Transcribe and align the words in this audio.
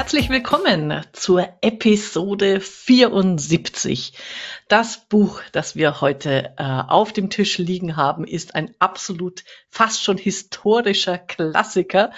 herzlich 0.00 0.30
willkommen 0.30 1.04
zur 1.12 1.46
Episode 1.60 2.62
74. 2.62 4.14
Das 4.66 4.96
Buch, 4.96 5.42
das 5.52 5.76
wir 5.76 6.00
heute 6.00 6.54
äh, 6.56 6.62
auf 6.62 7.12
dem 7.12 7.28
Tisch 7.28 7.58
liegen 7.58 7.98
haben, 7.98 8.24
ist 8.24 8.54
ein 8.54 8.74
absolut 8.78 9.44
fast 9.68 10.02
schon 10.02 10.16
historischer 10.16 11.18
Klassiker. 11.18 12.12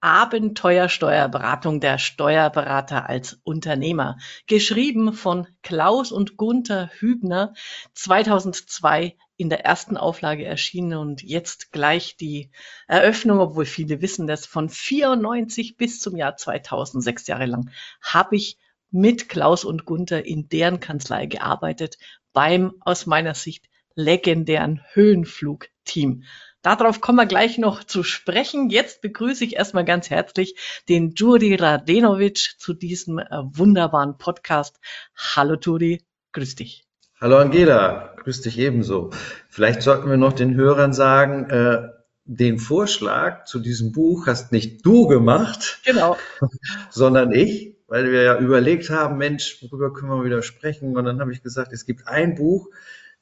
Abenteuersteuerberatung 0.00 1.80
der 1.80 1.98
Steuerberater 1.98 3.08
als 3.08 3.40
Unternehmer. 3.42 4.16
Geschrieben 4.46 5.12
von 5.12 5.48
Klaus 5.62 6.12
und 6.12 6.36
Gunther 6.36 6.88
Hübner, 7.00 7.54
2002 7.94 9.16
in 9.36 9.48
der 9.48 9.64
ersten 9.64 9.96
Auflage 9.96 10.44
erschienen 10.44 10.98
und 10.98 11.22
jetzt 11.22 11.72
gleich 11.72 12.16
die 12.16 12.50
Eröffnung, 12.86 13.40
obwohl 13.40 13.66
viele 13.66 14.00
wissen 14.00 14.26
das, 14.26 14.46
von 14.46 14.68
94 14.68 15.76
bis 15.76 16.00
zum 16.00 16.16
Jahr 16.16 16.36
2000, 16.36 17.02
sechs 17.02 17.26
Jahre 17.26 17.46
lang, 17.46 17.70
habe 18.00 18.36
ich 18.36 18.58
mit 18.90 19.28
Klaus 19.28 19.64
und 19.64 19.84
Gunther 19.84 20.24
in 20.24 20.48
deren 20.48 20.78
Kanzlei 20.78 21.26
gearbeitet 21.26 21.98
beim 22.32 22.74
aus 22.80 23.06
meiner 23.06 23.34
Sicht 23.34 23.68
legendären 23.96 24.82
Höhenflug-Team. 24.92 26.24
Darauf 26.62 27.00
kommen 27.00 27.18
wir 27.18 27.26
gleich 27.26 27.58
noch 27.58 27.84
zu 27.84 28.02
sprechen. 28.02 28.70
Jetzt 28.70 29.02
begrüße 29.02 29.44
ich 29.44 29.56
erstmal 29.56 29.84
ganz 29.84 30.10
herzlich 30.10 30.54
den 30.88 31.12
Juri 31.14 31.56
Radenovic 31.56 32.54
zu 32.58 32.72
diesem 32.72 33.18
äh, 33.18 33.26
wunderbaren 33.42 34.16
Podcast. 34.16 34.80
Hallo 35.14 35.56
Juri, 35.60 36.02
grüß 36.32 36.54
dich. 36.54 36.84
Hallo 37.20 37.38
Angela, 37.38 38.12
grüß 38.16 38.40
dich 38.40 38.58
ebenso. 38.58 39.10
Vielleicht 39.48 39.82
sollten 39.82 40.10
wir 40.10 40.16
noch 40.16 40.32
den 40.32 40.56
Hörern 40.56 40.92
sagen, 40.92 41.48
äh, 41.48 41.88
den 42.24 42.58
Vorschlag 42.58 43.44
zu 43.44 43.60
diesem 43.60 43.92
Buch 43.92 44.26
hast 44.26 44.50
nicht 44.50 44.84
du 44.84 45.06
gemacht, 45.06 45.80
genau. 45.84 46.16
sondern 46.90 47.30
ich, 47.30 47.76
weil 47.86 48.10
wir 48.10 48.22
ja 48.22 48.38
überlegt 48.38 48.90
haben, 48.90 49.16
Mensch, 49.16 49.62
worüber 49.62 49.92
können 49.92 50.10
wir 50.10 50.24
wieder 50.24 50.42
sprechen? 50.42 50.96
Und 50.96 51.04
dann 51.04 51.20
habe 51.20 51.32
ich 51.32 51.40
gesagt, 51.40 51.72
es 51.72 51.86
gibt 51.86 52.08
ein 52.08 52.34
Buch, 52.34 52.68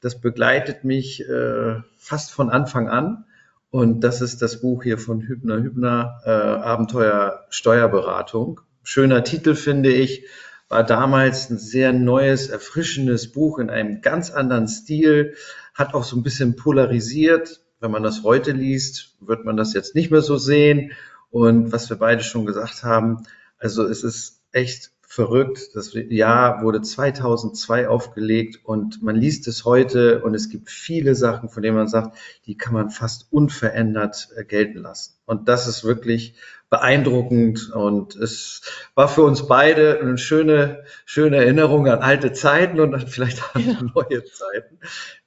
das 0.00 0.18
begleitet 0.22 0.84
mich 0.84 1.28
äh, 1.28 1.74
fast 1.98 2.32
von 2.32 2.48
Anfang 2.48 2.88
an. 2.88 3.26
Und 3.70 4.00
das 4.00 4.22
ist 4.22 4.40
das 4.40 4.62
Buch 4.62 4.84
hier 4.84 4.96
von 4.96 5.20
Hübner 5.20 5.58
Hübner, 5.58 6.22
äh, 6.24 6.30
Abenteuer 6.30 7.44
Steuerberatung. 7.50 8.62
Schöner 8.82 9.22
Titel, 9.22 9.54
finde 9.54 9.92
ich 9.92 10.24
war 10.72 10.84
damals 10.84 11.50
ein 11.50 11.58
sehr 11.58 11.92
neues, 11.92 12.48
erfrischendes 12.48 13.30
Buch 13.30 13.58
in 13.58 13.68
einem 13.68 14.00
ganz 14.00 14.30
anderen 14.30 14.68
Stil, 14.68 15.34
hat 15.74 15.92
auch 15.92 16.02
so 16.02 16.16
ein 16.16 16.22
bisschen 16.22 16.56
polarisiert. 16.56 17.60
Wenn 17.78 17.90
man 17.90 18.02
das 18.02 18.22
heute 18.22 18.52
liest, 18.52 19.14
wird 19.20 19.44
man 19.44 19.58
das 19.58 19.74
jetzt 19.74 19.94
nicht 19.94 20.10
mehr 20.10 20.22
so 20.22 20.38
sehen. 20.38 20.92
Und 21.30 21.72
was 21.72 21.90
wir 21.90 21.98
beide 21.98 22.22
schon 22.22 22.46
gesagt 22.46 22.84
haben, 22.84 23.24
also 23.58 23.84
es 23.84 24.02
ist 24.02 24.40
echt 24.50 24.92
verrückt. 25.06 25.72
Das 25.74 25.90
Jahr 25.92 26.62
wurde 26.62 26.80
2002 26.80 27.86
aufgelegt 27.86 28.60
und 28.64 29.02
man 29.02 29.14
liest 29.14 29.48
es 29.48 29.66
heute 29.66 30.22
und 30.22 30.34
es 30.34 30.48
gibt 30.48 30.70
viele 30.70 31.14
Sachen, 31.14 31.50
von 31.50 31.62
denen 31.62 31.76
man 31.76 31.88
sagt, 31.88 32.16
die 32.46 32.56
kann 32.56 32.72
man 32.72 32.88
fast 32.88 33.30
unverändert 33.30 34.30
äh, 34.36 34.44
gelten 34.46 34.78
lassen. 34.78 35.18
Und 35.26 35.50
das 35.50 35.68
ist 35.68 35.84
wirklich 35.84 36.34
beeindruckend 36.72 37.70
und 37.70 38.16
es 38.16 38.62
war 38.94 39.06
für 39.06 39.24
uns 39.24 39.46
beide 39.46 40.00
eine 40.00 40.16
schöne, 40.16 40.84
schöne 41.04 41.36
Erinnerung 41.36 41.86
an 41.86 41.98
alte 41.98 42.32
Zeiten 42.32 42.80
und 42.80 42.92
dann 42.92 43.06
vielleicht 43.06 43.54
an 43.54 43.62
ja. 43.62 43.78
neue 43.94 44.24
Zeiten. 44.24 44.80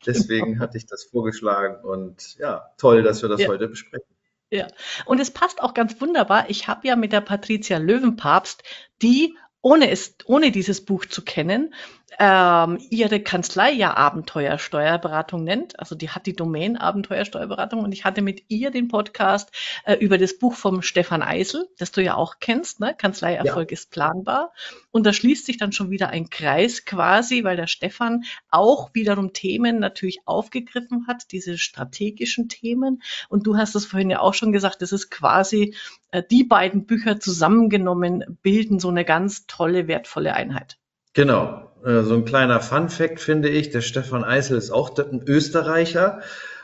Deswegen 0.03 0.53
genau. 0.53 0.63
hatte 0.63 0.79
ich 0.79 0.87
das 0.87 1.03
vorgeschlagen 1.03 1.85
und 1.85 2.35
ja, 2.39 2.71
toll, 2.79 3.03
dass 3.03 3.21
wir 3.21 3.29
das 3.29 3.41
ja. 3.41 3.47
heute 3.47 3.67
besprechen. 3.67 4.07
Ja, 4.49 4.67
und 5.05 5.19
es 5.19 5.29
passt 5.29 5.61
auch 5.61 5.75
ganz 5.75 6.01
wunderbar. 6.01 6.49
Ich 6.49 6.67
habe 6.67 6.87
ja 6.87 6.95
mit 6.95 7.13
der 7.13 7.21
Patricia 7.21 7.77
Löwenpapst, 7.77 8.63
die 9.03 9.37
ohne 9.61 9.91
es, 9.91 10.15
ohne 10.25 10.51
dieses 10.51 10.83
Buch 10.83 11.05
zu 11.05 11.23
kennen, 11.23 11.75
ähm, 12.19 12.79
ihre 12.89 13.19
Kanzlei 13.19 13.71
ja 13.71 13.95
Abenteuersteuerberatung 13.95 15.43
nennt. 15.43 15.79
Also 15.79 15.95
die 15.95 16.09
hat 16.09 16.25
die 16.25 16.35
Domain 16.35 16.77
Abenteuersteuerberatung 16.77 17.83
und 17.83 17.91
ich 17.91 18.05
hatte 18.05 18.21
mit 18.21 18.43
ihr 18.47 18.71
den 18.71 18.87
Podcast 18.87 19.51
äh, 19.85 19.95
über 19.95 20.17
das 20.17 20.37
Buch 20.37 20.53
vom 20.53 20.81
Stefan 20.81 21.21
Eisel, 21.21 21.67
das 21.77 21.91
du 21.91 22.01
ja 22.01 22.15
auch 22.15 22.35
kennst, 22.39 22.79
ne? 22.79 22.95
Kanzleierfolg 22.97 23.71
ja. 23.71 23.73
ist 23.73 23.91
planbar. 23.91 24.53
Und 24.91 25.05
da 25.05 25.13
schließt 25.13 25.45
sich 25.45 25.57
dann 25.57 25.71
schon 25.71 25.89
wieder 25.89 26.09
ein 26.09 26.29
Kreis 26.29 26.85
quasi, 26.85 27.43
weil 27.43 27.57
der 27.57 27.67
Stefan 27.67 28.23
auch 28.49 28.93
wiederum 28.93 29.33
Themen 29.33 29.79
natürlich 29.79 30.19
aufgegriffen 30.25 31.07
hat, 31.07 31.31
diese 31.31 31.57
strategischen 31.57 32.49
Themen. 32.49 33.01
Und 33.29 33.45
du 33.45 33.57
hast 33.57 33.75
es 33.75 33.85
vorhin 33.85 34.09
ja 34.09 34.19
auch 34.19 34.33
schon 34.33 34.51
gesagt, 34.51 34.81
das 34.81 34.91
ist 34.91 35.09
quasi 35.09 35.75
äh, 36.11 36.23
die 36.29 36.43
beiden 36.43 36.85
Bücher 36.85 37.19
zusammengenommen 37.19 38.37
bilden 38.41 38.79
so 38.79 38.89
eine 38.89 39.03
ganz 39.03 39.47
tolle, 39.47 39.87
wertvolle 39.87 40.33
Einheit. 40.33 40.77
Genau, 41.13 41.71
äh, 41.85 42.01
so 42.03 42.15
ein 42.15 42.25
kleiner 42.25 42.59
Fun-Fact 42.59 43.19
finde 43.19 43.49
ich, 43.49 43.69
der 43.69 43.81
Stefan 43.81 44.23
Eisel 44.23 44.57
ist 44.57 44.71
auch 44.71 44.97
ein 44.97 45.23
Österreicher. 45.25 46.21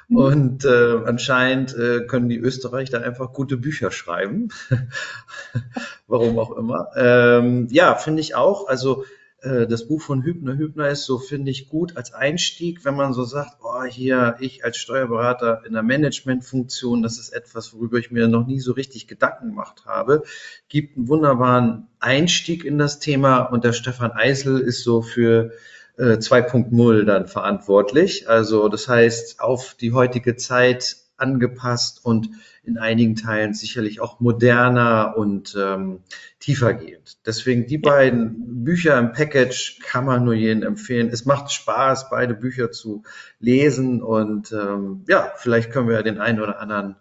Mhm. 0.08 0.18
Und 0.18 0.66
äh, 0.66 0.98
anscheinend 1.06 1.76
äh, 1.76 2.02
können 2.02 2.28
die 2.28 2.40
Österreicher 2.40 3.02
einfach 3.02 3.32
gute 3.32 3.58
Bücher 3.58 3.92
schreiben. 3.92 4.50
Warum 6.08 6.38
auch 6.38 6.58
immer. 6.58 6.90
Ähm, 6.96 7.68
ja, 7.72 7.96
finde 7.96 8.22
ich 8.22 8.36
auch. 8.36 8.68
Also 8.68 9.06
das 9.42 9.88
Buch 9.88 10.02
von 10.02 10.22
Hübner. 10.24 10.56
Hübner 10.56 10.90
ist 10.90 11.06
so, 11.06 11.18
finde 11.18 11.50
ich, 11.50 11.68
gut 11.68 11.98
als 11.98 12.14
Einstieg, 12.14 12.86
wenn 12.86 12.96
man 12.96 13.14
so 13.14 13.24
sagt, 13.24 13.58
oh, 13.64 13.84
hier, 13.84 14.36
ich 14.40 14.64
als 14.64 14.78
Steuerberater 14.78 15.64
in 15.66 15.74
der 15.74 15.82
Managementfunktion, 15.82 17.02
das 17.02 17.18
ist 17.18 17.30
etwas, 17.30 17.74
worüber 17.74 17.98
ich 17.98 18.12
mir 18.12 18.28
noch 18.28 18.46
nie 18.46 18.60
so 18.60 18.74
richtig 18.74 19.08
Gedanken 19.08 19.50
gemacht 19.50 19.86
habe, 19.88 20.24
gibt 20.70 20.96
einen 20.96 21.08
wunderbaren 21.08 21.88
Einstieg 22.00 22.64
in 22.64 22.78
das 22.78 23.00
Thema 23.00 23.40
und 23.40 23.64
der 23.64 23.74
Stefan 23.74 24.12
Eisel 24.12 24.60
ist 24.60 24.84
so 24.84 25.02
für 25.02 25.52
2.0 25.98 27.02
äh, 27.02 27.06
dann 27.06 27.28
verantwortlich. 27.28 28.30
Also 28.30 28.70
das 28.70 28.88
heißt, 28.88 29.40
auf 29.40 29.76
die 29.80 29.94
heutige 29.94 30.36
Zeit 30.36 30.98
angepasst 31.22 32.04
und 32.04 32.30
in 32.64 32.78
einigen 32.78 33.16
Teilen 33.16 33.54
sicherlich 33.54 34.02
auch 34.02 34.20
moderner 34.20 35.16
und 35.18 35.56
ähm, 35.60 36.00
tiefergehend. 36.40 37.18
Deswegen 37.26 37.66
die 37.66 37.78
beiden 37.78 38.64
Bücher 38.64 38.98
im 39.00 39.14
Package 39.14 39.80
kann 39.84 40.06
man 40.06 40.24
nur 40.24 40.34
jedem 40.34 40.64
empfehlen. 40.64 41.10
Es 41.10 41.26
macht 41.26 41.52
Spaß, 41.52 42.10
beide 42.10 42.34
Bücher 42.34 42.72
zu 42.72 43.04
lesen 43.40 44.02
und 44.04 44.52
ähm, 44.52 45.04
ja, 45.08 45.32
vielleicht 45.38 45.72
können 45.72 45.90
wir 45.90 46.04
den 46.04 46.20
einen 46.20 46.42
oder 46.42 46.60
anderen 46.60 46.98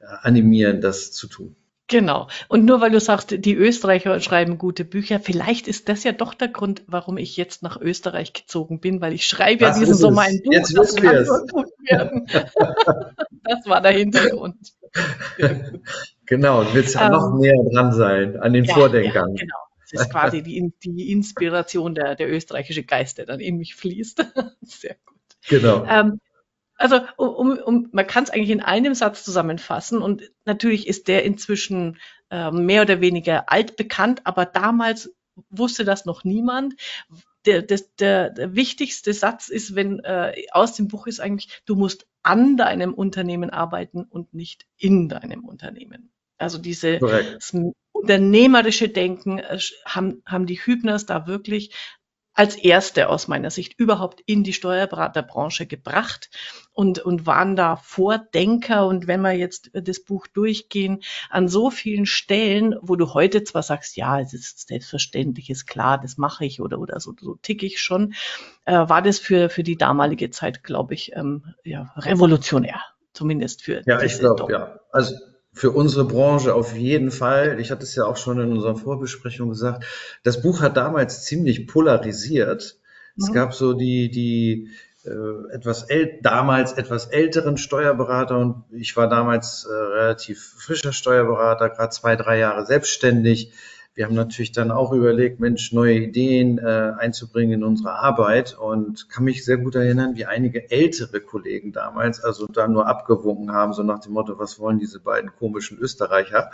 äh, 0.00 0.04
animieren, 0.22 0.80
das 0.80 1.12
zu 1.12 1.26
tun. 1.26 1.56
Genau. 1.90 2.28
Und 2.46 2.64
nur 2.64 2.80
weil 2.80 2.92
du 2.92 3.00
sagst, 3.00 3.44
die 3.44 3.54
Österreicher 3.54 4.20
schreiben 4.20 4.58
gute 4.58 4.84
Bücher, 4.84 5.18
vielleicht 5.18 5.66
ist 5.66 5.88
das 5.88 6.04
ja 6.04 6.12
doch 6.12 6.34
der 6.34 6.46
Grund, 6.46 6.82
warum 6.86 7.18
ich 7.18 7.36
jetzt 7.36 7.64
nach 7.64 7.80
Österreich 7.80 8.32
gezogen 8.32 8.78
bin, 8.78 9.00
weil 9.00 9.12
ich 9.12 9.26
schreibe 9.26 9.64
das 9.64 9.76
ja 9.76 9.80
diesen 9.80 9.96
Sommer 9.96 10.22
ein 10.22 10.40
Buch. 10.42 10.52
Jetzt 10.52 10.72
nur 10.72 10.84
gut 10.84 11.66
werden. 11.88 12.26
das 13.42 13.66
war 13.66 13.82
der 13.82 13.90
Hintergrund. 13.90 14.56
genau, 16.26 16.62
du 16.62 16.74
willst 16.74 16.94
ähm, 16.94 17.10
noch 17.10 17.36
näher 17.36 17.60
dran 17.72 17.92
sein 17.92 18.36
an 18.36 18.52
den 18.52 18.64
ja, 18.64 18.74
Vordenkern. 18.74 19.34
Ja, 19.34 19.40
genau. 19.40 19.56
Das 19.90 20.02
ist 20.02 20.12
quasi 20.12 20.42
die, 20.44 20.72
die 20.84 21.10
Inspiration, 21.10 21.96
der, 21.96 22.14
der 22.14 22.32
österreichische 22.32 22.84
Geist, 22.84 23.18
der 23.18 23.26
dann 23.26 23.40
in 23.40 23.56
mich 23.56 23.74
fließt. 23.74 24.24
Sehr 24.62 24.96
gut. 25.04 25.18
Genau. 25.48 25.84
Ähm, 25.88 26.20
also 26.80 27.00
um, 27.16 27.58
um, 27.58 27.88
man 27.92 28.06
kann 28.06 28.24
es 28.24 28.30
eigentlich 28.30 28.50
in 28.50 28.62
einem 28.62 28.94
Satz 28.94 29.22
zusammenfassen 29.22 30.00
und 30.00 30.30
natürlich 30.46 30.86
ist 30.86 31.08
der 31.08 31.24
inzwischen 31.24 31.98
äh, 32.30 32.50
mehr 32.50 32.82
oder 32.82 33.00
weniger 33.00 33.50
altbekannt, 33.52 34.22
aber 34.24 34.46
damals 34.46 35.14
wusste 35.50 35.84
das 35.84 36.06
noch 36.06 36.24
niemand. 36.24 36.74
Der, 37.46 37.62
der, 37.62 37.80
der, 37.98 38.30
der 38.30 38.54
wichtigste 38.54 39.12
Satz 39.14 39.48
ist, 39.48 39.74
wenn 39.74 40.00
äh, 40.00 40.34
aus 40.52 40.74
dem 40.74 40.88
Buch 40.88 41.06
ist 41.06 41.20
eigentlich, 41.20 41.62
du 41.64 41.74
musst 41.74 42.06
an 42.22 42.56
deinem 42.56 42.92
Unternehmen 42.92 43.50
arbeiten 43.50 44.04
und 44.04 44.34
nicht 44.34 44.66
in 44.76 45.08
deinem 45.08 45.44
Unternehmen. 45.44 46.10
Also 46.36 46.58
diese 46.58 46.98
unternehmerische 47.92 48.88
Denken 48.88 49.38
äh, 49.38 49.58
haben, 49.84 50.22
haben 50.26 50.46
die 50.46 50.60
Hübners 50.64 51.06
da 51.06 51.26
wirklich 51.26 51.74
als 52.40 52.56
erste 52.56 53.10
aus 53.10 53.28
meiner 53.28 53.50
Sicht 53.50 53.78
überhaupt 53.78 54.22
in 54.24 54.44
die 54.44 54.54
Steuerberaterbranche 54.54 55.66
gebracht 55.66 56.30
und, 56.72 56.98
und 56.98 57.26
waren 57.26 57.54
da 57.54 57.76
Vordenker. 57.76 58.86
Und 58.86 59.06
wenn 59.06 59.20
wir 59.20 59.32
jetzt 59.32 59.70
das 59.74 60.00
Buch 60.00 60.26
durchgehen, 60.26 61.02
an 61.28 61.48
so 61.48 61.70
vielen 61.70 62.06
Stellen, 62.06 62.76
wo 62.80 62.96
du 62.96 63.12
heute 63.12 63.44
zwar 63.44 63.62
sagst, 63.62 63.94
ja, 63.98 64.18
es 64.18 64.32
ist 64.32 64.68
selbstverständlich, 64.68 65.50
ist 65.50 65.66
klar, 65.66 66.00
das 66.00 66.16
mache 66.16 66.46
ich 66.46 66.62
oder, 66.62 66.78
oder 66.78 66.98
so, 66.98 67.12
so 67.20 67.34
tick 67.42 67.62
ich 67.62 67.78
schon, 67.78 68.14
äh, 68.64 68.72
war 68.72 69.02
das 69.02 69.18
für, 69.18 69.50
für 69.50 69.62
die 69.62 69.76
damalige 69.76 70.30
Zeit, 70.30 70.64
glaube 70.64 70.94
ich, 70.94 71.14
ähm, 71.14 71.54
ja, 71.62 71.92
revolutionär. 71.98 72.80
Zumindest 73.12 73.64
für 73.64 73.82
Ja, 73.84 74.00
ich 74.00 74.18
glaube, 74.18 74.50
ja. 74.50 74.80
Also 74.92 75.14
für 75.52 75.72
unsere 75.72 76.04
Branche 76.04 76.54
auf 76.54 76.76
jeden 76.76 77.10
Fall. 77.10 77.58
Ich 77.60 77.70
hatte 77.70 77.82
es 77.82 77.94
ja 77.94 78.04
auch 78.04 78.16
schon 78.16 78.40
in 78.40 78.52
unserer 78.52 78.76
Vorbesprechung 78.76 79.48
gesagt. 79.48 79.84
Das 80.22 80.42
Buch 80.42 80.60
hat 80.60 80.76
damals 80.76 81.24
ziemlich 81.24 81.66
polarisiert. 81.66 82.78
Ja. 83.16 83.26
Es 83.26 83.32
gab 83.32 83.54
so 83.54 83.72
die, 83.72 84.10
die 84.10 84.70
äh, 85.04 85.54
etwas 85.54 85.86
damals 86.22 86.74
etwas 86.74 87.06
älteren 87.06 87.56
Steuerberater 87.56 88.38
und 88.38 88.64
ich 88.70 88.96
war 88.96 89.08
damals 89.08 89.66
äh, 89.68 89.72
relativ 89.72 90.56
frischer 90.58 90.92
Steuerberater, 90.92 91.70
gerade 91.70 91.90
zwei, 91.90 92.16
drei 92.16 92.38
Jahre 92.38 92.66
selbstständig 92.66 93.52
wir 94.00 94.06
haben 94.06 94.14
natürlich 94.14 94.52
dann 94.52 94.70
auch 94.70 94.92
überlegt, 94.92 95.40
Mensch, 95.40 95.74
neue 95.74 95.96
Ideen 95.96 96.56
äh, 96.56 96.92
einzubringen 96.96 97.60
in 97.60 97.64
unsere 97.64 97.92
Arbeit 97.92 98.56
und 98.58 99.10
kann 99.10 99.24
mich 99.24 99.44
sehr 99.44 99.58
gut 99.58 99.74
erinnern, 99.74 100.16
wie 100.16 100.24
einige 100.24 100.70
ältere 100.70 101.20
Kollegen 101.20 101.72
damals 101.72 102.18
also 102.24 102.46
da 102.46 102.66
nur 102.66 102.86
abgewunken 102.86 103.52
haben, 103.52 103.74
so 103.74 103.82
nach 103.82 103.98
dem 103.98 104.14
Motto, 104.14 104.38
was 104.38 104.58
wollen 104.58 104.78
diese 104.78 105.00
beiden 105.00 105.30
komischen 105.38 105.76
Österreicher? 105.76 106.50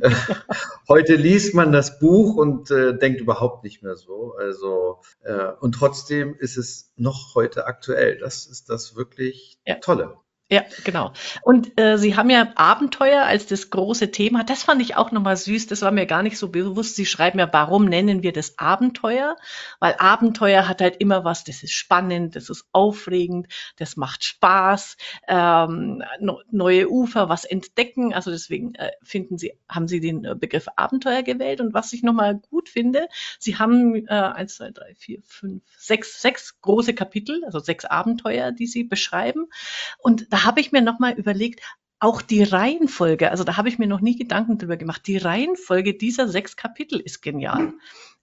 Heute 0.88 1.16
liest 1.16 1.52
man 1.56 1.72
das 1.72 1.98
Buch 1.98 2.36
und 2.36 2.70
äh, 2.70 2.96
denkt 2.96 3.20
überhaupt 3.20 3.64
nicht 3.64 3.82
mehr 3.82 3.96
so. 3.96 4.36
Also 4.38 5.00
äh, 5.24 5.48
und 5.58 5.72
trotzdem 5.72 6.36
ist 6.38 6.56
es 6.56 6.92
noch 6.94 7.34
heute 7.34 7.66
aktuell. 7.66 8.18
Das 8.18 8.46
ist 8.46 8.70
das 8.70 8.94
wirklich 8.94 9.58
ja. 9.66 9.74
Tolle. 9.80 10.14
Ja, 10.50 10.62
genau. 10.84 11.14
Und 11.42 11.80
äh, 11.80 11.96
Sie 11.96 12.16
haben 12.16 12.28
ja 12.28 12.52
Abenteuer 12.54 13.22
als 13.22 13.46
das 13.46 13.70
große 13.70 14.10
Thema. 14.10 14.44
Das 14.44 14.62
fand 14.62 14.82
ich 14.82 14.94
auch 14.94 15.10
nochmal 15.10 15.38
süß. 15.38 15.68
Das 15.68 15.80
war 15.80 15.90
mir 15.90 16.04
gar 16.04 16.22
nicht 16.22 16.36
so 16.36 16.50
bewusst. 16.50 16.96
Sie 16.96 17.06
schreiben 17.06 17.38
ja, 17.38 17.48
warum 17.50 17.86
nennen 17.86 18.22
wir 18.22 18.32
das 18.34 18.58
Abenteuer? 18.58 19.36
Weil 19.80 19.94
Abenteuer 19.98 20.68
hat 20.68 20.82
halt 20.82 20.96
immer 20.98 21.24
was, 21.24 21.44
das 21.44 21.62
ist 21.62 21.72
spannend, 21.72 22.36
das 22.36 22.50
ist 22.50 22.66
aufregend, 22.72 23.46
das 23.76 23.96
macht 23.96 24.22
Spaß, 24.22 24.98
ähm, 25.28 26.02
neue 26.50 26.90
Ufer, 26.90 27.30
was 27.30 27.46
entdecken. 27.46 28.12
Also 28.12 28.30
deswegen 28.30 28.74
äh, 28.74 28.90
finden 29.02 29.38
Sie, 29.38 29.58
haben 29.66 29.88
Sie 29.88 30.00
den 30.00 30.26
äh, 30.26 30.34
Begriff 30.38 30.66
Abenteuer 30.76 31.22
gewählt. 31.22 31.62
Und 31.62 31.72
was 31.72 31.94
ich 31.94 32.02
nochmal 32.02 32.34
gut 32.50 32.68
finde, 32.68 33.08
Sie 33.38 33.56
haben 33.56 34.06
äh, 34.08 34.12
eins, 34.12 34.56
zwei, 34.56 34.72
drei, 34.72 34.94
vier, 34.94 35.22
fünf, 35.24 35.62
sechs, 35.78 36.20
sechs 36.20 36.60
große 36.60 36.92
Kapitel, 36.92 37.42
also 37.46 37.60
sechs 37.60 37.86
Abenteuer, 37.86 38.52
die 38.52 38.66
Sie 38.66 38.84
beschreiben. 38.84 39.46
Und 39.96 40.33
da 40.34 40.42
habe 40.42 40.60
ich 40.60 40.72
mir 40.72 40.82
nochmal 40.82 41.12
überlegt, 41.12 41.60
auch 42.00 42.20
die 42.20 42.42
Reihenfolge, 42.42 43.30
also 43.30 43.44
da 43.44 43.56
habe 43.56 43.68
ich 43.68 43.78
mir 43.78 43.86
noch 43.86 44.00
nie 44.00 44.18
Gedanken 44.18 44.58
drüber 44.58 44.76
gemacht. 44.76 45.02
Die 45.06 45.16
Reihenfolge 45.16 45.94
dieser 45.94 46.26
sechs 46.26 46.56
Kapitel 46.56 46.98
ist 46.98 47.22
genial. 47.22 47.72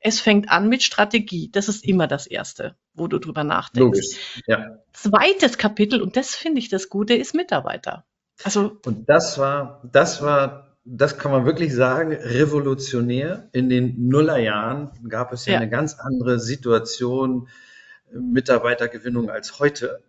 Es 0.02 0.20
fängt 0.20 0.52
an 0.52 0.68
mit 0.68 0.84
Strategie. 0.84 1.50
Das 1.54 1.70
ist 1.70 1.86
immer 1.86 2.08
das 2.08 2.28
Erste, 2.28 2.76
wo 2.94 3.08
du 3.08 3.18
drüber 3.18 3.46
nachdenkst. 3.46 3.98
Logisch, 4.02 4.44
ja. 4.46 4.80
Zweites 4.92 5.58
Kapitel, 5.58 6.02
und 6.02 6.18
das 6.18 6.36
finde 6.36 6.60
ich 6.60 6.68
das 6.68 6.90
Gute, 6.90 7.14
ist 7.14 7.34
Mitarbeiter. 7.34 8.04
Also. 8.44 8.78
Und 8.86 9.08
das 9.08 9.38
war, 9.38 9.82
das 9.90 10.22
war, 10.22 10.76
das 10.84 11.18
kann 11.18 11.32
man 11.32 11.46
wirklich 11.46 11.74
sagen, 11.74 12.12
revolutionär. 12.12 13.48
In 13.54 13.70
den 13.70 14.10
Nullerjahren 14.10 14.92
gab 15.08 15.32
es 15.32 15.46
ja, 15.46 15.54
ja. 15.54 15.60
eine 15.60 15.70
ganz 15.70 15.98
andere 15.98 16.42
Situation, 16.42 17.48
Mitarbeitergewinnung 18.12 19.30
als 19.30 19.60
heute. 19.60 20.04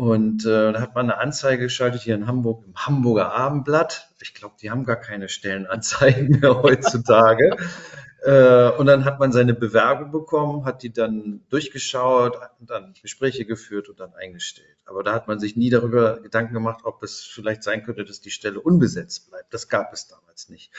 Und 0.00 0.46
äh, 0.46 0.72
da 0.72 0.80
hat 0.80 0.94
man 0.94 1.10
eine 1.10 1.18
Anzeige 1.18 1.64
geschaltet 1.64 2.00
hier 2.00 2.14
in 2.14 2.26
Hamburg 2.26 2.64
im 2.66 2.74
Hamburger 2.74 3.34
Abendblatt. 3.34 4.08
Ich 4.22 4.32
glaube, 4.32 4.54
die 4.58 4.70
haben 4.70 4.86
gar 4.86 4.96
keine 4.96 5.28
Stellenanzeigen 5.28 6.28
mehr 6.40 6.62
heutzutage. 6.62 7.58
äh, 8.24 8.70
und 8.78 8.86
dann 8.86 9.04
hat 9.04 9.20
man 9.20 9.30
seine 9.30 9.52
Bewerbung 9.52 10.10
bekommen, 10.10 10.64
hat 10.64 10.82
die 10.82 10.90
dann 10.90 11.42
durchgeschaut, 11.50 12.38
dann 12.60 12.94
Gespräche 13.02 13.44
geführt 13.44 13.90
und 13.90 14.00
dann 14.00 14.14
eingestellt. 14.14 14.74
Aber 14.86 15.04
da 15.04 15.12
hat 15.12 15.28
man 15.28 15.38
sich 15.38 15.54
nie 15.54 15.68
darüber 15.68 16.22
Gedanken 16.22 16.54
gemacht, 16.54 16.80
ob 16.84 17.02
es 17.02 17.20
vielleicht 17.20 17.62
sein 17.62 17.82
könnte, 17.82 18.06
dass 18.06 18.22
die 18.22 18.30
Stelle 18.30 18.58
unbesetzt 18.58 19.28
bleibt. 19.28 19.52
Das 19.52 19.68
gab 19.68 19.92
es 19.92 20.08
damals 20.08 20.48
nicht. 20.48 20.72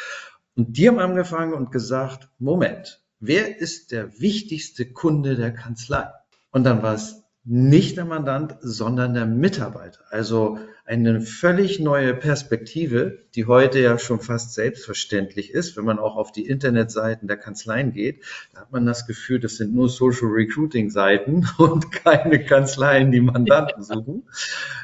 Und 0.56 0.76
die 0.78 0.88
haben 0.88 0.98
angefangen 0.98 1.54
und 1.54 1.72
gesagt, 1.72 2.28
Moment, 2.40 3.04
wer 3.20 3.60
ist 3.60 3.92
der 3.92 4.20
wichtigste 4.20 4.92
Kunde 4.92 5.36
der 5.36 5.54
Kanzlei? 5.54 6.10
Und 6.50 6.64
dann 6.64 6.82
war 6.82 6.96
es 6.96 7.21
nicht 7.44 7.98
der 7.98 8.06
Mandant, 8.06 8.58
sondern 8.62 9.16
der 9.16 9.26
Mitarbeiter. 9.26 10.02
Also 10.12 10.60
eine 10.86 11.22
völlig 11.22 11.80
neue 11.80 12.14
Perspektive, 12.14 13.20
die 13.34 13.46
heute 13.46 13.80
ja 13.80 13.98
schon 13.98 14.20
fast 14.20 14.54
selbstverständlich 14.54 15.52
ist. 15.52 15.76
Wenn 15.76 15.86
man 15.86 15.98
auch 15.98 16.18
auf 16.18 16.32
die 16.32 16.46
Internetseiten 16.46 17.28
der 17.28 17.38
Kanzleien 17.38 17.94
geht, 17.94 18.24
da 18.54 18.62
hat 18.62 18.72
man 18.72 18.86
das 18.86 19.08
Gefühl, 19.08 19.40
das 19.40 19.56
sind 19.56 19.74
nur 19.74 19.90
Social 19.90 20.28
Recruiting 20.28 20.92
Seiten 20.92 21.48
und 21.58 21.92
keine 21.92 22.44
Kanzleien, 22.44 23.12
die 23.12 23.22
Mandanten 23.22 23.84
suchen. 23.84 24.30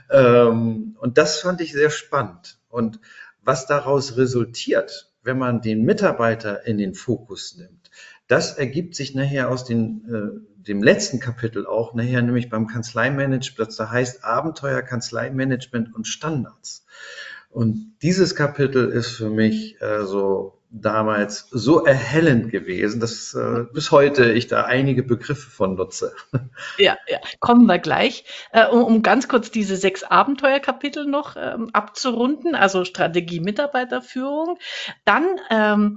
Ähm, 0.09 0.95
und 0.99 1.17
das 1.17 1.41
fand 1.41 1.61
ich 1.61 1.73
sehr 1.73 1.91
spannend. 1.91 2.57
Und 2.69 2.99
was 3.43 3.67
daraus 3.67 4.17
resultiert, 4.17 5.11
wenn 5.23 5.37
man 5.37 5.61
den 5.61 5.83
Mitarbeiter 5.83 6.65
in 6.65 6.77
den 6.77 6.95
Fokus 6.95 7.55
nimmt, 7.57 7.91
das 8.27 8.57
ergibt 8.57 8.95
sich 8.95 9.15
nachher 9.15 9.49
aus 9.49 9.63
den, 9.63 10.05
äh, 10.09 10.56
dem 10.67 10.83
letzten 10.83 11.19
Kapitel 11.19 11.65
auch, 11.65 11.93
nachher 11.93 12.21
nämlich 12.21 12.49
beim 12.49 12.67
Kanzleimanagement, 12.67 13.79
da 13.79 13.89
heißt 13.89 14.23
Abenteuer, 14.23 14.81
Kanzleimanagement 14.81 15.93
und 15.95 16.07
Standards. 16.07 16.85
Und 17.49 17.95
dieses 18.01 18.35
Kapitel 18.35 18.89
ist 18.89 19.11
für 19.11 19.29
mich 19.29 19.81
äh, 19.81 20.03
so 20.03 20.57
damals 20.69 21.47
so 21.49 21.85
erhellend 21.85 22.51
gewesen, 22.51 22.99
dass 22.99 23.33
äh, 23.33 23.63
bis 23.71 23.91
heute 23.91 24.33
ich 24.33 24.47
da 24.47 24.65
einige 24.65 25.01
Begriffe 25.01 25.49
von 25.49 25.75
nutze. 25.75 26.13
Ja, 26.77 26.97
ja, 27.07 27.19
kommen 27.39 27.65
wir 27.65 27.79
gleich. 27.79 28.25
Äh, 28.51 28.67
um, 28.67 28.83
um 28.83 29.01
ganz 29.01 29.27
kurz 29.27 29.49
diese 29.49 29.77
sechs 29.77 30.03
Abenteuerkapitel 30.03 31.05
noch 31.05 31.35
ähm, 31.37 31.69
abzurunden, 31.73 32.55
also 32.55 32.83
Strategie, 32.83 33.39
Mitarbeiterführung. 33.39 34.57
Dann 35.05 35.25
ähm, 35.49 35.95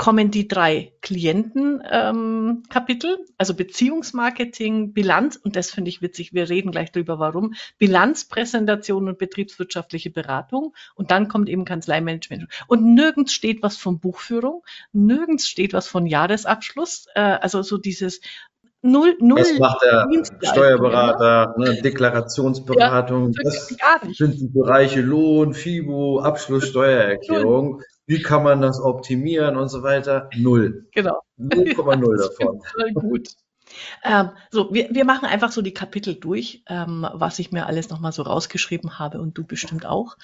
kommen 0.00 0.30
die 0.30 0.48
drei 0.48 0.94
Klientenkapitel, 1.02 3.10
ähm, 3.10 3.26
also 3.36 3.52
Beziehungsmarketing, 3.52 4.94
Bilanz, 4.94 5.36
und 5.36 5.56
das 5.56 5.70
finde 5.70 5.90
ich 5.90 6.00
witzig, 6.00 6.32
wir 6.32 6.48
reden 6.48 6.70
gleich 6.70 6.90
drüber, 6.90 7.18
warum, 7.18 7.52
Bilanzpräsentation 7.76 9.08
und 9.08 9.18
betriebswirtschaftliche 9.18 10.08
Beratung 10.08 10.72
und 10.94 11.10
dann 11.10 11.28
kommt 11.28 11.50
eben 11.50 11.66
Kanzleimanagement. 11.66 12.46
Und 12.66 12.94
nirgends 12.94 13.34
steht 13.34 13.62
was 13.62 13.76
von 13.76 14.00
Buchführung, 14.00 14.64
nirgends 14.94 15.46
steht 15.46 15.74
was 15.74 15.86
von 15.86 16.06
Jahresabschluss, 16.06 17.04
äh, 17.14 17.20
also 17.20 17.60
so 17.60 17.76
dieses 17.76 18.22
Null, 18.82 19.18
null. 19.20 19.40
Das 19.40 19.58
macht 19.58 19.82
der 19.82 20.08
Steuerberater, 20.40 21.54
ne, 21.58 21.82
Deklarationsberatung. 21.82 23.34
Ja, 23.34 23.42
das 23.42 23.68
sind 24.16 24.40
die 24.40 24.48
Bereiche 24.48 25.02
Lohn, 25.02 25.52
FIBO, 25.52 26.20
Abschluss, 26.20 26.68
Steuererklärung 26.68 27.82
wie 28.10 28.20
kann 28.20 28.42
man 28.42 28.60
das 28.60 28.80
optimieren 28.80 29.56
und 29.56 29.68
so 29.68 29.84
weiter? 29.84 30.30
Null. 30.36 30.88
Genau. 30.90 31.22
0,0 31.38 32.18
davon. 32.38 32.60
gut. 32.94 33.28
Ähm, 34.02 34.30
so, 34.50 34.74
wir, 34.74 34.88
wir 34.90 35.04
machen 35.04 35.26
einfach 35.26 35.52
so 35.52 35.62
die 35.62 35.72
Kapitel 35.72 36.16
durch, 36.16 36.64
ähm, 36.66 37.06
was 37.12 37.38
ich 37.38 37.52
mir 37.52 37.66
alles 37.66 37.88
nochmal 37.88 38.10
so 38.10 38.22
rausgeschrieben 38.22 38.98
habe 38.98 39.20
und 39.20 39.38
du 39.38 39.46
bestimmt 39.46 39.86
auch. 39.86 40.16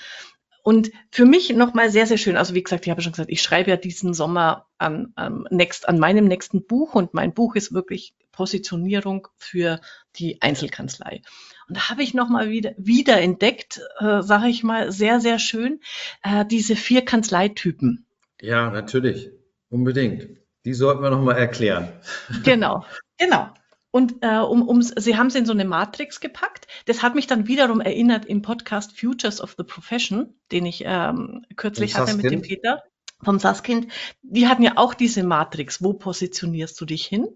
Und 0.64 0.90
für 1.12 1.26
mich 1.26 1.54
nochmal 1.54 1.90
sehr, 1.90 2.08
sehr 2.08 2.18
schön. 2.18 2.36
Also 2.36 2.54
wie 2.54 2.62
gesagt, 2.64 2.86
ich 2.86 2.90
habe 2.90 3.02
schon 3.02 3.12
gesagt, 3.12 3.30
ich 3.30 3.40
schreibe 3.40 3.70
ja 3.70 3.76
diesen 3.76 4.14
Sommer 4.14 4.66
an, 4.78 5.12
an, 5.14 5.44
next, 5.50 5.88
an 5.88 6.00
meinem 6.00 6.24
nächsten 6.24 6.66
Buch 6.66 6.96
und 6.96 7.14
mein 7.14 7.34
Buch 7.34 7.55
ist 7.55 7.72
wirklich 7.72 8.16
Positionierung 8.32 9.28
für 9.38 9.81
die 10.16 10.43
Einzelkanzlei. 10.43 11.22
Und 11.69 11.77
da 11.77 11.89
habe 11.89 12.03
ich 12.03 12.15
nochmal 12.15 12.51
wieder, 12.51 12.73
wieder 12.79 13.20
entdeckt, 13.20 13.81
äh, 13.99 14.23
sage 14.23 14.49
ich 14.49 14.63
mal, 14.63 14.93
sehr, 14.93 15.20
sehr 15.20 15.39
schön, 15.39 15.81
äh, 16.23 16.44
diese 16.44 16.77
vier 16.77 17.05
Kanzleitypen. 17.05 18.06
Ja, 18.41 18.70
natürlich. 18.70 19.31
Unbedingt. 19.69 20.29
Die 20.65 20.75
sollten 20.75 21.03
wir 21.03 21.11
nochmal 21.11 21.37
erklären. 21.37 21.93
Genau, 22.44 22.85
genau. 23.19 23.49
Und 23.91 24.17
äh, 24.20 24.39
um, 24.39 24.69
um, 24.69 24.82
Sie 24.82 25.17
haben 25.17 25.29
es 25.29 25.35
in 25.35 25.46
so 25.46 25.53
eine 25.53 25.65
Matrix 25.65 26.20
gepackt. 26.20 26.67
Das 26.85 27.03
hat 27.03 27.15
mich 27.15 27.27
dann 27.27 27.46
wiederum 27.46 27.81
erinnert 27.81 28.27
im 28.27 28.43
Podcast 28.43 28.99
Futures 28.99 29.41
of 29.41 29.55
the 29.56 29.65
Profession, 29.65 30.35
den 30.53 30.67
ich 30.67 30.82
ähm, 30.85 31.46
kürzlich 31.56 31.96
hatte 31.96 32.15
mit 32.15 32.31
dem 32.31 32.43
Peter 32.43 32.82
vom 33.23 33.39
Saskind. 33.39 33.91
Die 34.23 34.49
hatten 34.49 34.63
ja 34.63 34.73
auch 34.77 34.93
diese 34.93 35.23
Matrix. 35.23 35.82
Wo 35.82 35.94
positionierst 35.94 36.79
du 36.79 36.85
dich 36.85 37.06
hin? 37.06 37.29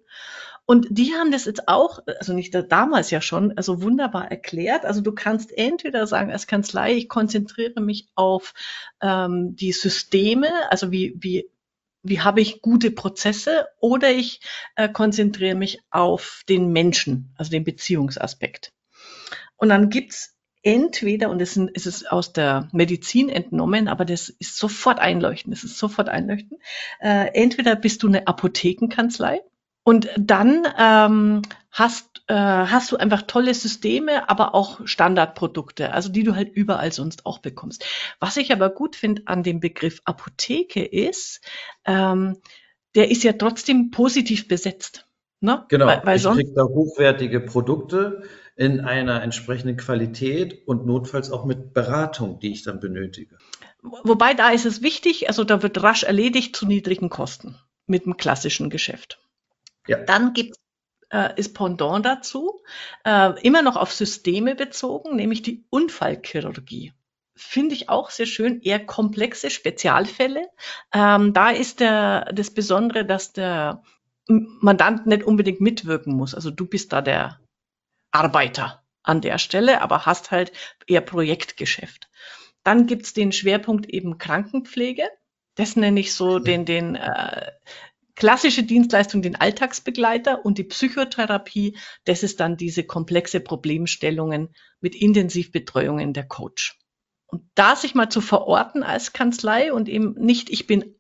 Und 0.67 0.87
die 0.91 1.15
haben 1.15 1.33
das 1.33 1.47
jetzt 1.47 1.67
auch, 1.67 1.99
also 2.07 2.33
nicht 2.33 2.55
damals 2.69 3.11
ja 3.11 3.21
schon, 3.21 3.57
also 3.57 3.83
wunderbar 3.83 4.31
erklärt. 4.31 4.85
Also 4.85 5.01
du 5.01 5.13
kannst 5.13 5.57
entweder 5.57 6.07
sagen 6.07 6.31
als 6.31 6.47
Kanzlei, 6.47 6.95
ich 6.95 7.09
konzentriere 7.09 7.81
mich 7.81 8.09
auf 8.15 8.55
ähm, 9.01 9.57
die 9.57 9.73
Systeme, 9.73 10.49
also 10.71 10.93
wie, 10.93 11.17
wie, 11.19 11.51
wie 12.03 12.21
habe 12.21 12.41
ich 12.41 12.63
gute 12.63 12.91
Prozesse, 12.93 13.67
oder 13.81 14.11
ich 14.11 14.41
äh, 14.77 14.89
konzentriere 14.89 15.57
mich 15.57 15.81
auf 15.91 16.43
den 16.49 16.71
Menschen, 16.73 17.35
also 17.37 17.51
den 17.51 17.65
Beziehungsaspekt. 17.65 18.73
Und 19.57 19.71
dann 19.71 19.91
gibt's 19.91 20.37
entweder, 20.63 21.31
und 21.31 21.41
das 21.41 21.57
ist 21.57 21.87
es 21.87 22.07
aus 22.07 22.33
der 22.33 22.69
Medizin 22.73 23.29
entnommen, 23.29 23.89
aber 23.89 24.05
das 24.05 24.29
ist 24.29 24.57
sofort 24.57 24.99
einleuchtend, 24.99 25.55
das 25.55 25.65
ist 25.65 25.79
sofort 25.79 26.09
einleuchtend, 26.09 26.61
äh, 27.01 27.31
entweder 27.35 27.77
bist 27.77 28.03
du 28.03 28.09
eine 28.09 28.27
Apothekenkanzlei, 28.27 29.41
und 29.83 30.09
dann 30.17 30.67
ähm, 30.79 31.43
hast, 31.71 32.23
äh, 32.29 32.35
hast 32.35 32.93
du 32.93 32.97
einfach 32.97 33.23
tolle 33.23 33.55
Systeme, 33.55 34.29
aber 34.29 34.55
auch 34.55 34.81
Standardprodukte, 34.85 35.93
also 35.93 36.11
die 36.11 36.23
du 36.23 36.35
halt 36.35 36.53
überall 36.55 36.93
sonst 36.93 37.27
auch 37.27 37.39
bekommst. 37.39 37.85
Was 38.19 38.37
ich 38.37 38.53
aber 38.53 38.71
gut 38.71 38.97
finde 38.97 39.23
an 39.27 39.43
dem 39.43 39.61
Begriff 39.61 40.01
Apotheke 40.05 40.85
ist, 40.85 41.41
ähm, 41.85 42.39
der 42.95 43.11
ist 43.11 43.23
ja 43.23 43.33
trotzdem 43.33 43.91
positiv 43.91 44.49
besetzt. 44.49 45.07
Ne? 45.41 45.65
Genau, 45.69 45.87
weil, 45.87 46.03
weil 46.05 46.17
ich 46.19 46.25
kriege 46.25 46.53
da 46.55 46.65
hochwertige 46.65 47.41
Produkte 47.41 48.23
in 48.57 48.81
einer 48.81 49.23
entsprechenden 49.23 49.79
Qualität 49.79 50.67
und 50.67 50.85
notfalls 50.85 51.31
auch 51.31 51.47
mit 51.47 51.73
Beratung, 51.73 52.41
die 52.41 52.53
ich 52.53 52.63
dann 52.63 52.79
benötige. 52.79 53.39
Wobei 53.81 54.35
da 54.35 54.51
ist 54.51 54.67
es 54.67 54.83
wichtig, 54.83 55.29
also 55.29 55.45
da 55.45 55.63
wird 55.63 55.83
rasch 55.83 56.03
erledigt 56.03 56.55
zu 56.55 56.67
niedrigen 56.67 57.09
Kosten. 57.09 57.57
mit 57.87 58.07
dem 58.07 58.17
klassischen 58.17 58.71
Geschäft. 58.71 59.19
Ja. 59.87 59.99
Dann 59.99 60.33
gibt 60.33 60.57
äh, 61.11 61.39
ist 61.39 61.55
Pendant 61.55 62.05
dazu, 62.05 62.61
äh, 63.05 63.33
immer 63.43 63.63
noch 63.63 63.77
auf 63.77 63.93
Systeme 63.93 64.55
bezogen, 64.55 65.17
nämlich 65.17 65.43
die 65.43 65.65
Unfallchirurgie. 65.71 66.93
Finde 67.35 67.75
ich 67.75 67.89
auch 67.89 68.11
sehr 68.11 68.27
schön, 68.27 68.61
eher 68.61 68.85
komplexe 68.85 69.51
Spezialfälle. 69.51 70.49
Ähm, 70.93 71.33
da 71.33 71.51
ist 71.51 71.81
der, 71.81 72.33
das 72.33 72.51
Besondere, 72.51 73.05
dass 73.05 73.33
der 73.33 73.83
Mandant 74.29 75.07
nicht 75.07 75.25
unbedingt 75.25 75.61
mitwirken 75.61 76.15
muss. 76.15 76.35
Also 76.35 76.51
du 76.51 76.67
bist 76.67 76.93
da 76.93 77.01
der 77.01 77.41
Arbeiter 78.13 78.85
an 79.03 79.21
der 79.21 79.39
Stelle, 79.39 79.81
aber 79.81 80.07
hast 80.07 80.31
halt 80.31 80.53
eher 80.87 81.01
Projektgeschäft. 81.01 82.11
Dann 82.63 82.87
gibt's 82.87 83.15
den 83.15 83.33
Schwerpunkt 83.33 83.87
eben 83.87 84.19
Krankenpflege. 84.19 85.09
Das 85.55 85.77
nenne 85.77 86.01
ich 86.01 86.15
so 86.15 86.39
den, 86.39 86.65
den 86.65 86.95
äh, 86.95 87.51
klassische 88.21 88.63
Dienstleistung, 88.63 89.23
den 89.23 89.35
Alltagsbegleiter 89.35 90.45
und 90.45 90.59
die 90.59 90.65
Psychotherapie, 90.65 91.79
das 92.05 92.23
ist 92.23 92.39
dann 92.39 92.59
diese 92.59 92.85
komplexe 92.85 93.41
Problemstellungen 93.41 94.51
mit 94.81 94.95
Intensivbetreuungen 94.95 96.13
der 96.13 96.29
Coach. 96.29 96.79
Und 97.27 97.43
da 97.55 97.77
sich 97.77 97.95
mal 97.95 98.11
zu 98.11 98.21
verorten 98.21 98.83
als 98.83 99.15
Kanzlei 99.15 99.73
und 99.73 99.89
eben 99.89 100.13
nicht, 100.19 100.51
ich 100.51 100.67
bin 100.67 100.97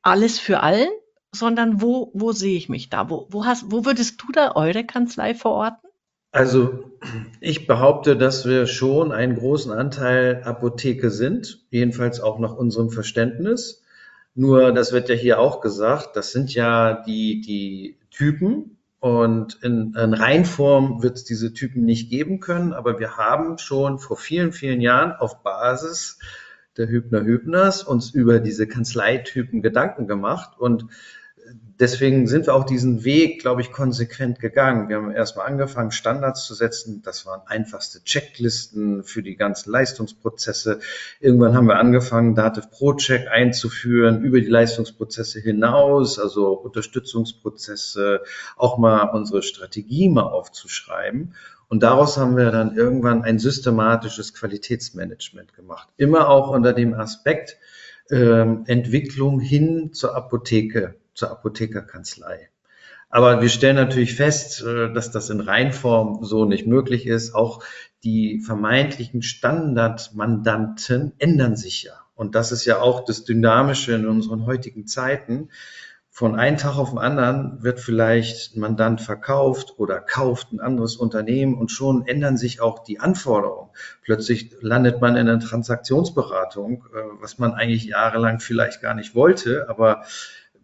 alles 0.00 0.38
für 0.38 0.60
allen, 0.60 0.88
sondern 1.32 1.82
wo, 1.82 2.10
wo 2.14 2.32
sehe 2.32 2.56
ich 2.56 2.70
mich 2.70 2.88
da? 2.88 3.10
Wo, 3.10 3.26
wo, 3.28 3.44
hast, 3.44 3.70
wo 3.70 3.84
würdest 3.84 4.22
du 4.22 4.32
da 4.32 4.52
eure 4.54 4.84
Kanzlei 4.84 5.34
verorten? 5.34 5.90
Also 6.32 6.92
ich 7.40 7.66
behaupte, 7.66 8.16
dass 8.16 8.46
wir 8.46 8.66
schon 8.66 9.12
einen 9.12 9.36
großen 9.36 9.70
Anteil 9.70 10.42
Apotheke 10.44 11.10
sind, 11.10 11.66
jedenfalls 11.68 12.20
auch 12.20 12.38
nach 12.38 12.54
unserem 12.54 12.88
Verständnis. 12.88 13.83
Nur, 14.34 14.72
das 14.72 14.92
wird 14.92 15.08
ja 15.08 15.14
hier 15.14 15.38
auch 15.38 15.60
gesagt, 15.60 16.16
das 16.16 16.32
sind 16.32 16.54
ja 16.54 17.02
die, 17.04 17.40
die 17.40 17.98
Typen 18.10 18.78
und 18.98 19.62
in, 19.62 19.94
in 19.94 20.14
Reinform 20.14 21.02
wird 21.02 21.16
es 21.18 21.24
diese 21.24 21.52
Typen 21.52 21.84
nicht 21.84 22.10
geben 22.10 22.40
können, 22.40 22.72
aber 22.72 22.98
wir 22.98 23.16
haben 23.16 23.58
schon 23.58 23.98
vor 23.98 24.16
vielen, 24.16 24.52
vielen 24.52 24.80
Jahren 24.80 25.12
auf 25.12 25.42
Basis 25.42 26.18
der 26.76 26.88
Hübner-Hübners 26.88 27.84
uns 27.84 28.10
über 28.10 28.40
diese 28.40 28.66
Kanzleitypen 28.66 29.62
Gedanken 29.62 30.08
gemacht 30.08 30.58
und 30.58 30.86
deswegen 31.80 32.26
sind 32.26 32.46
wir 32.46 32.54
auch 32.54 32.64
diesen 32.64 33.04
Weg, 33.04 33.40
glaube 33.40 33.60
ich, 33.60 33.72
konsequent 33.72 34.38
gegangen. 34.38 34.88
Wir 34.88 34.96
haben 34.96 35.10
erstmal 35.10 35.46
angefangen, 35.46 35.90
Standards 35.90 36.44
zu 36.44 36.54
setzen. 36.54 37.02
Das 37.02 37.26
waren 37.26 37.42
einfachste 37.46 38.02
Checklisten 38.04 39.02
für 39.02 39.22
die 39.22 39.36
ganzen 39.36 39.70
Leistungsprozesse. 39.70 40.80
Irgendwann 41.20 41.54
haben 41.54 41.66
wir 41.66 41.76
angefangen, 41.76 42.34
Dativ 42.34 42.70
Pro 42.70 42.94
Check 42.94 43.28
einzuführen 43.28 44.22
über 44.22 44.40
die 44.40 44.48
Leistungsprozesse 44.48 45.40
hinaus, 45.40 46.18
also 46.18 46.52
Unterstützungsprozesse, 46.52 48.22
auch 48.56 48.78
mal 48.78 49.02
unsere 49.10 49.42
Strategie 49.42 50.08
mal 50.08 50.22
aufzuschreiben. 50.22 51.34
Und 51.68 51.82
daraus 51.82 52.18
haben 52.18 52.36
wir 52.36 52.50
dann 52.50 52.76
irgendwann 52.76 53.22
ein 53.22 53.38
systematisches 53.38 54.34
Qualitätsmanagement 54.34 55.54
gemacht. 55.54 55.88
Immer 55.96 56.28
auch 56.28 56.50
unter 56.50 56.72
dem 56.72 56.94
Aspekt, 56.94 57.56
ähm, 58.10 58.64
Entwicklung 58.66 59.40
hin 59.40 59.92
zur 59.92 60.14
Apotheke 60.14 60.94
zur 61.14 61.30
Apothekerkanzlei. 61.30 62.50
Aber 63.08 63.40
wir 63.40 63.48
stellen 63.48 63.76
natürlich 63.76 64.16
fest, 64.16 64.62
äh, 64.62 64.92
dass 64.92 65.12
das 65.12 65.30
in 65.30 65.40
Reinform 65.40 66.24
so 66.24 66.44
nicht 66.44 66.66
möglich 66.66 67.06
ist. 67.06 67.34
Auch 67.34 67.62
die 68.02 68.40
vermeintlichen 68.40 69.22
Standardmandanten 69.22 71.12
ändern 71.18 71.56
sich 71.56 71.84
ja. 71.84 71.92
Und 72.16 72.34
das 72.34 72.50
ist 72.50 72.64
ja 72.64 72.80
auch 72.80 73.04
das 73.04 73.24
Dynamische 73.24 73.92
in 73.92 74.06
unseren 74.06 74.46
heutigen 74.46 74.86
Zeiten. 74.86 75.50
Von 76.10 76.36
einem 76.36 76.56
Tag 76.56 76.76
auf 76.76 76.90
den 76.90 76.98
anderen 76.98 77.62
wird 77.64 77.80
vielleicht 77.80 78.54
ein 78.54 78.60
Mandant 78.60 79.00
verkauft 79.00 79.74
oder 79.78 80.00
kauft 80.00 80.52
ein 80.52 80.60
anderes 80.60 80.96
Unternehmen 80.96 81.54
und 81.58 81.72
schon 81.72 82.06
ändern 82.06 82.36
sich 82.36 82.60
auch 82.60 82.84
die 82.84 83.00
Anforderungen. 83.00 83.70
Plötzlich 84.02 84.56
landet 84.60 85.00
man 85.00 85.16
in 85.16 85.28
einer 85.28 85.40
Transaktionsberatung, 85.40 86.84
äh, 86.94 86.98
was 87.20 87.38
man 87.38 87.54
eigentlich 87.54 87.84
jahrelang 87.84 88.38
vielleicht 88.38 88.80
gar 88.80 88.94
nicht 88.94 89.16
wollte, 89.16 89.68
aber 89.68 90.04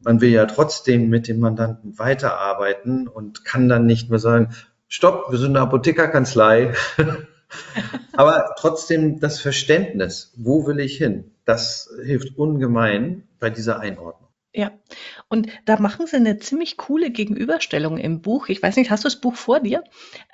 man 0.02 0.21
will 0.21 0.30
ja 0.30 0.47
trotzdem 0.47 1.09
mit 1.09 1.28
dem 1.28 1.40
Mandanten 1.40 1.99
weiterarbeiten 1.99 3.09
und 3.09 3.45
kann 3.45 3.69
dann 3.69 3.87
nicht 3.87 4.11
mehr 4.11 4.19
sagen, 4.19 4.54
stopp, 4.88 5.30
wir 5.30 5.38
sind 5.38 5.57
eine 5.57 5.61
Apothekerkanzlei. 5.61 6.75
Aber 8.12 8.54
trotzdem 8.59 9.19
das 9.21 9.40
Verständnis, 9.40 10.33
wo 10.37 10.66
will 10.66 10.80
ich 10.80 10.97
hin, 10.97 11.33
das 11.45 11.90
hilft 12.02 12.37
ungemein 12.37 13.28
bei 13.38 13.50
dieser 13.50 13.80
Einordnung. 13.80 14.28
Ja, 14.52 14.73
und 15.28 15.49
da 15.64 15.78
machen 15.78 16.07
sie 16.07 16.16
eine 16.16 16.38
ziemlich 16.38 16.76
coole 16.76 17.11
Gegenüberstellung 17.11 17.99
im 17.99 18.21
Buch. 18.21 18.49
Ich 18.49 18.62
weiß 18.62 18.76
nicht, 18.76 18.90
hast 18.90 19.04
du 19.04 19.07
das 19.07 19.21
Buch 19.21 19.37
vor 19.37 19.61
dir? 19.61 19.85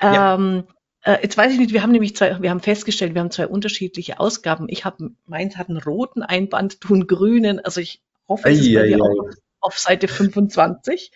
Ja. 0.00 0.34
Ähm, 0.34 0.64
äh, 1.02 1.18
jetzt 1.22 1.36
weiß 1.36 1.52
ich 1.52 1.58
nicht, 1.58 1.72
wir 1.72 1.82
haben 1.82 1.92
nämlich 1.92 2.16
zwei, 2.16 2.40
wir 2.40 2.50
haben 2.50 2.60
festgestellt, 2.60 3.14
wir 3.14 3.20
haben 3.20 3.30
zwei 3.30 3.46
unterschiedliche 3.46 4.18
Ausgaben. 4.18 4.66
Ich 4.68 4.84
habe, 4.86 5.10
meins 5.26 5.56
hat 5.56 5.68
einen 5.68 5.78
roten 5.78 6.22
Einband, 6.22 6.82
du 6.82 6.94
einen 6.94 7.06
grünen. 7.06 7.60
Also 7.60 7.80
ich 7.80 8.02
hoffe, 8.26 8.48
es 8.48 8.60
ist 8.60 8.74
bei 8.74 8.86
dir 8.86 9.02
auch 9.02 9.30
auf 9.66 9.78
Seite 9.78 10.08
25. 10.08 11.10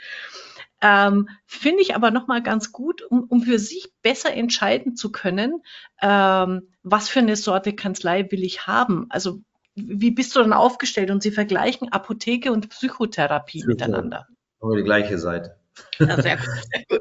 Ähm, 0.82 1.28
Finde 1.46 1.82
ich 1.82 1.94
aber 1.94 2.10
nochmal 2.10 2.42
ganz 2.42 2.72
gut, 2.72 3.02
um, 3.02 3.24
um 3.24 3.42
für 3.42 3.58
sich 3.58 3.92
besser 4.02 4.32
entscheiden 4.32 4.96
zu 4.96 5.12
können, 5.12 5.62
ähm, 6.00 6.68
was 6.82 7.08
für 7.08 7.18
eine 7.20 7.36
Sorte 7.36 7.74
Kanzlei 7.74 8.30
will 8.30 8.42
ich 8.42 8.66
haben. 8.66 9.06
Also 9.10 9.40
wie 9.74 10.10
bist 10.10 10.34
du 10.34 10.40
dann 10.40 10.52
aufgestellt? 10.52 11.10
Und 11.10 11.22
sie 11.22 11.30
vergleichen 11.30 11.92
Apotheke 11.92 12.50
und 12.52 12.68
Psychotherapie 12.70 13.58
Psycho. 13.58 13.68
miteinander. 13.68 14.26
Aber 14.60 14.76
die 14.76 14.82
gleiche 14.82 15.18
Seite. 15.18 15.56
Ja, 15.98 16.20
sehr 16.20 16.36
gut, 16.36 16.46
sehr 16.72 16.84
gut. 16.88 17.00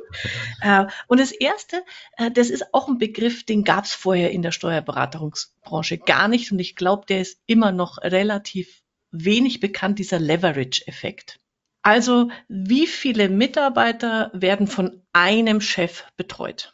Äh, 0.62 0.86
und 1.08 1.20
das 1.20 1.32
Erste, 1.32 1.84
äh, 2.18 2.32
das 2.32 2.50
ist 2.50 2.74
auch 2.74 2.88
ein 2.88 2.98
Begriff, 2.98 3.46
den 3.46 3.64
gab 3.64 3.86
es 3.86 3.94
vorher 3.94 4.32
in 4.32 4.42
der 4.42 4.52
Steuerberatungsbranche 4.52 5.98
gar 6.00 6.28
nicht. 6.28 6.52
Und 6.52 6.60
ich 6.60 6.76
glaube, 6.76 7.06
der 7.08 7.22
ist 7.22 7.40
immer 7.46 7.72
noch 7.72 7.98
relativ 8.00 8.82
wenig 9.12 9.60
bekannt, 9.60 10.00
dieser 10.00 10.20
Leverage-Effekt. 10.20 11.40
Also 11.82 12.30
wie 12.48 12.88
viele 12.88 13.30
Mitarbeiter 13.30 14.32
werden 14.34 14.68
von 14.68 15.02
einem 15.14 15.62
Chef 15.62 16.06
betreut? 16.18 16.74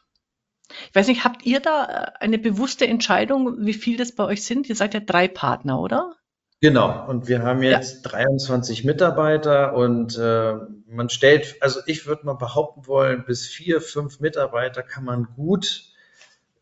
Ich 0.90 0.96
weiß 0.96 1.08
nicht, 1.08 1.24
habt 1.24 1.46
ihr 1.46 1.60
da 1.60 1.86
äh, 1.86 2.24
eine 2.24 2.40
bewusste 2.40 2.88
Entscheidung, 2.88 3.66
wie 3.66 3.74
viel 3.74 3.98
das 3.98 4.14
bei 4.14 4.26
euch 4.26 4.44
sind? 4.44 4.68
Ihr 4.68 4.76
seid 4.76 4.94
ja 4.94 5.00
drei 5.00 5.28
Partner, 5.28 5.80
oder? 5.80 6.16
Genau, 6.62 7.08
und 7.08 7.28
wir 7.28 7.44
haben 7.44 7.62
jetzt 7.62 8.06
ja. 8.06 8.12
23 8.12 8.86
Mitarbeiter 8.86 9.76
und 9.76 10.18
äh, 10.18 10.54
man 10.88 11.10
stellt, 11.10 11.56
also 11.62 11.82
ich 11.86 12.08
würde 12.08 12.26
mal 12.26 12.34
behaupten 12.34 12.88
wollen, 12.88 13.26
bis 13.26 13.48
vier, 13.48 13.82
fünf 13.82 14.20
Mitarbeiter 14.20 14.82
kann 14.82 15.04
man 15.04 15.28
gut 15.36 15.84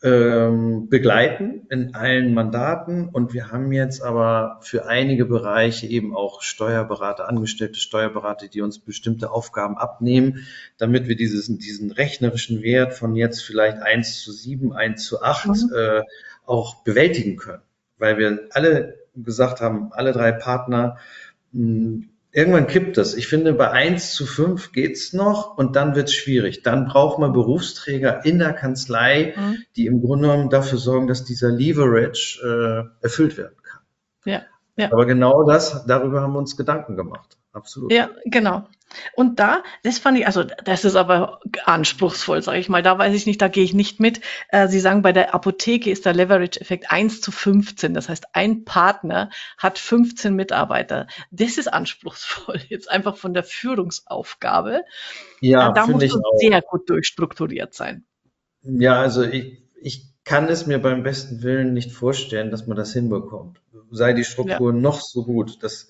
ähm, 0.04 0.90
begleiten 0.90 1.66
in 1.70 1.96
allen 1.96 2.34
Mandaten. 2.34 3.08
Und 3.08 3.34
wir 3.34 3.52
haben 3.52 3.72
jetzt 3.72 4.04
aber 4.04 4.60
für 4.62 4.86
einige 4.86 5.26
Bereiche 5.26 5.88
eben 5.88 6.16
auch 6.16 6.42
Steuerberater, 6.42 7.30
angestellte 7.30 7.80
Steuerberater, 7.80 8.50
die 8.50 8.62
uns 8.62 8.80
bestimmte 8.80 9.32
Aufgaben 9.32 9.78
abnehmen, 9.78 10.46
damit 10.78 11.08
wir 11.08 11.16
dieses, 11.16 11.48
diesen 11.58 11.92
rechnerischen 11.92 12.62
Wert 12.62 12.94
von 12.94 13.16
jetzt 13.16 13.42
vielleicht 13.44 13.78
eins 13.78 14.22
zu 14.22 14.34
sieben, 14.34 14.74
eins 14.74 15.06
zu 15.06 15.22
acht 15.22 15.48
mhm. 15.48 15.72
äh, 15.74 16.02
auch 16.46 16.84
bewältigen 16.84 17.38
können. 17.38 17.64
Weil 17.98 18.18
wir 18.18 18.48
alle 18.52 19.00
gesagt 19.16 19.62
haben, 19.62 19.94
alle 19.94 20.12
drei 20.12 20.34
Partner, 20.34 20.98
mh, 21.54 22.08
irgendwann 22.34 22.68
kippt 22.68 22.98
das. 22.98 23.14
Ich 23.14 23.28
finde, 23.28 23.54
bei 23.54 23.72
eins 23.72 24.14
zu 24.14 24.26
fünf 24.26 24.72
geht's 24.72 25.14
noch 25.14 25.58
und 25.58 25.76
dann 25.76 25.96
wird's 25.96 26.14
schwierig. 26.14 26.64
Dann 26.64 26.86
braucht 26.86 27.20
man 27.20 27.32
Berufsträger 27.32 28.26
in 28.26 28.40
der 28.40 28.54
Kanzlei, 28.54 29.34
mhm. 29.38 29.58
die 29.76 29.86
im 29.86 30.02
Grunde 30.02 30.28
genommen 30.28 30.50
dafür 30.50 30.80
sorgen, 30.80 31.08
dass 31.08 31.24
dieser 31.24 31.50
Leverage 31.50 32.42
äh, 32.44 33.04
erfüllt 33.04 33.38
werden 33.38 33.56
kann. 33.64 33.82
Ja, 34.26 34.42
ja. 34.76 34.92
Aber 34.92 35.06
genau 35.06 35.44
das, 35.44 35.86
darüber 35.86 36.22
haben 36.22 36.34
wir 36.34 36.40
uns 36.40 36.58
Gedanken 36.58 36.98
gemacht. 36.98 37.38
Absolut. 37.54 37.92
Ja, 37.92 38.10
genau. 38.26 38.68
Und 39.14 39.40
da, 39.40 39.64
das 39.84 40.00
fand 40.00 40.18
ich, 40.18 40.28
also 40.28 40.44
das 40.44 40.86
ist 40.86 40.96
aber 40.96 41.40
anspruchsvoll, 41.66 42.42
sage 42.42 42.60
ich 42.60 42.70
mal. 42.70 42.82
Da 42.82 42.98
weiß 42.98 43.14
ich 43.16 43.26
nicht, 43.26 43.42
da 43.42 43.48
gehe 43.48 43.64
ich 43.64 43.74
nicht 43.74 44.00
mit. 44.00 44.22
Äh, 44.50 44.68
Sie 44.68 44.80
sagen, 44.80 45.02
bei 45.02 45.12
der 45.12 45.34
Apotheke 45.34 45.90
ist 45.90 46.06
der 46.06 46.14
Leverage-Effekt 46.14 46.92
1 46.92 47.22
zu 47.22 47.32
15. 47.32 47.94
Das 47.94 48.10
heißt, 48.10 48.28
ein 48.34 48.66
Partner 48.66 49.30
hat 49.58 49.80
15 49.80 50.36
Mitarbeiter. 50.36 51.08
Das 51.32 51.58
ist 51.58 51.72
anspruchsvoll, 51.72 52.60
jetzt 52.70 52.90
einfach 52.90 53.18
von 53.18 53.34
der 53.34 53.44
Führungsaufgabe. 53.44 54.82
Ja, 55.42 55.70
äh, 55.70 55.74
da 55.74 55.88
muss 55.88 56.02
man 56.02 56.22
sehr 56.38 56.62
gut 56.62 56.90
durchstrukturiert 56.90 57.74
sein. 57.74 58.06
Ja, 58.64 59.02
also 59.02 59.24
ich, 59.24 59.62
ich 59.82 60.14
kann 60.24 60.48
es 60.48 60.66
mir 60.66 60.80
beim 60.80 61.04
besten 61.04 61.44
Willen 61.44 61.74
nicht 61.74 61.92
vorstellen, 61.92 62.50
dass 62.50 62.68
man 62.68 62.78
das 62.78 62.94
hinbekommt. 62.94 63.60
Sei 63.92 64.14
die 64.14 64.24
Struktur 64.24 64.74
ja. 64.74 64.80
noch 64.80 65.02
so 65.02 65.26
gut. 65.26 65.62
Das, 65.62 65.90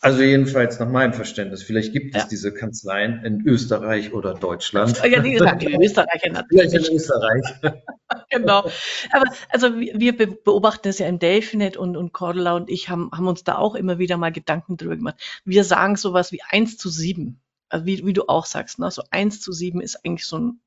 Also 0.00 0.22
jedenfalls 0.22 0.78
nach 0.78 0.88
meinem 0.88 1.14
Verständnis. 1.14 1.62
Vielleicht 1.62 1.92
gibt 1.92 2.14
es 2.14 2.22
ja. 2.22 2.28
diese 2.28 2.52
Kanzleien 2.52 3.24
in 3.24 3.46
Österreich 3.46 4.12
oder 4.12 4.34
Deutschland. 4.34 5.02
Ja, 5.02 5.20
die 5.20 5.32
gesagt, 5.32 5.62
in 5.62 5.82
Österreich 5.82 6.22
natürlich. 6.30 6.70
Vielleicht 6.70 6.88
in 6.88 6.94
Österreich. 6.94 7.44
genau. 8.30 8.68
Aber 9.10 9.24
also 9.48 9.78
wir 9.78 10.16
beobachten 10.16 10.88
es 10.88 10.98
ja 10.98 11.06
im 11.06 11.18
Delphinet 11.18 11.78
und, 11.78 11.96
und 11.96 12.12
Cordula 12.12 12.54
und 12.54 12.68
ich 12.68 12.90
haben, 12.90 13.10
haben 13.10 13.26
uns 13.26 13.42
da 13.42 13.56
auch 13.56 13.74
immer 13.74 13.98
wieder 13.98 14.18
mal 14.18 14.32
Gedanken 14.32 14.76
drüber 14.76 14.96
gemacht. 14.96 15.16
Wir 15.44 15.64
sagen 15.64 15.96
sowas 15.96 16.30
wie 16.30 16.42
1 16.42 16.76
zu 16.76 16.90
7. 16.90 17.40
Also 17.70 17.86
wie, 17.86 18.04
wie 18.04 18.12
du 18.12 18.28
auch 18.28 18.44
sagst, 18.44 18.78
ne? 18.78 18.90
so 18.90 19.02
1 19.10 19.40
zu 19.40 19.52
7 19.52 19.80
ist 19.80 20.04
eigentlich 20.04 20.26
so 20.26 20.38
ein, 20.38 20.60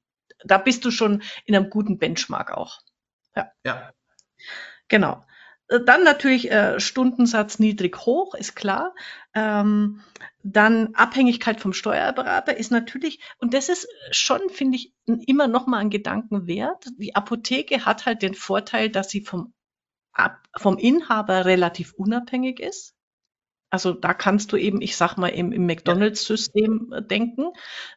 da 0.43 0.57
bist 0.57 0.83
du 0.85 0.91
schon 0.91 1.21
in 1.45 1.55
einem 1.55 1.69
guten 1.69 1.99
Benchmark 1.99 2.51
auch. 2.51 2.81
Ja. 3.35 3.51
ja. 3.63 3.93
Genau. 4.87 5.23
Dann 5.69 6.03
natürlich 6.03 6.51
äh, 6.51 6.79
Stundensatz 6.79 7.59
niedrig 7.59 8.05
hoch, 8.05 8.33
ist 8.33 8.55
klar. 8.55 8.95
Ähm, 9.35 10.01
dann 10.41 10.95
Abhängigkeit 10.95 11.61
vom 11.61 11.73
Steuerberater 11.73 12.57
ist 12.57 12.71
natürlich, 12.71 13.19
und 13.37 13.53
das 13.53 13.69
ist 13.69 13.87
schon, 14.09 14.49
finde 14.49 14.77
ich, 14.77 14.93
immer 15.05 15.47
noch 15.47 15.67
mal 15.67 15.77
ein 15.77 15.91
Gedanken 15.91 16.47
wert. 16.47 16.85
Die 16.97 17.15
Apotheke 17.15 17.85
hat 17.85 18.07
halt 18.07 18.23
den 18.23 18.33
Vorteil, 18.33 18.89
dass 18.89 19.11
sie 19.11 19.21
vom, 19.21 19.53
Ab, 20.11 20.39
vom 20.57 20.77
Inhaber 20.77 21.45
relativ 21.45 21.93
unabhängig 21.93 22.59
ist. 22.59 22.95
Also 23.71 23.93
da 23.93 24.13
kannst 24.13 24.51
du 24.51 24.57
eben, 24.57 24.81
ich 24.81 24.97
sag 24.97 25.17
mal, 25.17 25.27
im, 25.27 25.51
im 25.51 25.65
McDonalds-System 25.65 26.93
äh, 26.93 27.01
denken. 27.03 27.49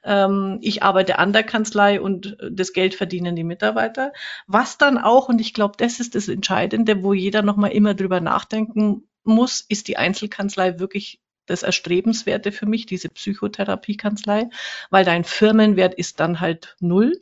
Ähm, 0.05 0.59
ich 0.61 0.83
arbeite 0.83 1.19
an 1.19 1.33
der 1.33 1.45
Kanzlei 1.45 2.01
und 2.01 2.39
äh, 2.41 2.51
das 2.53 2.73
Geld 2.73 2.95
verdienen 2.95 3.37
die 3.37 3.45
Mitarbeiter. 3.45 4.13
Was 4.47 4.77
dann 4.79 4.99
auch, 4.99 5.29
und 5.29 5.41
ich 5.41 5.55
glaube, 5.55 5.75
das 5.79 6.01
ist 6.01 6.15
das 6.15 6.29
Entscheidende, 6.29 7.03
wo 7.03 7.15
jeder 7.15 7.43
nochmal 7.43 7.73
immer 7.73 7.95
drüber 7.95 8.21
nachdenken 8.21 9.09
muss, 9.25 9.61
ist 9.61 9.89
die 9.89 9.97
Einzelkanzlei 9.97 10.79
wirklich 10.79 11.21
das 11.47 11.63
Erstrebenswerte 11.63 12.53
für 12.53 12.67
mich, 12.67 12.87
diese 12.87 13.09
Psychotherapiekanzlei, 13.09 14.49
weil 14.91 15.05
dein 15.05 15.25
Firmenwert 15.25 15.95
ist 15.95 16.21
dann 16.21 16.41
halt 16.41 16.77
null, 16.81 17.13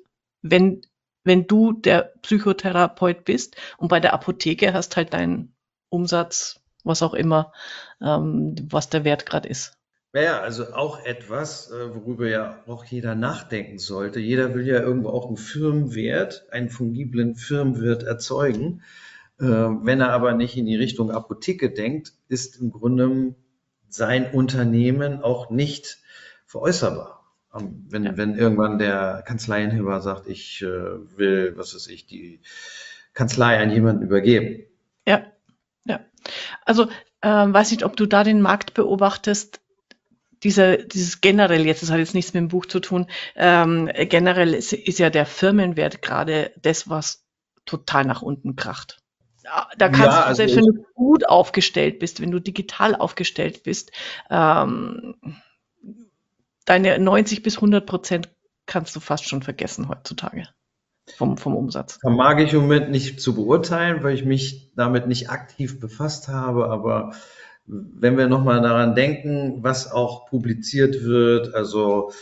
wenn, 0.43 0.83
wenn 1.25 1.47
du 1.47 1.73
der 1.73 2.15
Psychotherapeut 2.23 3.25
bist 3.25 3.57
und 3.79 3.89
bei 3.89 4.01
der 4.01 4.13
Apotheke 4.13 4.73
hast 4.73 4.97
halt 4.97 5.15
deinen 5.15 5.55
Umsatz 5.89 6.60
was 6.85 7.03
auch 7.03 7.15
immer, 7.15 7.53
ähm, 8.01 8.55
was 8.69 8.89
der 8.89 9.05
Wert 9.05 9.27
gerade 9.27 9.49
ist. 9.49 9.77
Naja, 10.13 10.41
also 10.41 10.73
auch 10.75 11.05
etwas, 11.05 11.71
äh, 11.71 11.95
worüber 11.95 12.29
ja 12.29 12.63
auch 12.67 12.85
jeder 12.85 13.15
nachdenken 13.15 13.79
sollte. 13.79 14.19
Jeder 14.19 14.55
will 14.55 14.67
ja 14.67 14.81
irgendwo 14.81 15.11
auch 15.11 15.29
einen 15.29 15.37
Firmenwert, 15.37 16.47
einen 16.51 16.69
fungiblen 16.69 17.37
Firmenwert 17.37 18.03
erzeugen. 18.03 18.83
Äh, 19.39 19.45
wenn 19.45 20.01
er 20.01 20.11
aber 20.11 20.35
nicht 20.35 20.57
in 20.57 20.67
die 20.67 20.77
Richtung 20.77 21.13
Apotheke 21.13 21.71
denkt, 21.71 22.13
ist 22.29 22.61
im 22.61 22.73
Grunde 22.73 23.37
sein 23.89 24.33
Unternehmen 24.33 25.23
auch 25.23 25.51
nicht 25.51 25.99
veräußerbar. 26.47 27.25
Ähm, 27.55 27.87
wenn, 27.89 28.05
ja. 28.05 28.17
wenn 28.17 28.37
irgendwann 28.37 28.79
der 28.79 29.23
Kanzleienheber 29.25 30.01
sagt, 30.01 30.27
ich 30.27 30.61
äh, 30.63 30.67
will, 30.67 31.53
was 31.57 31.75
weiß 31.75 31.87
ich, 31.87 32.07
die 32.07 32.41
Kanzlei 33.15 33.63
an 33.63 33.71
jemanden 33.71 34.03
übergeben. 34.03 34.65
Also 36.71 36.87
ähm, 37.21 37.53
weiß 37.53 37.73
nicht, 37.73 37.83
ob 37.83 37.97
du 37.97 38.07
da 38.07 38.23
den 38.23 38.41
Markt 38.41 38.75
beobachtest. 38.75 39.61
Dieser, 40.45 40.77
dieses 40.77 41.21
generell, 41.21 41.67
jetzt, 41.67 41.83
das 41.83 41.91
hat 41.91 41.99
jetzt 41.99 42.15
nichts 42.15 42.33
mit 42.33 42.43
dem 42.43 42.47
Buch 42.47 42.65
zu 42.65 42.79
tun, 42.79 43.09
ähm, 43.35 43.91
generell 43.93 44.55
ist, 44.55 44.73
ist 44.73 45.01
ja 45.01 45.11
der 45.11 45.27
Firmenwert 45.27 46.01
gerade 46.01 46.53
das, 46.63 46.89
was 46.89 47.27
total 47.67 48.05
nach 48.05 48.23
unten 48.23 48.55
kracht. 48.55 49.03
Da 49.79 49.89
kannst 49.89 50.17
ja, 50.17 50.29
du, 50.29 50.35
selbst 50.37 50.57
also 50.57 50.69
wenn 50.69 50.77
du 50.77 50.85
gut 50.95 51.29
aufgestellt 51.29 51.99
bist, 51.99 52.21
wenn 52.21 52.31
du 52.31 52.39
digital 52.39 52.95
aufgestellt 52.95 53.65
bist, 53.65 53.91
ähm, 54.31 55.17
deine 56.67 57.01
90 57.01 57.43
bis 57.43 57.57
100 57.57 57.85
Prozent 57.85 58.29
kannst 58.67 58.95
du 58.95 59.01
fast 59.01 59.29
schon 59.29 59.43
vergessen 59.43 59.89
heutzutage 59.89 60.47
vom, 61.17 61.37
vom 61.37 61.57
Umsatz? 61.57 61.99
Vermag 62.01 62.39
ich 62.41 62.53
im 62.53 62.63
Moment 62.63 62.91
nicht 62.91 63.21
zu 63.21 63.35
beurteilen, 63.35 64.03
weil 64.03 64.15
ich 64.15 64.25
mich 64.25 64.73
damit 64.77 65.07
nicht 65.07 65.31
aktiv 65.31 65.81
befasst 65.81 66.29
habe, 66.29 66.69
aber 66.69 67.13
wenn 67.67 68.17
wir 68.19 68.29
nochmal 68.29 68.63
daran 68.63 68.95
denken, 68.95 69.63
was 69.63 69.91
auch 69.91 70.27
publiziert 70.27 71.05
wird, 71.05 71.55
also 71.55 72.13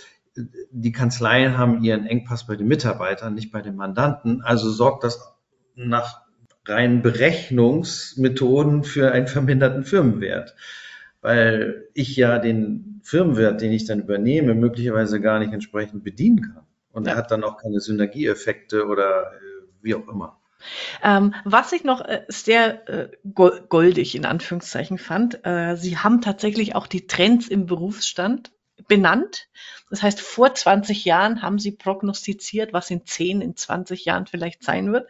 die 0.71 0.93
Kanzleien 0.93 1.57
haben 1.59 1.83
ihren 1.83 2.07
Engpass 2.07 2.47
bei 2.47 2.57
den 2.57 2.69
Mitarbeitern, 2.69 3.35
nicht 3.35 3.51
bei 3.51 3.63
den 3.63 3.77
Mandanten, 3.77 4.43
also 4.43 4.71
sorgt 4.71 5.05
das 5.05 5.37
nach 5.75 6.23
reinen 6.67 7.03
Berechnungsmethoden 7.03 8.85
für 8.85 9.11
einen 9.11 9.27
verminderten 9.27 9.85
Firmenwert, 9.85 10.55
weil 11.23 11.89
ich 11.95 12.15
ja 12.17 12.39
den 12.39 13.01
Firmenwert, 13.03 13.61
den 13.63 13.73
ich 13.73 13.87
dann 13.87 14.01
übernehme, 14.01 14.55
möglicherweise 14.55 15.21
gar 15.21 15.39
nicht 15.39 15.53
entsprechend 15.53 16.05
bedienen 16.05 16.43
kann. 16.43 16.68
Und 16.93 17.07
ja. 17.07 17.13
er 17.13 17.19
hat 17.19 17.31
dann 17.31 17.45
auch 17.45 17.59
keine 17.59 17.81
Synergieeffekte 17.81 18.87
oder 18.87 19.33
äh, 19.33 19.39
wie 19.83 19.95
auch 19.95 20.09
immer. 20.09 20.39
Ähm, 21.03 21.35
was 21.45 21.73
ich 21.73 21.85
noch 21.85 22.01
äh, 22.01 22.25
sehr 22.29 22.89
äh, 22.89 23.11
goldig 23.33 24.15
in 24.15 24.27
Anführungszeichen 24.27 24.99
fand, 24.99 25.47
äh, 25.47 25.77
Sie 25.77 25.99
haben 25.99 26.21
tatsächlich 26.21 26.75
auch 26.75 26.87
die 26.87 27.07
Trends 27.07 27.49
im 27.49 27.67
Berufsstand 27.67 28.51
benannt. 28.87 29.49
Das 29.91 30.03
heißt, 30.03 30.21
vor 30.21 30.55
20 30.55 31.05
Jahren 31.05 31.43
haben 31.43 31.59
Sie 31.59 31.73
prognostiziert, 31.73 32.73
was 32.73 32.91
in 32.91 33.07
10, 33.07 33.41
in 33.41 33.57
20 33.57 34.05
Jahren 34.05 34.27
vielleicht 34.27 34.63
sein 34.63 34.93
wird. 34.93 35.09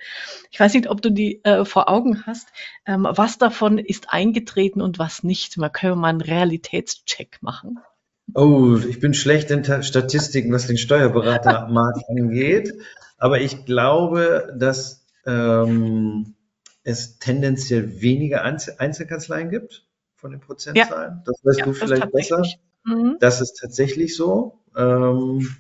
Ich 0.51 0.61
weiß 0.61 0.75
nicht, 0.75 0.89
ob 0.89 1.03
du 1.03 1.11
die 1.11 1.45
äh, 1.45 1.65
vor 1.65 1.89
Augen 1.89 2.25
hast. 2.27 2.49
Ähm, 2.87 3.07
was 3.11 3.39
davon 3.39 3.79
ist 3.79 4.13
eingetreten 4.13 4.81
und 4.81 4.99
was 4.99 5.23
nicht? 5.23 5.57
Man 5.57 5.73
können 5.73 5.99
mal 5.99 6.09
einen 6.09 6.21
Realitätscheck 6.21 7.39
machen. 7.41 7.81
Oh, 8.35 8.77
ich 8.77 9.01
bin 9.01 9.15
schlecht 9.15 9.51
in 9.51 9.65
Statistiken, 9.83 10.53
was 10.53 10.67
den 10.67 10.79
Steuerberatermarkt 10.79 12.05
angeht. 12.09 12.75
Aber 13.17 13.41
ich 13.41 13.65
glaube, 13.65 14.55
dass 14.57 15.05
ähm, 15.27 16.35
es 16.85 17.19
tendenziell 17.19 18.01
weniger 18.01 18.43
Einzelkanzleien 18.43 19.51
gibt 19.51 19.85
von 20.15 20.31
den 20.31 20.41
Prozentzahlen. 20.41 21.17
Ja. 21.17 21.23
Das 21.25 21.41
weißt 21.43 21.59
ja, 21.61 21.65
du 21.65 21.73
vielleicht 21.73 22.13
besser. 22.13 22.43
Mhm. 22.85 23.17
Das 23.21 23.41
ist 23.41 23.59
tatsächlich 23.61 24.17
so. 24.17 24.59
Ähm, 24.77 25.57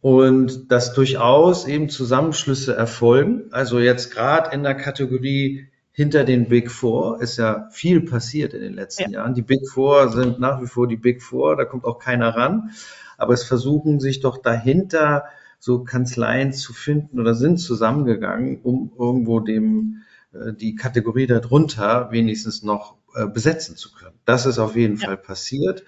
und 0.00 0.70
dass 0.70 0.94
durchaus 0.94 1.66
eben 1.66 1.88
Zusammenschlüsse 1.88 2.74
erfolgen. 2.74 3.48
Also 3.50 3.80
jetzt 3.80 4.12
gerade 4.12 4.54
in 4.54 4.62
der 4.62 4.74
Kategorie 4.74 5.68
hinter 5.96 6.24
den 6.24 6.50
Big 6.50 6.70
Four 6.70 7.22
ist 7.22 7.38
ja 7.38 7.70
viel 7.70 8.02
passiert 8.02 8.52
in 8.52 8.60
den 8.60 8.74
letzten 8.74 9.12
ja. 9.12 9.20
Jahren. 9.20 9.32
Die 9.32 9.40
Big 9.40 9.66
Four 9.66 10.10
sind 10.10 10.38
nach 10.38 10.60
wie 10.60 10.66
vor 10.66 10.86
die 10.86 10.98
Big 10.98 11.22
Four, 11.22 11.56
da 11.56 11.64
kommt 11.64 11.86
auch 11.86 11.98
keiner 11.98 12.36
ran. 12.36 12.72
Aber 13.16 13.32
es 13.32 13.44
versuchen 13.44 13.98
sich 13.98 14.20
doch 14.20 14.36
dahinter 14.36 15.24
so 15.58 15.84
Kanzleien 15.84 16.52
zu 16.52 16.74
finden 16.74 17.18
oder 17.18 17.34
sind 17.34 17.56
zusammengegangen, 17.56 18.60
um 18.62 18.92
irgendwo 18.98 19.40
dem 19.40 20.02
äh, 20.34 20.52
die 20.52 20.74
Kategorie 20.74 21.26
darunter 21.26 22.10
wenigstens 22.10 22.62
noch 22.62 22.98
äh, 23.14 23.26
besetzen 23.26 23.76
zu 23.76 23.90
können. 23.90 24.18
Das 24.26 24.44
ist 24.44 24.58
auf 24.58 24.76
jeden 24.76 24.98
ja. 24.98 25.06
Fall 25.06 25.16
passiert 25.16 25.82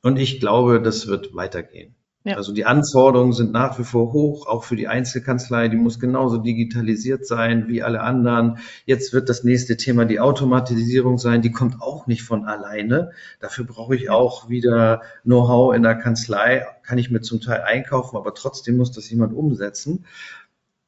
und 0.00 0.16
ich 0.16 0.38
glaube, 0.38 0.80
das 0.80 1.08
wird 1.08 1.34
weitergehen. 1.34 1.96
Ja. 2.22 2.36
Also 2.36 2.52
die 2.52 2.66
Anforderungen 2.66 3.32
sind 3.32 3.50
nach 3.52 3.78
wie 3.78 3.84
vor 3.84 4.12
hoch, 4.12 4.46
auch 4.46 4.64
für 4.64 4.76
die 4.76 4.88
Einzelkanzlei. 4.88 5.68
Die 5.68 5.76
muss 5.76 5.98
genauso 5.98 6.36
digitalisiert 6.36 7.26
sein 7.26 7.66
wie 7.68 7.82
alle 7.82 8.02
anderen. 8.02 8.58
Jetzt 8.84 9.14
wird 9.14 9.30
das 9.30 9.42
nächste 9.42 9.78
Thema 9.78 10.04
die 10.04 10.20
Automatisierung 10.20 11.16
sein. 11.16 11.40
Die 11.40 11.50
kommt 11.50 11.80
auch 11.80 12.06
nicht 12.06 12.22
von 12.22 12.44
alleine. 12.44 13.12
Dafür 13.40 13.64
brauche 13.64 13.96
ich 13.96 14.10
auch 14.10 14.50
wieder 14.50 15.00
Know-how 15.22 15.74
in 15.74 15.82
der 15.82 15.94
Kanzlei. 15.94 16.66
Kann 16.82 16.98
ich 16.98 17.10
mir 17.10 17.22
zum 17.22 17.40
Teil 17.40 17.62
einkaufen, 17.62 18.16
aber 18.16 18.34
trotzdem 18.34 18.76
muss 18.76 18.92
das 18.92 19.08
jemand 19.08 19.32
umsetzen. 19.32 20.04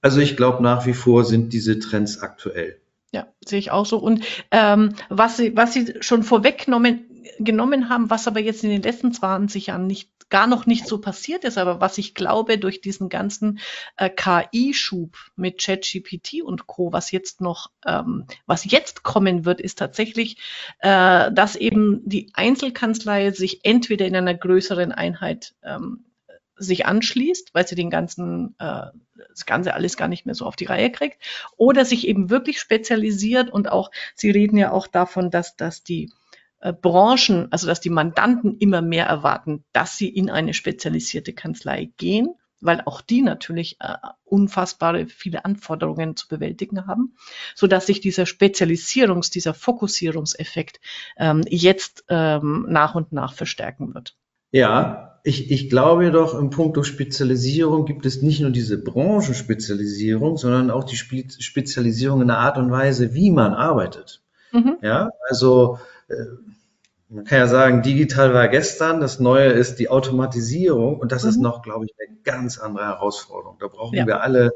Also 0.02 0.20
ich 0.20 0.36
glaube, 0.36 0.62
nach 0.62 0.84
wie 0.84 0.94
vor 0.94 1.24
sind 1.24 1.54
diese 1.54 1.78
Trends 1.78 2.20
aktuell. 2.20 2.76
Ja, 3.12 3.26
sehe 3.44 3.58
ich 3.58 3.70
auch 3.70 3.86
so. 3.86 3.98
Und 3.98 4.24
ähm, 4.50 4.94
was 5.08 5.38
Sie, 5.38 5.56
was 5.56 5.72
Sie 5.72 5.94
schon 6.00 6.24
vorweggenommen 6.24 7.06
genommen 7.38 7.88
haben, 7.88 8.10
was 8.10 8.26
aber 8.26 8.40
jetzt 8.40 8.64
in 8.64 8.70
den 8.70 8.82
letzten 8.82 9.12
20 9.12 9.66
Jahren 9.66 9.86
nicht 9.86 10.10
gar 10.32 10.46
noch 10.46 10.64
nicht 10.64 10.88
so 10.88 10.98
passiert 10.98 11.44
ist, 11.44 11.58
aber 11.58 11.80
was 11.80 11.98
ich 11.98 12.14
glaube, 12.14 12.56
durch 12.56 12.80
diesen 12.80 13.10
ganzen 13.10 13.60
äh, 13.98 14.08
KI-Schub 14.08 15.14
mit 15.36 15.60
ChatGPT 15.60 16.42
und 16.42 16.66
Co., 16.66 16.90
was 16.90 17.10
jetzt 17.10 17.42
noch, 17.42 17.70
ähm, 17.86 18.24
was 18.46 18.64
jetzt 18.64 19.02
kommen 19.02 19.44
wird, 19.44 19.60
ist 19.60 19.78
tatsächlich, 19.78 20.38
äh, 20.78 21.30
dass 21.30 21.54
eben 21.54 22.00
die 22.08 22.30
Einzelkanzlei 22.32 23.30
sich 23.32 23.64
entweder 23.64 24.06
in 24.06 24.16
einer 24.16 24.34
größeren 24.34 24.90
Einheit 24.90 25.54
ähm, 25.62 26.06
sich 26.56 26.86
anschließt, 26.86 27.52
weil 27.52 27.66
sie 27.66 27.74
den 27.74 27.90
ganzen, 27.90 28.54
äh, 28.58 28.86
das 29.28 29.44
Ganze 29.44 29.74
alles 29.74 29.98
gar 29.98 30.08
nicht 30.08 30.24
mehr 30.24 30.34
so 30.34 30.46
auf 30.46 30.56
die 30.56 30.64
Reihe 30.64 30.90
kriegt, 30.90 31.22
oder 31.58 31.84
sich 31.84 32.08
eben 32.08 32.30
wirklich 32.30 32.58
spezialisiert 32.58 33.50
und 33.50 33.70
auch, 33.70 33.90
Sie 34.14 34.30
reden 34.30 34.56
ja 34.56 34.70
auch 34.70 34.86
davon, 34.86 35.30
dass, 35.30 35.56
dass 35.56 35.82
die 35.82 36.10
äh, 36.62 36.72
Branchen, 36.72 37.48
also 37.50 37.66
dass 37.66 37.80
die 37.80 37.90
Mandanten 37.90 38.56
immer 38.58 38.80
mehr 38.82 39.06
erwarten, 39.06 39.64
dass 39.72 39.98
sie 39.98 40.08
in 40.08 40.30
eine 40.30 40.54
spezialisierte 40.54 41.32
Kanzlei 41.32 41.90
gehen. 41.96 42.34
weil 42.62 42.80
auch 42.86 43.00
die 43.00 43.22
natürlich 43.22 43.76
äh, 43.80 43.96
unfassbare 44.24 45.06
viele 45.06 45.44
Anforderungen 45.44 46.16
zu 46.16 46.28
bewältigen 46.28 46.86
haben, 46.86 47.16
so 47.54 47.66
dass 47.66 47.86
sich 47.86 48.00
dieser 48.00 48.24
Spezialisierungs-, 48.24 49.32
dieser 49.32 49.52
Fokussierungseffekt 49.52 50.80
ähm, 51.16 51.42
jetzt 51.48 52.04
ähm, 52.08 52.66
nach 52.68 52.94
und 52.94 53.12
nach 53.12 53.34
verstärken 53.34 53.94
wird. 53.94 54.16
Ja, 54.52 55.20
ich, 55.24 55.50
ich 55.50 55.70
glaube 55.70 56.04
jedoch, 56.04 56.38
im 56.38 56.50
Punkto 56.50 56.82
Spezialisierung 56.82 57.84
gibt 57.84 58.06
es 58.06 58.22
nicht 58.22 58.40
nur 58.40 58.50
diese 58.50 58.82
Branchenspezialisierung, 58.82 60.36
sondern 60.36 60.70
auch 60.70 60.84
die 60.84 60.96
Spezialisierung 60.96 62.22
in 62.22 62.28
der 62.28 62.38
Art 62.38 62.58
und 62.58 62.70
Weise, 62.70 63.14
wie 63.14 63.30
man 63.30 63.54
arbeitet. 63.54 64.22
Mhm. 64.52 64.76
Ja, 64.82 65.10
also 65.28 65.78
man 67.08 67.24
kann 67.24 67.38
ja 67.38 67.46
sagen, 67.46 67.82
digital 67.82 68.32
war 68.32 68.48
gestern, 68.48 69.00
das 69.00 69.20
Neue 69.20 69.48
ist 69.48 69.76
die 69.76 69.90
Automatisierung 69.90 70.98
und 70.98 71.12
das 71.12 71.24
mhm. 71.24 71.28
ist 71.28 71.36
noch, 71.40 71.62
glaube 71.62 71.84
ich, 71.84 71.94
eine 71.98 72.16
ganz 72.22 72.58
andere 72.58 72.86
Herausforderung. 72.86 73.58
Da 73.60 73.68
brauchen 73.68 73.96
ja. 73.96 74.06
wir 74.06 74.22
alle 74.22 74.52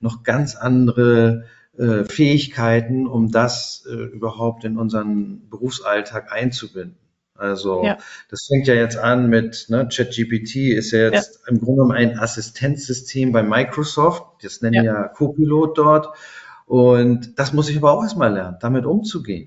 noch 0.00 0.22
ganz 0.22 0.56
andere 0.56 1.44
äh, 1.76 2.04
Fähigkeiten, 2.04 3.06
um 3.06 3.30
das 3.30 3.86
äh, 3.88 3.94
überhaupt 3.94 4.64
in 4.64 4.78
unseren 4.78 5.48
Berufsalltag 5.50 6.32
einzubinden. 6.32 6.96
Also 7.34 7.84
ja. 7.84 7.98
das 8.30 8.46
fängt 8.46 8.66
ja 8.66 8.74
jetzt 8.74 8.96
an 8.96 9.28
mit 9.28 9.66
ne, 9.68 9.88
ChatGPT 9.88 10.56
ist 10.56 10.90
ja 10.90 11.10
jetzt 11.10 11.40
ja. 11.42 11.52
im 11.52 11.60
Grunde 11.60 11.82
genommen 11.82 11.92
ein 11.92 12.18
Assistenzsystem 12.18 13.32
bei 13.32 13.44
Microsoft. 13.44 14.24
Das 14.42 14.60
nennen 14.60 14.74
ja, 14.74 14.82
ja 14.82 15.08
Copilot 15.08 15.78
dort. 15.78 16.08
Und 16.66 17.38
das 17.38 17.52
muss 17.52 17.68
ich 17.68 17.76
aber 17.76 17.92
auch 17.92 18.02
erstmal 18.02 18.32
lernen, 18.32 18.56
damit 18.60 18.86
umzugehen. 18.86 19.46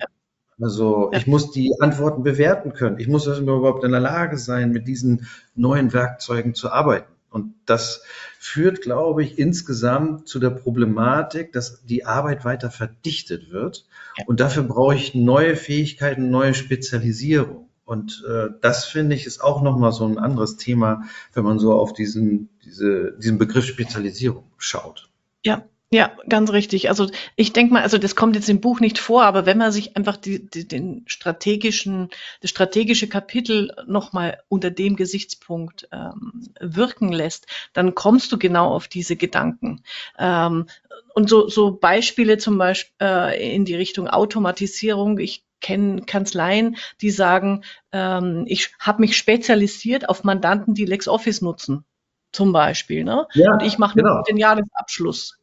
Also 0.61 1.11
ich 1.13 1.27
muss 1.27 1.51
die 1.51 1.73
Antworten 1.79 2.23
bewerten 2.23 2.73
können. 2.73 2.99
Ich 2.99 3.07
muss 3.07 3.27
also 3.27 3.41
überhaupt 3.41 3.83
in 3.83 3.91
der 3.91 3.99
Lage 3.99 4.37
sein, 4.37 4.71
mit 4.71 4.87
diesen 4.87 5.27
neuen 5.55 5.93
Werkzeugen 5.93 6.53
zu 6.53 6.71
arbeiten. 6.71 7.11
Und 7.31 7.55
das 7.65 8.03
führt, 8.39 8.81
glaube 8.81 9.23
ich, 9.23 9.39
insgesamt 9.39 10.27
zu 10.27 10.37
der 10.37 10.49
Problematik, 10.49 11.53
dass 11.53 11.83
die 11.85 12.05
Arbeit 12.05 12.43
weiter 12.43 12.69
verdichtet 12.69 13.51
wird. 13.51 13.85
Und 14.25 14.41
dafür 14.41 14.63
brauche 14.63 14.95
ich 14.95 15.15
neue 15.15 15.55
Fähigkeiten, 15.55 16.29
neue 16.29 16.53
Spezialisierung. 16.53 17.69
Und 17.85 18.23
äh, 18.29 18.49
das 18.61 18.85
finde 18.85 19.15
ich 19.15 19.25
ist 19.25 19.41
auch 19.41 19.61
nochmal 19.61 19.91
so 19.93 20.05
ein 20.05 20.17
anderes 20.17 20.57
Thema, 20.57 21.03
wenn 21.33 21.43
man 21.43 21.59
so 21.59 21.73
auf 21.73 21.93
diesen, 21.93 22.49
diese, 22.63 23.17
diesen 23.17 23.37
Begriff 23.37 23.65
Spezialisierung 23.65 24.43
schaut. 24.57 25.09
Ja, 25.43 25.65
ja, 25.93 26.15
ganz 26.29 26.53
richtig. 26.53 26.87
Also 26.87 27.09
ich 27.35 27.51
denke 27.51 27.73
mal, 27.73 27.83
also 27.83 27.97
das 27.97 28.15
kommt 28.15 28.37
jetzt 28.37 28.47
im 28.47 28.61
Buch 28.61 28.79
nicht 28.79 28.97
vor, 28.97 29.23
aber 29.25 29.45
wenn 29.45 29.57
man 29.57 29.73
sich 29.73 29.97
einfach 29.97 30.15
die, 30.15 30.49
die, 30.49 30.65
den 30.65 31.03
strategischen, 31.05 32.09
das 32.39 32.49
strategische 32.49 33.09
Kapitel 33.09 33.75
nochmal 33.87 34.41
unter 34.47 34.71
dem 34.71 34.95
Gesichtspunkt 34.95 35.89
ähm, 35.91 36.53
wirken 36.61 37.11
lässt, 37.11 37.47
dann 37.73 37.93
kommst 37.93 38.31
du 38.31 38.39
genau 38.39 38.73
auf 38.73 38.87
diese 38.87 39.17
Gedanken. 39.17 39.83
Ähm, 40.17 40.67
und 41.13 41.29
so, 41.29 41.49
so 41.49 41.71
Beispiele 41.71 42.37
zum 42.37 42.57
Beispiel 42.57 42.95
äh, 43.01 43.53
in 43.53 43.65
die 43.65 43.75
Richtung 43.75 44.07
Automatisierung. 44.07 45.19
Ich 45.19 45.43
kenne 45.59 46.03
Kanzleien, 46.03 46.77
die 47.01 47.11
sagen, 47.11 47.65
ähm, 47.91 48.45
ich 48.47 48.71
habe 48.79 49.01
mich 49.01 49.17
spezialisiert 49.17 50.07
auf 50.07 50.23
Mandanten, 50.23 50.73
die 50.73 50.85
LexOffice 50.85 51.41
nutzen, 51.41 51.83
zum 52.31 52.53
Beispiel. 52.53 53.03
Ne? 53.03 53.27
Ja, 53.33 53.51
und 53.51 53.61
ich 53.61 53.77
mache 53.77 53.95
genau. 53.97 54.21
den 54.23 54.37
Jahresabschluss 54.37 55.40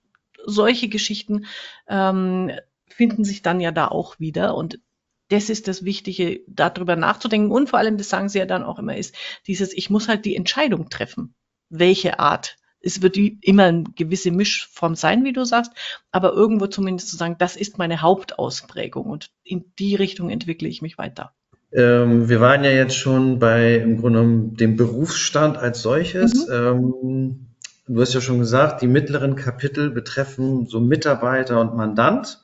solche 0.48 0.88
Geschichten 0.88 1.46
ähm, 1.88 2.50
finden 2.88 3.24
sich 3.24 3.42
dann 3.42 3.60
ja 3.60 3.70
da 3.70 3.88
auch 3.88 4.18
wieder. 4.18 4.54
Und 4.54 4.80
das 5.28 5.50
ist 5.50 5.68
das 5.68 5.84
Wichtige, 5.84 6.40
darüber 6.46 6.96
nachzudenken. 6.96 7.50
Und 7.50 7.68
vor 7.68 7.78
allem, 7.78 7.98
das 7.98 8.08
sagen 8.08 8.28
sie 8.28 8.38
ja 8.38 8.46
dann 8.46 8.64
auch 8.64 8.78
immer, 8.78 8.96
ist 8.96 9.14
dieses, 9.46 9.72
ich 9.72 9.90
muss 9.90 10.08
halt 10.08 10.24
die 10.24 10.36
Entscheidung 10.36 10.88
treffen, 10.88 11.34
welche 11.68 12.18
Art. 12.18 12.56
Es 12.80 13.02
wird 13.02 13.16
immer 13.16 13.64
eine 13.64 13.84
gewisse 13.96 14.30
Mischform 14.30 14.94
sein, 14.94 15.24
wie 15.24 15.32
du 15.32 15.44
sagst, 15.44 15.72
aber 16.12 16.32
irgendwo 16.32 16.68
zumindest 16.68 17.08
zu 17.08 17.16
sagen, 17.16 17.36
das 17.38 17.56
ist 17.56 17.76
meine 17.76 18.02
Hauptausprägung 18.02 19.06
und 19.06 19.30
in 19.42 19.72
die 19.78 19.96
Richtung 19.96 20.30
entwickle 20.30 20.68
ich 20.68 20.80
mich 20.80 20.96
weiter. 20.96 21.32
Ähm, 21.72 22.28
wir 22.28 22.40
waren 22.40 22.64
ja 22.64 22.70
jetzt 22.70 22.96
schon 22.96 23.38
bei 23.40 23.76
im 23.76 24.00
Grunde 24.00 24.56
dem 24.56 24.76
Berufsstand 24.76 25.58
als 25.58 25.82
solches. 25.82 26.46
Mhm. 26.48 26.54
Ähm, 26.54 27.46
Du 27.88 28.00
hast 28.02 28.12
ja 28.12 28.20
schon 28.20 28.38
gesagt, 28.38 28.82
die 28.82 28.86
mittleren 28.86 29.34
Kapitel 29.34 29.90
betreffen 29.90 30.66
so 30.66 30.78
Mitarbeiter 30.78 31.60
und 31.60 31.74
Mandant. 31.74 32.42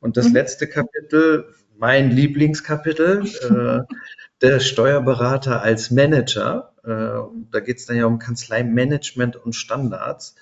Und 0.00 0.16
das 0.16 0.28
mhm. 0.28 0.34
letzte 0.34 0.66
Kapitel, 0.66 1.54
mein 1.76 2.10
Lieblingskapitel, 2.10 3.26
äh, 3.26 3.94
der 4.40 4.60
Steuerberater 4.60 5.62
als 5.62 5.90
Manager. 5.90 6.72
Äh, 6.82 7.50
da 7.50 7.60
geht 7.60 7.76
es 7.76 7.86
dann 7.86 7.96
ja 7.96 8.06
um 8.06 8.18
Kanzleimanagement 8.18 9.36
und 9.36 9.54
Standards 9.54 10.34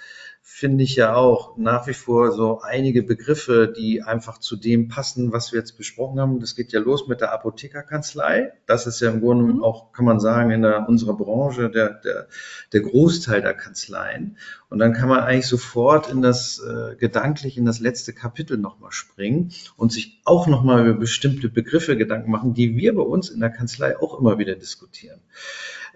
finde 0.57 0.85
ich 0.85 0.95
ja 0.95 1.17
auch 1.17 1.57
nach 1.57 1.89
wie 1.89 1.95
vor 1.95 2.31
so 2.31 2.61
einige 2.61 3.03
Begriffe, 3.03 3.67
die 3.77 4.03
einfach 4.03 4.39
zu 4.39 4.55
dem 4.55 4.87
passen, 4.87 5.33
was 5.33 5.51
wir 5.51 5.59
jetzt 5.59 5.77
besprochen 5.77 6.21
haben. 6.21 6.39
Das 6.39 6.55
geht 6.55 6.71
ja 6.71 6.79
los 6.79 7.09
mit 7.09 7.21
der 7.21 7.33
Apothekerkanzlei. 7.33 8.53
Das 8.65 8.87
ist 8.87 9.01
ja 9.01 9.11
im 9.11 9.21
Grunde 9.21 9.53
mhm. 9.53 9.65
auch, 9.65 9.91
kann 9.91 10.05
man 10.05 10.21
sagen, 10.21 10.53
in 10.53 10.63
der, 10.63 10.89
unserer 10.89 11.17
Branche 11.17 11.71
der, 11.71 11.95
der, 11.95 12.29
der 12.73 12.81
Großteil 12.83 13.43
der 13.43 13.55
Kanzleien. 13.55 14.39
Und 14.69 14.79
dann 14.79 14.93
kann 14.93 15.09
man 15.09 15.25
eigentlich 15.25 15.49
sofort 15.49 16.09
in 16.09 16.23
das, 16.23 16.61
äh, 16.61 16.95
gedanklich 16.95 17.59
in 17.59 17.65
das 17.65 17.81
letzte 17.81 18.13
Kapitel 18.13 18.57
nochmal 18.57 18.93
springen 18.93 19.53
und 19.77 19.91
sich 19.91 20.21
auch 20.25 20.47
nochmal 20.47 20.87
über 20.87 21.01
bestimmte 21.01 21.49
Begriffe 21.49 21.97
Gedanken 21.97 22.31
machen, 22.31 22.55
die 22.55 22.77
wir 22.77 22.95
bei 22.95 23.03
uns 23.03 23.29
in 23.29 23.41
der 23.41 23.51
Kanzlei 23.51 23.99
auch 23.99 24.21
immer 24.21 24.39
wieder 24.39 24.55
diskutieren. 24.55 25.19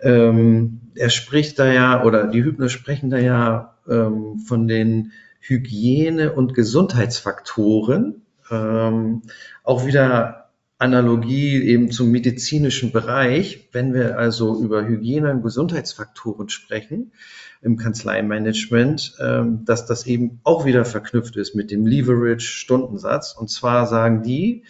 Ähm, 0.03 0.81
er 0.95 1.11
spricht 1.11 1.59
da 1.59 1.73
ja, 1.73 2.05
oder 2.05 2.27
die 2.27 2.43
Hübner 2.43 2.69
sprechen 2.69 3.11
da 3.11 3.19
ja 3.19 3.75
ähm, 3.89 4.39
von 4.39 4.69
den 4.69 5.13
Hygiene- 5.41 6.33
und 6.33 6.55
Gesundheitsfaktoren. 6.55 8.23
Ähm, 8.51 9.23
auch 9.65 9.87
wieder 9.87 10.51
Analogie 10.79 11.61
eben 11.63 11.91
zum 11.91 12.11
medizinischen 12.11 12.93
Bereich. 12.93 13.69
Wenn 13.73 13.95
wir 13.95 14.19
also 14.19 14.61
über 14.63 14.87
Hygiene- 14.87 15.33
und 15.33 15.43
Gesundheitsfaktoren 15.43 16.49
sprechen 16.49 17.13
im 17.63 17.77
Kanzleimanagement, 17.77 19.17
ähm, 19.21 19.65
dass 19.65 19.87
das 19.87 20.07
eben 20.07 20.41
auch 20.45 20.65
wieder 20.65 20.85
verknüpft 20.85 21.37
ist 21.37 21.57
mit 21.57 21.73
dem 21.73 21.87
Leverage-Stundensatz. 21.87 23.35
Und 23.37 23.51
zwar 23.51 23.87
sagen 23.87 24.23
die, 24.23 24.65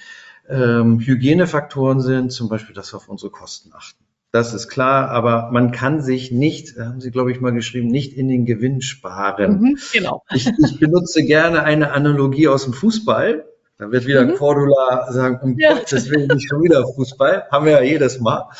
ähm, 0.48 0.98
Hygienefaktoren 1.00 2.00
sind 2.00 2.32
zum 2.32 2.48
Beispiel, 2.48 2.74
dass 2.74 2.92
wir 2.94 2.96
auf 2.96 3.08
unsere 3.08 3.30
Kosten 3.30 3.70
achten. 3.74 4.07
Das 4.30 4.52
ist 4.52 4.68
klar, 4.68 5.08
aber 5.08 5.50
man 5.52 5.72
kann 5.72 6.02
sich 6.02 6.30
nicht, 6.30 6.76
haben 6.78 7.00
Sie, 7.00 7.10
glaube 7.10 7.32
ich, 7.32 7.40
mal 7.40 7.52
geschrieben, 7.52 7.88
nicht 7.88 8.12
in 8.12 8.28
den 8.28 8.44
Gewinn 8.44 8.82
sparen. 8.82 9.60
Mhm, 9.60 9.78
genau. 9.92 10.22
Ich, 10.34 10.46
ich, 10.46 10.78
benutze 10.78 11.24
gerne 11.24 11.62
eine 11.62 11.92
Analogie 11.92 12.48
aus 12.48 12.64
dem 12.64 12.74
Fußball. 12.74 13.46
Da 13.78 13.90
wird 13.90 14.06
wieder 14.06 14.24
mhm. 14.24 14.34
Cordula 14.34 15.10
sagen, 15.12 15.38
um 15.42 15.58
ja. 15.58 15.74
Gottes 15.74 16.10
Willen 16.10 16.28
nicht 16.28 16.48
schon 16.48 16.62
wieder 16.62 16.86
Fußball. 16.86 17.46
Haben 17.50 17.66
wir 17.66 17.72
ja 17.72 17.82
jedes 17.82 18.20
Mal. 18.20 18.50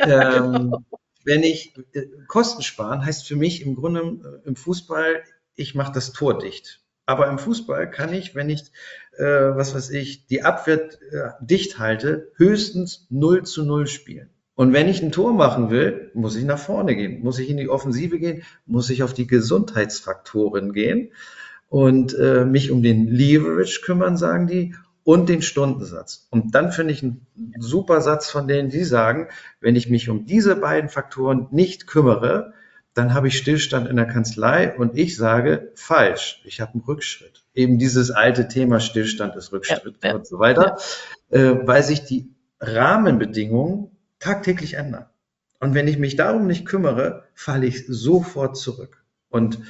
Ja, 0.00 0.36
ähm, 0.36 0.52
genau. 0.52 0.82
Wenn 1.24 1.42
ich 1.42 1.74
äh, 1.92 2.06
Kosten 2.26 2.62
sparen, 2.62 3.04
heißt 3.04 3.26
für 3.26 3.36
mich 3.36 3.64
im 3.64 3.76
Grunde 3.76 4.00
äh, 4.00 4.48
im 4.48 4.56
Fußball, 4.56 5.22
ich 5.54 5.74
mache 5.74 5.92
das 5.92 6.12
Tor 6.12 6.38
dicht. 6.38 6.80
Aber 7.06 7.28
im 7.28 7.38
Fußball 7.38 7.90
kann 7.90 8.12
ich, 8.12 8.34
wenn 8.34 8.50
ich, 8.50 8.64
äh, 9.16 9.24
was 9.24 9.74
weiß 9.74 9.90
ich, 9.90 10.26
die 10.26 10.42
Abwehr 10.42 10.88
äh, 11.12 11.30
dicht 11.40 11.78
halte, 11.78 12.32
höchstens 12.36 13.06
0 13.10 13.44
zu 13.44 13.64
0 13.64 13.86
spielen. 13.86 14.30
Und 14.56 14.72
wenn 14.72 14.88
ich 14.88 15.02
ein 15.02 15.12
Tor 15.12 15.32
machen 15.32 15.70
will, 15.70 16.10
muss 16.14 16.36
ich 16.36 16.44
nach 16.44 16.58
vorne 16.58 16.94
gehen, 16.94 17.22
muss 17.22 17.38
ich 17.38 17.50
in 17.50 17.56
die 17.56 17.68
Offensive 17.68 18.18
gehen, 18.18 18.42
muss 18.66 18.88
ich 18.90 19.02
auf 19.02 19.12
die 19.12 19.26
Gesundheitsfaktoren 19.26 20.72
gehen 20.72 21.10
und 21.68 22.16
äh, 22.16 22.44
mich 22.44 22.70
um 22.70 22.82
den 22.82 23.08
Leverage 23.08 23.80
kümmern, 23.84 24.16
sagen 24.16 24.46
die, 24.46 24.74
und 25.02 25.28
den 25.28 25.42
Stundensatz. 25.42 26.26
Und 26.30 26.54
dann 26.54 26.72
finde 26.72 26.92
ich 26.92 27.02
einen 27.02 27.26
super 27.58 28.00
Satz 28.00 28.30
von 28.30 28.48
denen, 28.48 28.70
die 28.70 28.84
sagen, 28.84 29.28
wenn 29.60 29.76
ich 29.76 29.90
mich 29.90 30.08
um 30.08 30.24
diese 30.24 30.56
beiden 30.56 30.88
Faktoren 30.88 31.48
nicht 31.50 31.86
kümmere, 31.86 32.54
dann 32.94 33.12
habe 33.12 33.28
ich 33.28 33.36
Stillstand 33.36 33.88
in 33.88 33.96
der 33.96 34.06
Kanzlei 34.06 34.74
und 34.76 34.96
ich 34.96 35.16
sage 35.16 35.72
falsch, 35.74 36.40
ich 36.44 36.60
habe 36.60 36.74
einen 36.74 36.82
Rückschritt. 36.82 37.44
Eben 37.52 37.78
dieses 37.78 38.12
alte 38.12 38.48
Thema 38.48 38.80
Stillstand 38.80 39.34
ist 39.36 39.52
Rückschritt 39.52 39.96
ja, 40.02 40.10
ja, 40.10 40.14
und 40.14 40.26
so 40.26 40.38
weiter, 40.38 40.78
ja. 41.30 41.38
äh, 41.38 41.66
weil 41.66 41.82
sich 41.82 42.04
die 42.04 42.30
Rahmenbedingungen 42.60 43.90
tagtäglich 44.18 44.74
ändern. 44.74 45.06
Und 45.60 45.74
wenn 45.74 45.88
ich 45.88 45.98
mich 45.98 46.16
darum 46.16 46.46
nicht 46.46 46.66
kümmere, 46.66 47.24
falle 47.34 47.66
ich 47.66 47.86
sofort 47.86 48.56
zurück. 48.56 49.04
Und 49.28 49.60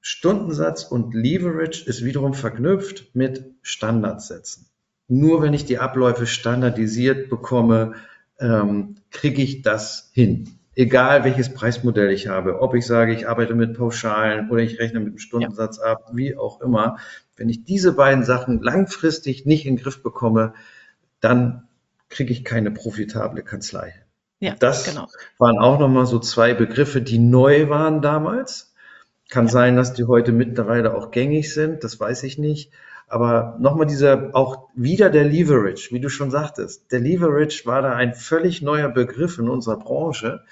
Stundensatz 0.00 0.84
und 0.84 1.14
Leverage 1.14 1.84
ist 1.86 2.04
wiederum 2.04 2.34
verknüpft 2.34 3.14
mit 3.14 3.46
Standardsätzen. 3.62 4.66
Nur 5.08 5.42
wenn 5.42 5.54
ich 5.54 5.64
die 5.64 5.78
Abläufe 5.78 6.26
standardisiert 6.26 7.30
bekomme, 7.30 7.94
ähm, 8.38 8.96
kriege 9.10 9.42
ich 9.42 9.62
das 9.62 10.10
hin. 10.12 10.58
Egal 10.76 11.24
welches 11.24 11.54
Preismodell 11.54 12.10
ich 12.10 12.28
habe, 12.28 12.60
ob 12.60 12.74
ich 12.74 12.84
sage, 12.84 13.14
ich 13.14 13.28
arbeite 13.28 13.54
mit 13.54 13.78
Pauschalen 13.78 14.50
oder 14.50 14.60
ich 14.60 14.78
rechne 14.78 15.00
mit 15.00 15.08
einem 15.08 15.18
Stundensatz 15.18 15.78
ja. 15.78 15.92
ab, 15.92 16.10
wie 16.12 16.36
auch 16.36 16.60
immer. 16.60 16.98
Wenn 17.36 17.48
ich 17.48 17.64
diese 17.64 17.92
beiden 17.92 18.24
Sachen 18.24 18.60
langfristig 18.60 19.46
nicht 19.46 19.66
in 19.66 19.76
den 19.76 19.82
Griff 19.82 20.02
bekomme, 20.02 20.52
dann 21.20 21.68
kriege 22.14 22.32
ich 22.32 22.44
keine 22.44 22.70
profitable 22.70 23.42
Kanzlei. 23.42 23.92
Ja, 24.38 24.54
das 24.58 24.84
genau. 24.84 25.08
waren 25.38 25.58
auch 25.58 25.78
nochmal 25.78 26.06
so 26.06 26.18
zwei 26.18 26.54
Begriffe, 26.54 27.02
die 27.02 27.18
neu 27.18 27.68
waren 27.68 28.02
damals. 28.02 28.74
Kann 29.30 29.46
ja. 29.46 29.52
sein, 29.52 29.76
dass 29.76 29.94
die 29.94 30.04
heute 30.04 30.32
mittlerweile 30.32 30.94
auch 30.94 31.10
gängig 31.10 31.52
sind, 31.52 31.82
das 31.82 31.98
weiß 31.98 32.22
ich 32.22 32.38
nicht. 32.38 32.72
Aber 33.06 33.56
nochmal 33.60 33.86
dieser, 33.86 34.30
auch 34.32 34.68
wieder 34.74 35.10
der 35.10 35.24
Leverage, 35.24 35.88
wie 35.90 36.00
du 36.00 36.08
schon 36.08 36.30
sagtest. 36.30 36.90
Der 36.92 37.00
Leverage 37.00 37.62
war 37.64 37.82
da 37.82 37.92
ein 37.94 38.14
völlig 38.14 38.62
neuer 38.62 38.88
Begriff 38.88 39.38
in 39.38 39.48
unserer 39.48 39.78
Branche. 39.78 40.42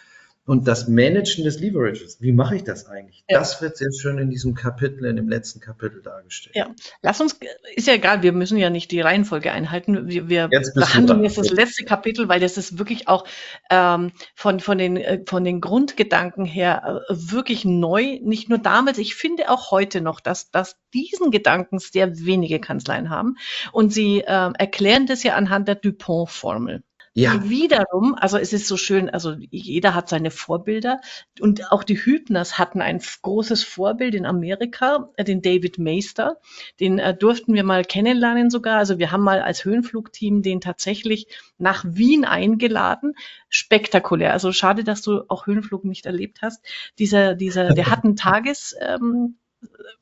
Und 0.45 0.67
das 0.67 0.89
Managen 0.89 1.45
des 1.45 1.61
Leverages, 1.61 2.21
wie 2.21 2.33
mache 2.33 2.57
ich 2.57 2.65
das 2.65 2.87
eigentlich? 2.87 3.25
Ja. 3.29 3.39
Das 3.39 3.63
wird 3.63 3.77
sehr 3.77 3.93
schön 3.93 4.19
in 4.19 4.29
diesem 4.29 4.55
Kapitel, 4.55 5.05
in 5.05 5.15
dem 5.15 5.29
letzten 5.29 5.61
Kapitel 5.61 6.03
dargestellt. 6.03 6.57
Ja, 6.57 6.75
lass 7.01 7.21
uns, 7.21 7.39
ist 7.77 7.87
ja 7.87 7.95
egal, 7.95 8.23
wir 8.25 8.33
müssen 8.33 8.59
ja 8.59 8.69
nicht 8.69 8.91
die 8.91 9.01
Reihenfolge 9.01 9.53
einhalten. 9.53 10.09
Wir, 10.09 10.29
wir 10.29 10.49
behandeln 10.49 11.23
jetzt 11.23 11.39
das 11.39 11.51
letzte 11.51 11.85
Kapitel, 11.85 12.29
weil 12.29 12.41
das 12.41 12.59
ist 12.59 12.77
wirklich 12.77 13.07
auch 13.07 13.25
ähm, 13.71 14.11
von, 14.35 14.59
von, 14.59 14.79
den, 14.79 14.97
äh, 14.97 15.23
von 15.25 15.45
den 15.45 15.61
Grundgedanken 15.61 16.45
her 16.45 17.03
äh, 17.09 17.15
wirklich 17.15 17.65
neu. 17.65 18.19
Nicht 18.23 18.49
nur 18.49 18.59
damals, 18.59 18.99
ich 18.99 19.15
finde 19.15 19.49
auch 19.49 19.71
heute 19.71 20.01
noch, 20.01 20.19
dass, 20.19 20.51
dass 20.51 20.77
diesen 20.93 21.31
Gedanken 21.31 21.79
sehr 21.79 22.19
wenige 22.19 22.59
Kanzleien 22.59 23.11
haben. 23.11 23.37
Und 23.71 23.93
sie 23.93 24.23
äh, 24.23 24.51
erklären 24.59 25.07
das 25.07 25.23
ja 25.23 25.37
anhand 25.37 25.69
der 25.69 25.77
Dupont-Formel. 25.77 26.83
Ja. 27.15 27.47
Wiederum, 27.47 28.15
also 28.15 28.39
es 28.39 28.55
ist 28.55 28.67
so 28.67 28.79
schön, 28.79 29.11
also 29.11 29.35
jeder 29.51 29.95
hat 29.95 30.09
seine 30.09 30.31
Vorbilder 30.31 30.99
und 31.41 31.71
auch 31.71 31.85
die 31.85 31.99
Hübners 31.99 32.59
hatten 32.59 32.81
ein 32.81 33.03
großes 33.21 33.65
Vorbild 33.65 34.15
in 34.15 34.25
Amerika, 34.25 35.11
äh, 35.17 35.25
den 35.25 35.43
David 35.43 35.79
Meister. 35.79 36.39
Den 36.81 36.99
äh, 36.99 37.15
durften 37.15 37.53
wir 37.53 37.65
mal 37.65 37.85
kennenlernen 37.85 38.49
sogar. 38.49 38.79
Also 38.79 38.99
wir 38.99 39.11
haben 39.11 39.25
mal 39.25 39.43
als 39.43 39.67
Höhenflugteam 39.67 40.41
den 40.41 40.63
tatsächlich 40.63 41.27
nach 41.59 41.85
Wien 41.87 42.25
eingeladen. 42.25 43.13
Spektakulär. 43.51 44.33
Also 44.33 44.51
schade, 44.53 44.83
dass 44.83 45.03
du 45.03 45.25
auch 45.29 45.47
Höhenflug 45.47 45.85
nicht 45.85 46.07
erlebt 46.07 46.39
hast. 46.41 46.65
Dieser, 46.99 47.35
dieser, 47.35 47.75
der 47.75 47.91
hat 47.91 48.05
einen 48.05 48.17
Tages, 48.17 48.75
ähm, 48.81 49.37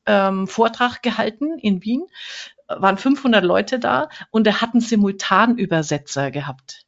ähm, 0.05 0.47
Vortrag 0.47 1.03
gehalten 1.03 1.59
in 1.59 1.83
Wien, 1.83 2.03
waren 2.67 2.97
500 2.97 3.43
Leute 3.43 3.79
da 3.79 4.07
und 4.31 4.47
er 4.47 4.61
hat 4.61 4.73
einen 4.73 4.81
Simultanübersetzer 4.81 6.31
gehabt. 6.31 6.85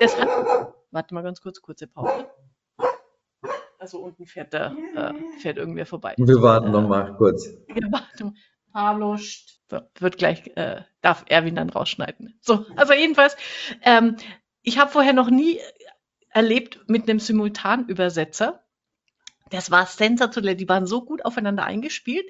Das 0.00 0.18
hat, 0.18 0.74
warte 0.90 1.14
mal 1.14 1.22
ganz 1.22 1.40
kurz, 1.40 1.60
kurze 1.60 1.86
Pause. 1.86 2.26
Also 3.78 3.98
unten 3.98 4.26
fährt 4.26 4.52
der, 4.52 4.76
äh, 4.94 5.12
fährt 5.40 5.58
irgendwer 5.58 5.86
vorbei. 5.86 6.14
Wir 6.16 6.40
warten 6.40 6.68
äh, 6.68 6.70
noch 6.70 6.88
mal 6.88 7.16
kurz. 7.16 7.48
Wir 7.66 7.90
warten. 7.90 8.36
Pablo 8.72 9.18
wird 9.98 10.18
gleich, 10.18 10.46
äh, 10.56 10.82
darf 11.00 11.24
Erwin 11.28 11.56
dann 11.56 11.70
rausschneiden. 11.70 12.38
So, 12.40 12.64
also 12.76 12.92
jedenfalls, 12.92 13.36
ähm, 13.82 14.16
ich 14.62 14.78
habe 14.78 14.90
vorher 14.90 15.12
noch 15.12 15.30
nie 15.30 15.60
erlebt 16.30 16.80
mit 16.86 17.08
einem 17.08 17.18
Simultanübersetzer. 17.18 18.62
Das 19.50 19.70
war 19.70 19.86
sensationell. 19.86 20.56
Die 20.56 20.68
waren 20.68 20.86
so 20.86 21.04
gut 21.04 21.24
aufeinander 21.24 21.64
eingespielt. 21.64 22.24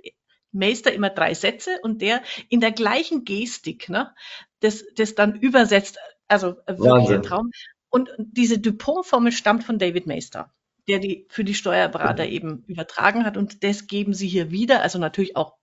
Meister 0.50 0.92
immer 0.92 1.10
drei 1.10 1.34
Sätze 1.34 1.78
und 1.82 2.02
der 2.02 2.22
in 2.48 2.60
der 2.60 2.72
gleichen 2.72 3.24
Gestik, 3.24 3.88
ne, 3.88 4.14
das, 4.60 4.84
das 4.96 5.14
dann 5.14 5.34
übersetzt 5.34 5.98
also 6.32 6.56
äh, 6.66 6.78
wirklich 6.78 6.90
Wahnsinn. 6.90 7.16
ein 7.16 7.22
Traum. 7.22 7.50
Und 7.90 8.10
diese 8.18 8.58
Dupont-Formel 8.58 9.32
stammt 9.32 9.64
von 9.64 9.78
David 9.78 10.06
Meister, 10.06 10.52
der 10.88 10.98
die 10.98 11.26
für 11.28 11.44
die 11.44 11.54
Steuerberater 11.54 12.24
mhm. 12.24 12.32
eben 12.32 12.64
übertragen 12.66 13.24
hat. 13.24 13.36
Und 13.36 13.62
das 13.64 13.86
geben 13.86 14.14
sie 14.14 14.28
hier 14.28 14.50
wieder. 14.50 14.82
Also 14.82 14.98
natürlich 14.98 15.36
auch 15.36 15.56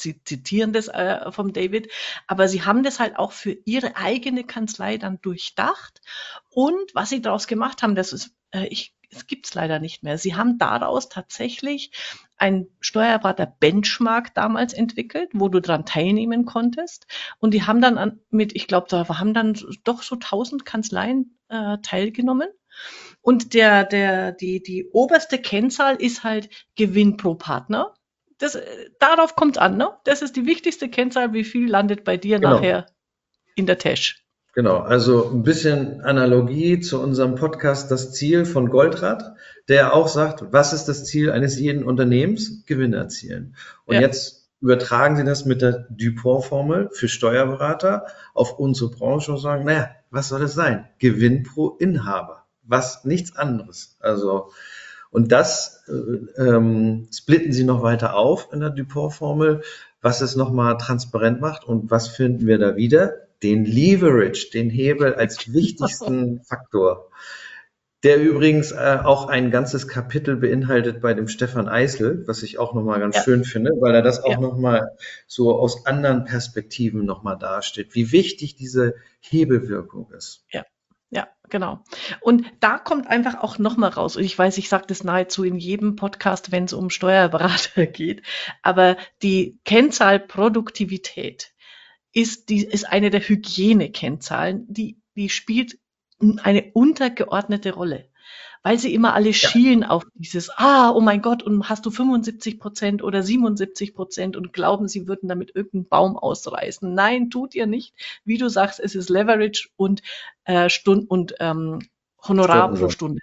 sie 0.00 0.22
zitieren 0.24 0.72
das 0.72 0.88
äh, 0.88 1.30
vom 1.30 1.52
David, 1.52 1.90
aber 2.26 2.48
sie 2.48 2.62
haben 2.62 2.82
das 2.82 3.00
halt 3.00 3.16
auch 3.16 3.32
für 3.32 3.56
ihre 3.64 3.96
eigene 3.96 4.44
Kanzlei 4.44 4.98
dann 4.98 5.20
durchdacht. 5.20 6.00
Und 6.48 6.94
was 6.94 7.10
sie 7.10 7.20
daraus 7.20 7.46
gemacht 7.46 7.82
haben, 7.82 7.94
das 7.94 8.12
ist, 8.12 8.34
äh, 8.52 8.66
ich, 8.66 8.94
es 9.10 9.26
gibt's 9.26 9.54
leider 9.54 9.78
nicht 9.78 10.02
mehr. 10.02 10.18
Sie 10.18 10.34
haben 10.34 10.58
daraus 10.58 11.08
tatsächlich 11.08 11.90
ein 12.36 12.68
Steuerberater-Benchmark 12.80 14.34
damals 14.34 14.72
entwickelt, 14.72 15.30
wo 15.32 15.48
du 15.48 15.60
dran 15.60 15.84
teilnehmen 15.84 16.46
konntest. 16.46 17.06
Und 17.38 17.52
die 17.52 17.64
haben 17.64 17.80
dann 17.80 17.98
an, 17.98 18.20
mit, 18.30 18.54
ich 18.54 18.66
glaube, 18.66 18.86
da 18.88 19.06
haben 19.08 19.34
dann 19.34 19.58
doch 19.84 20.02
so 20.02 20.14
1000 20.14 20.64
Kanzleien 20.64 21.36
äh, 21.48 21.78
teilgenommen. 21.82 22.48
Und 23.20 23.52
der, 23.52 23.84
der, 23.84 24.32
die, 24.32 24.62
die 24.62 24.88
oberste 24.92 25.38
Kennzahl 25.38 25.96
ist 25.96 26.24
halt 26.24 26.48
Gewinn 26.76 27.16
pro 27.16 27.34
Partner. 27.34 27.94
Das, 28.38 28.56
darauf 28.98 29.36
kommt 29.36 29.58
an, 29.58 29.76
ne? 29.76 29.98
Das 30.04 30.22
ist 30.22 30.36
die 30.36 30.46
wichtigste 30.46 30.88
Kennzahl, 30.88 31.34
wie 31.34 31.44
viel 31.44 31.68
landet 31.68 32.04
bei 32.04 32.16
dir 32.16 32.38
genau. 32.38 32.54
nachher 32.54 32.86
in 33.54 33.66
der 33.66 33.76
Tasche. 33.76 34.14
Genau, 34.52 34.78
also 34.78 35.30
ein 35.30 35.44
bisschen 35.44 36.00
Analogie 36.00 36.80
zu 36.80 37.00
unserem 37.00 37.36
Podcast 37.36 37.90
Das 37.90 38.12
Ziel 38.12 38.44
von 38.44 38.68
Goldrad, 38.68 39.36
der 39.68 39.94
auch 39.94 40.08
sagt, 40.08 40.52
was 40.52 40.72
ist 40.72 40.86
das 40.86 41.04
Ziel 41.04 41.30
eines 41.30 41.58
jeden 41.58 41.84
Unternehmens? 41.84 42.64
Gewinn 42.66 42.92
erzielen. 42.92 43.54
Und 43.84 43.94
ja. 43.94 44.00
jetzt 44.00 44.48
übertragen 44.60 45.16
Sie 45.16 45.24
das 45.24 45.44
mit 45.44 45.62
der 45.62 45.86
Dupont-Formel 45.90 46.90
für 46.92 47.08
Steuerberater 47.08 48.06
auf 48.34 48.58
unsere 48.58 48.90
Branche 48.90 49.32
und 49.32 49.38
sagen, 49.38 49.64
naja, 49.64 49.90
was 50.10 50.28
soll 50.28 50.40
das 50.40 50.54
sein? 50.54 50.88
Gewinn 50.98 51.44
pro 51.44 51.70
Inhaber. 51.78 52.46
Was, 52.64 53.04
nichts 53.04 53.36
anderes. 53.36 53.96
Also, 54.00 54.50
und 55.10 55.30
das 55.30 55.84
äh, 55.88 56.42
ähm, 56.42 57.08
splitten 57.12 57.52
Sie 57.52 57.64
noch 57.64 57.82
weiter 57.82 58.16
auf 58.16 58.48
in 58.52 58.60
der 58.60 58.70
Dupont-Formel, 58.70 59.62
was 60.02 60.20
es 60.20 60.34
nochmal 60.34 60.76
transparent 60.76 61.40
macht 61.40 61.64
und 61.64 61.90
was 61.90 62.08
finden 62.08 62.46
wir 62.46 62.58
da 62.58 62.74
wieder? 62.74 63.29
Den 63.42 63.64
Leverage, 63.64 64.50
den 64.52 64.70
Hebel 64.70 65.14
als 65.14 65.52
wichtigsten 65.52 66.42
Faktor, 66.48 67.10
der 68.02 68.18
übrigens 68.18 68.72
äh, 68.72 68.98
auch 69.02 69.28
ein 69.28 69.50
ganzes 69.50 69.86
Kapitel 69.86 70.36
beinhaltet 70.36 71.02
bei 71.02 71.12
dem 71.12 71.28
Stefan 71.28 71.68
Eisel, 71.68 72.24
was 72.26 72.42
ich 72.42 72.58
auch 72.58 72.72
nochmal 72.72 73.00
ganz 73.00 73.16
ja. 73.16 73.22
schön 73.22 73.44
finde, 73.44 73.72
weil 73.80 73.94
er 73.94 74.02
das 74.02 74.22
auch 74.24 74.30
ja. 74.30 74.40
nochmal 74.40 74.96
so 75.26 75.54
aus 75.58 75.84
anderen 75.86 76.24
Perspektiven 76.24 77.04
nochmal 77.04 77.38
darstellt, 77.38 77.94
wie 77.94 78.10
wichtig 78.12 78.56
diese 78.56 78.94
Hebelwirkung 79.20 80.10
ist. 80.12 80.44
Ja. 80.50 80.64
Ja, 81.12 81.26
genau. 81.48 81.82
Und 82.20 82.46
da 82.60 82.78
kommt 82.78 83.08
einfach 83.08 83.42
auch 83.42 83.58
nochmal 83.58 83.90
raus. 83.90 84.16
Und 84.16 84.22
ich 84.22 84.38
weiß, 84.38 84.58
ich 84.58 84.68
sage 84.68 84.84
das 84.86 85.02
nahezu 85.02 85.42
in 85.42 85.58
jedem 85.58 85.96
Podcast, 85.96 86.52
wenn 86.52 86.64
es 86.64 86.72
um 86.72 86.88
Steuerberater 86.88 87.86
geht. 87.86 88.22
Aber 88.62 88.96
die 89.20 89.58
Kennzahl 89.64 90.20
Produktivität, 90.20 91.52
ist, 92.12 92.48
die, 92.48 92.64
ist 92.64 92.88
eine 92.88 93.10
der 93.10 93.20
Hygienekennzahlen, 93.20 94.66
die, 94.68 94.98
die 95.16 95.28
spielt 95.28 95.78
eine 96.42 96.70
untergeordnete 96.72 97.72
Rolle. 97.72 98.08
Weil 98.62 98.78
sie 98.78 98.92
immer 98.92 99.14
alle 99.14 99.28
ja. 99.28 99.32
schielen 99.32 99.84
auf 99.84 100.04
dieses, 100.12 100.50
ah, 100.50 100.90
oh 100.90 101.00
mein 101.00 101.22
Gott, 101.22 101.42
und 101.42 101.70
hast 101.70 101.86
du 101.86 101.90
75 101.90 102.58
Prozent 102.58 103.02
oder 103.02 103.22
77 103.22 103.94
Prozent 103.94 104.36
und 104.36 104.52
glauben, 104.52 104.86
sie 104.86 105.08
würden 105.08 105.30
damit 105.30 105.54
irgendeinen 105.54 105.88
Baum 105.88 106.18
ausreißen. 106.18 106.92
Nein, 106.92 107.30
tut 107.30 107.54
ihr 107.54 107.66
nicht. 107.66 107.94
Wie 108.24 108.36
du 108.36 108.50
sagst, 108.50 108.78
es 108.78 108.94
ist 108.94 109.08
Leverage 109.08 109.70
und, 109.76 110.02
äh, 110.44 110.68
Stund 110.68 111.08
und 111.08 111.34
ähm, 111.40 111.88
Honorar 112.22 112.64
Stunden, 112.64 112.80
pro 112.80 112.90
Stunde. 112.90 113.20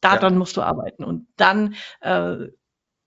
Daran 0.00 0.34
ja. 0.34 0.38
musst 0.38 0.56
du 0.56 0.62
arbeiten 0.62 1.02
und 1.02 1.26
dann 1.36 1.74
äh, 2.00 2.46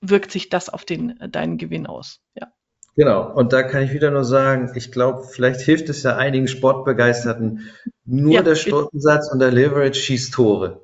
wirkt 0.01 0.31
sich 0.31 0.49
das 0.49 0.67
auf 0.67 0.83
den, 0.83 1.17
deinen 1.31 1.57
Gewinn 1.57 1.87
aus. 1.87 2.21
Ja. 2.35 2.51
Genau, 2.95 3.33
und 3.33 3.51
da 3.51 3.63
kann 3.63 3.83
ich 3.83 3.91
wieder 3.91 4.09
nur 4.09 4.23
sagen, 4.23 4.71
ich 4.75 4.91
glaube, 4.91 5.23
vielleicht 5.23 5.59
hilft 5.59 5.89
es 5.89 6.03
ja 6.03 6.15
einigen 6.15 6.47
Sportbegeisterten, 6.47 7.69
nur 8.05 8.33
ja, 8.33 8.41
der 8.41 8.55
Stundensatz 8.55 9.29
und 9.31 9.39
der 9.39 9.51
Leverage 9.51 9.99
schießt 9.99 10.33
Tore. 10.33 10.81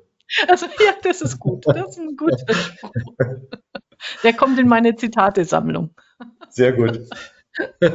Also 0.48 0.66
ja, 0.66 0.92
das 1.02 1.22
ist 1.22 1.38
gut. 1.38 1.66
Das 1.66 1.90
ist 1.90 1.98
ein 1.98 2.16
guter 2.16 2.54
Spruch. 2.54 2.92
Der 4.24 4.32
kommt 4.32 4.58
in 4.58 4.66
meine 4.66 4.96
Zitatesammlung. 4.96 5.94
Sehr 6.50 6.72
gut. 6.72 7.00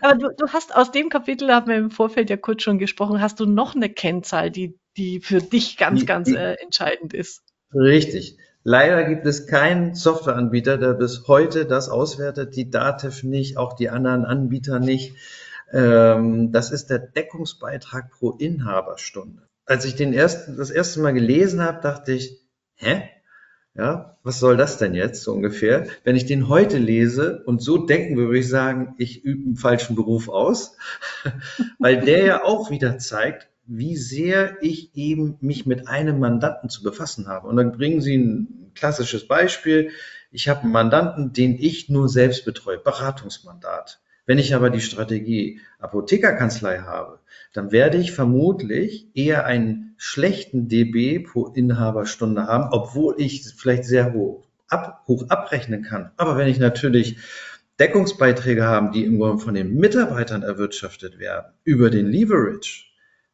Aber 0.00 0.18
du, 0.18 0.28
du 0.36 0.48
hast 0.48 0.74
aus 0.74 0.90
dem 0.90 1.08
Kapitel, 1.08 1.50
haben 1.50 1.68
wir 1.68 1.76
im 1.76 1.90
Vorfeld 1.90 2.28
ja 2.28 2.36
kurz 2.36 2.62
schon 2.62 2.78
gesprochen, 2.78 3.20
hast 3.20 3.40
du 3.40 3.46
noch 3.46 3.74
eine 3.74 3.88
Kennzahl, 3.88 4.50
die, 4.50 4.78
die 4.96 5.20
für 5.20 5.40
dich 5.40 5.76
ganz, 5.76 6.06
ganz 6.06 6.30
äh, 6.30 6.54
entscheidend 6.60 7.14
ist. 7.14 7.42
Richtig. 7.72 8.36
Leider 8.70 9.04
gibt 9.04 9.24
es 9.24 9.46
keinen 9.46 9.94
Softwareanbieter, 9.94 10.76
der 10.76 10.92
bis 10.92 11.26
heute 11.26 11.64
das 11.64 11.88
auswertet, 11.88 12.54
die 12.54 12.68
Datev 12.68 13.26
nicht, 13.26 13.56
auch 13.56 13.72
die 13.72 13.88
anderen 13.88 14.26
Anbieter 14.26 14.78
nicht. 14.78 15.14
Ähm, 15.72 16.52
das 16.52 16.70
ist 16.70 16.90
der 16.90 16.98
Deckungsbeitrag 16.98 18.10
pro 18.10 18.32
Inhaberstunde. 18.32 19.48
Als 19.64 19.86
ich 19.86 19.96
den 19.96 20.12
ersten, 20.12 20.58
das 20.58 20.68
erste 20.68 21.00
Mal 21.00 21.14
gelesen 21.14 21.62
habe, 21.62 21.80
dachte 21.80 22.12
ich, 22.12 22.42
hä? 22.74 23.04
Ja, 23.74 24.18
was 24.22 24.38
soll 24.38 24.58
das 24.58 24.76
denn 24.76 24.92
jetzt 24.92 25.22
so 25.22 25.32
ungefähr? 25.32 25.86
Wenn 26.04 26.16
ich 26.16 26.26
den 26.26 26.50
heute 26.50 26.76
lese 26.76 27.42
und 27.46 27.62
so 27.62 27.78
denken 27.86 28.16
würde, 28.16 28.28
würde 28.28 28.40
ich 28.40 28.50
sagen, 28.50 28.94
ich 28.98 29.24
übe 29.24 29.46
einen 29.46 29.56
falschen 29.56 29.96
Beruf 29.96 30.28
aus, 30.28 30.76
weil 31.78 32.00
der 32.00 32.22
ja 32.22 32.44
auch 32.44 32.70
wieder 32.70 32.98
zeigt, 32.98 33.48
wie 33.68 33.96
sehr 33.96 34.56
ich 34.62 34.96
eben 34.96 35.36
mich 35.40 35.66
mit 35.66 35.88
einem 35.88 36.18
Mandanten 36.18 36.70
zu 36.70 36.82
befassen 36.82 37.28
habe. 37.28 37.46
Und 37.48 37.56
dann 37.56 37.72
bringen 37.72 38.00
Sie 38.00 38.16
ein 38.16 38.72
klassisches 38.74 39.28
Beispiel. 39.28 39.90
Ich 40.30 40.48
habe 40.48 40.62
einen 40.62 40.72
Mandanten, 40.72 41.32
den 41.32 41.56
ich 41.58 41.88
nur 41.88 42.08
selbst 42.08 42.44
betreue, 42.44 42.78
Beratungsmandat. 42.78 44.00
Wenn 44.24 44.38
ich 44.38 44.54
aber 44.54 44.70
die 44.70 44.80
Strategie 44.80 45.60
Apothekerkanzlei 45.78 46.80
habe, 46.80 47.18
dann 47.52 47.70
werde 47.70 47.98
ich 47.98 48.12
vermutlich 48.12 49.08
eher 49.14 49.44
einen 49.44 49.94
schlechten 49.96 50.68
DB 50.68 51.18
pro 51.18 51.46
Inhaberstunde 51.46 52.46
haben, 52.46 52.68
obwohl 52.72 53.14
ich 53.18 53.54
vielleicht 53.56 53.84
sehr 53.84 54.12
hohe 54.12 54.42
ab, 54.68 55.04
hoch 55.06 55.28
abrechnen 55.28 55.82
kann. 55.82 56.10
Aber 56.16 56.36
wenn 56.36 56.48
ich 56.48 56.58
natürlich 56.58 57.16
Deckungsbeiträge 57.78 58.64
habe, 58.64 58.90
die 58.92 59.04
im 59.04 59.18
Grunde 59.18 59.42
von 59.42 59.54
den 59.54 59.74
Mitarbeitern 59.76 60.42
erwirtschaftet 60.42 61.18
werden, 61.18 61.52
über 61.64 61.90
den 61.90 62.06
Leverage, 62.06 62.87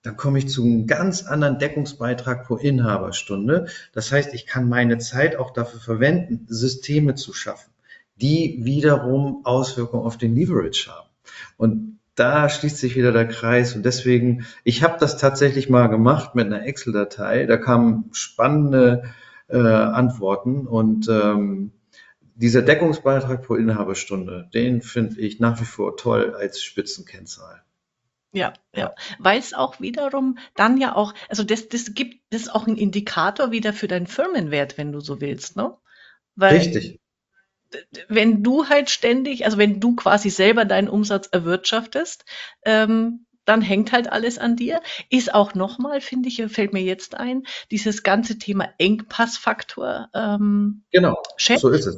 dann 0.05 0.19
komme 0.19 0.39
ich 0.39 0.49
zu 0.49 0.63
einem 0.63 0.87
ganz 0.87 1.25
anderen 1.25 1.59
Deckungsbeitrag 1.59 2.47
pro 2.47 2.57
Inhaberstunde. 2.57 3.67
Das 3.95 4.13
heißt, 4.13 4.35
ich 4.35 4.47
kann 4.47 4.69
meine 4.69 4.99
Zeit 4.99 5.37
auch 5.37 5.51
dafür 5.51 5.81
verwenden, 5.81 6.45
Systeme 6.47 7.15
zu 7.15 7.33
schaffen, 7.33 7.73
die 8.17 8.61
wiederum 8.63 9.41
Auswirkungen 9.45 10.05
auf 10.05 10.19
den 10.19 10.37
Leverage 10.37 10.91
haben. 10.91 11.09
Und 11.57 11.99
da 12.17 12.51
schließt 12.51 12.77
sich 12.77 12.97
wieder 12.97 13.13
der 13.13 13.27
Kreis. 13.27 13.75
Und 13.75 13.85
deswegen, 13.85 14.45
ich 14.63 14.83
habe 14.83 14.99
das 15.01 15.17
tatsächlich 15.17 15.71
mal 15.71 15.87
gemacht 15.87 16.35
mit 16.35 16.47
einer 16.47 16.67
Excel-Datei. 16.67 17.47
Da 17.47 17.57
kamen 17.57 18.11
spannende 18.13 19.05
äh, 19.49 19.57
Antworten 19.57 20.67
und 20.67 21.09
ähm, 21.09 21.73
dieser 22.35 22.61
Deckungsbeitrag 22.61 23.43
pro 23.43 23.55
Inhaberstunde, 23.55 24.51
den 24.53 24.83
finde 24.83 25.19
ich 25.21 25.41
nach 25.41 25.61
wie 25.61 25.65
vor 25.65 25.97
toll 25.97 26.35
als 26.35 26.63
Spitzenkennzahl. 26.63 27.64
Ja, 28.35 28.53
ja, 28.75 28.95
weil 29.21 29.39
es 29.39 29.55
auch 29.55 29.81
wiederum 29.81 30.39
dann 30.57 30.77
ja 30.77 30.97
auch, 30.97 31.15
also 31.29 31.45
das, 31.45 31.69
das 31.69 31.95
gibt 31.95 32.21
das 32.31 32.49
auch 32.49 32.67
ein 32.67 32.77
Indikator 32.77 33.53
wieder 33.53 33.73
für 33.73 33.87
deinen 33.87 34.09
Firmenwert, 34.09 34.77
wenn 34.77 34.91
du 34.91 34.99
so 34.99 35.21
willst, 35.21 35.57
ne? 35.57 35.77
Weil 36.35 36.57
Richtig. 36.57 37.01
Wenn 38.09 38.43
du 38.43 38.69
halt 38.69 38.91
ständig, 38.91 39.45
also 39.45 39.57
wenn 39.59 39.81
du 39.81 39.97
quasi 39.97 40.31
selber 40.31 40.65
deinen 40.65 40.89
Umsatz 40.89 41.29
erwirtschaftest, 41.29 42.25
ähm, 42.65 43.27
dann 43.45 43.63
hängt 43.63 43.93
halt 43.93 44.11
alles 44.11 44.39
an 44.39 44.57
dir. 44.57 44.81
Ist 45.11 45.33
auch 45.33 45.55
nochmal, 45.55 46.01
finde 46.01 46.29
ich, 46.29 46.43
fällt 46.49 46.73
mir 46.73 46.83
jetzt 46.83 47.17
ein, 47.17 47.45
dieses 47.71 48.03
ganze 48.03 48.39
Thema 48.39 48.69
Engpassfaktor. 48.79 50.09
Ähm, 50.15 50.85
genau, 50.91 51.21
Chef, 51.37 51.61
so 51.61 51.69
ist 51.69 51.87
es. 51.87 51.97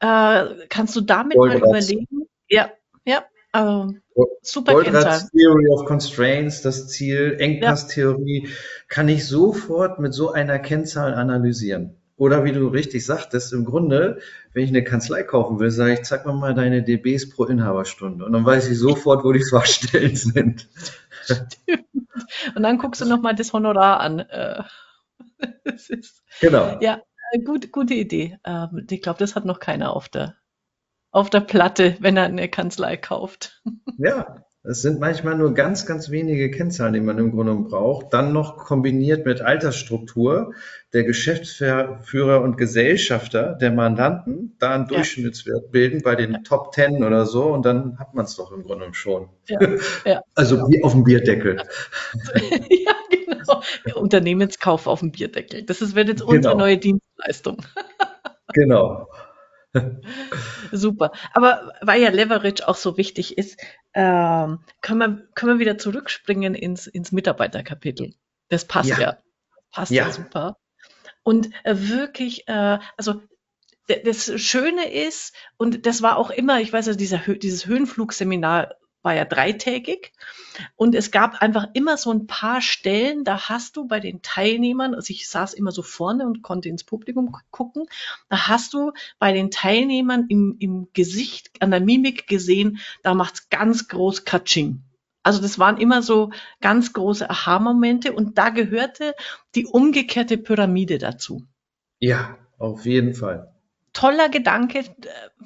Äh, 0.00 0.66
kannst 0.68 0.96
du 0.96 1.00
damit 1.00 1.34
Voll 1.34 1.48
mal 1.48 1.58
überlegen? 1.58 2.28
Ja, 2.48 2.72
ja, 3.04 3.24
also, 3.52 3.94
super 4.42 4.72
Goldrats 4.74 5.30
Theory 5.30 5.68
of 5.68 5.86
Constraints, 5.86 6.62
das 6.62 6.88
Ziel, 6.88 7.36
Engpasstheorie, 7.38 8.46
ja. 8.46 8.50
kann 8.88 9.08
ich 9.08 9.26
sofort 9.26 9.98
mit 9.98 10.14
so 10.14 10.32
einer 10.32 10.58
Kennzahl 10.58 11.14
analysieren. 11.14 11.96
Oder 12.18 12.44
wie 12.44 12.52
du 12.52 12.66
richtig 12.66 13.06
sagtest, 13.06 13.52
im 13.52 13.64
Grunde, 13.64 14.18
wenn 14.52 14.64
ich 14.64 14.70
eine 14.70 14.82
Kanzlei 14.82 15.22
kaufen 15.22 15.60
will, 15.60 15.70
sage 15.70 15.94
ich, 15.94 16.02
zeig 16.02 16.26
mir 16.26 16.32
mal 16.32 16.52
deine 16.52 16.82
DBs 16.82 17.30
pro 17.30 17.44
Inhaberstunde. 17.44 18.24
Und 18.24 18.32
dann 18.32 18.44
weiß 18.44 18.68
ich 18.68 18.78
sofort, 18.78 19.24
wo 19.24 19.32
die 19.32 19.44
Schwachstellen 19.44 20.16
sind. 20.16 20.68
Stimmt. 21.22 21.58
Und 22.56 22.62
dann 22.62 22.78
guckst 22.78 23.00
du 23.00 23.04
nochmal 23.04 23.36
das 23.36 23.52
Honorar 23.52 24.00
an. 24.00 24.18
Äh, 24.18 24.62
ist, 25.64 26.24
genau. 26.40 26.78
Ja, 26.80 27.00
gut, 27.44 27.70
gute 27.70 27.94
Idee. 27.94 28.38
Ähm, 28.44 28.86
ich 28.90 29.00
glaube, 29.00 29.20
das 29.20 29.36
hat 29.36 29.44
noch 29.44 29.60
keiner 29.60 29.94
auf 29.94 30.08
der 30.08 30.34
auf 31.18 31.30
der 31.30 31.40
Platte, 31.40 31.96
wenn 32.00 32.16
er 32.16 32.24
eine 32.24 32.48
Kanzlei 32.48 32.96
kauft. 32.96 33.60
Ja, 33.98 34.44
es 34.62 34.82
sind 34.82 35.00
manchmal 35.00 35.36
nur 35.36 35.54
ganz, 35.54 35.86
ganz 35.86 36.10
wenige 36.10 36.50
Kennzahlen, 36.50 36.92
die 36.92 37.00
man 37.00 37.18
im 37.18 37.32
Grunde 37.32 37.54
braucht. 37.54 38.12
Dann 38.12 38.32
noch 38.32 38.58
kombiniert 38.58 39.24
mit 39.24 39.40
Altersstruktur 39.40 40.52
der 40.92 41.04
Geschäftsführer 41.04 42.42
und 42.42 42.56
Gesellschafter 42.56 43.54
der 43.54 43.72
Mandanten, 43.72 44.56
da 44.58 44.74
einen 44.74 44.86
Durchschnittswert 44.86 45.72
bilden 45.72 46.02
bei 46.02 46.14
den 46.14 46.44
Top 46.44 46.72
Ten 46.72 47.02
oder 47.02 47.26
so 47.26 47.44
und 47.44 47.64
dann 47.64 47.98
hat 47.98 48.14
man 48.14 48.26
es 48.26 48.36
doch 48.36 48.52
im 48.52 48.62
Grunde 48.62 48.88
schon. 48.92 49.28
Ja, 49.48 49.58
ja. 50.04 50.22
Also 50.34 50.68
wie 50.68 50.84
auf 50.84 50.92
dem 50.92 51.04
Bierdeckel. 51.04 51.56
ja, 52.34 52.92
genau. 53.10 53.62
Der 53.86 53.96
Unternehmenskauf 53.96 54.86
auf 54.86 55.00
dem 55.00 55.12
Bierdeckel. 55.12 55.62
Das 55.62 55.80
ist, 55.80 55.94
wird 55.94 56.08
jetzt 56.08 56.20
genau. 56.20 56.32
unsere 56.32 56.56
neue 56.56 56.78
Dienstleistung. 56.78 57.58
genau. 58.52 59.08
Super. 60.72 61.12
Aber 61.32 61.74
weil 61.80 62.02
ja 62.02 62.10
Leverage 62.10 62.66
auch 62.66 62.76
so 62.76 62.96
wichtig 62.96 63.36
ist, 63.38 63.60
ähm, 63.94 64.60
können, 64.80 65.00
wir, 65.00 65.28
können 65.34 65.54
wir 65.54 65.58
wieder 65.58 65.78
zurückspringen 65.78 66.54
ins, 66.54 66.86
ins 66.86 67.12
Mitarbeiterkapitel. 67.12 68.14
Das 68.48 68.64
passt 68.64 68.90
ja. 68.90 69.00
ja. 69.00 69.18
Passt 69.70 69.92
ja. 69.92 70.06
ja 70.06 70.12
super. 70.12 70.56
Und 71.22 71.50
äh, 71.64 71.74
wirklich, 71.76 72.48
äh, 72.48 72.78
also 72.96 73.22
das 74.04 74.40
Schöne 74.40 74.92
ist, 74.92 75.34
und 75.56 75.86
das 75.86 76.02
war 76.02 76.16
auch 76.16 76.30
immer, 76.30 76.60
ich 76.60 76.72
weiß 76.72 76.86
ja, 76.86 76.94
dieser, 76.94 77.18
dieses 77.18 77.66
Höhenflugseminar 77.66 78.74
war 79.08 79.14
ja 79.14 79.24
dreitägig. 79.24 80.12
Und 80.76 80.94
es 80.94 81.10
gab 81.10 81.40
einfach 81.40 81.68
immer 81.72 81.96
so 81.96 82.10
ein 82.10 82.26
paar 82.26 82.60
Stellen, 82.60 83.24
da 83.24 83.48
hast 83.48 83.78
du 83.78 83.88
bei 83.88 84.00
den 84.00 84.20
Teilnehmern, 84.20 84.94
also 84.94 85.10
ich 85.12 85.30
saß 85.30 85.54
immer 85.54 85.70
so 85.70 85.80
vorne 85.80 86.26
und 86.26 86.42
konnte 86.42 86.68
ins 86.68 86.84
Publikum 86.84 87.34
gucken, 87.50 87.86
da 88.28 88.48
hast 88.48 88.74
du 88.74 88.92
bei 89.18 89.32
den 89.32 89.50
Teilnehmern 89.50 90.26
im, 90.28 90.56
im 90.58 90.88
Gesicht, 90.92 91.50
an 91.60 91.70
der 91.70 91.80
Mimik 91.80 92.26
gesehen, 92.26 92.80
da 93.02 93.14
macht's 93.14 93.48
ganz 93.48 93.88
groß 93.88 94.26
Katsching. 94.26 94.82
Also 95.22 95.40
das 95.40 95.58
waren 95.58 95.78
immer 95.78 96.02
so 96.02 96.30
ganz 96.60 96.92
große 96.92 97.30
Aha-Momente 97.30 98.12
und 98.12 98.36
da 98.36 98.50
gehörte 98.50 99.14
die 99.54 99.64
umgekehrte 99.64 100.36
Pyramide 100.36 100.98
dazu. 100.98 101.46
Ja, 101.98 102.36
auf 102.58 102.84
jeden 102.84 103.14
Fall 103.14 103.57
toller 103.98 104.28
Gedanke 104.28 104.78
äh, 104.78 104.84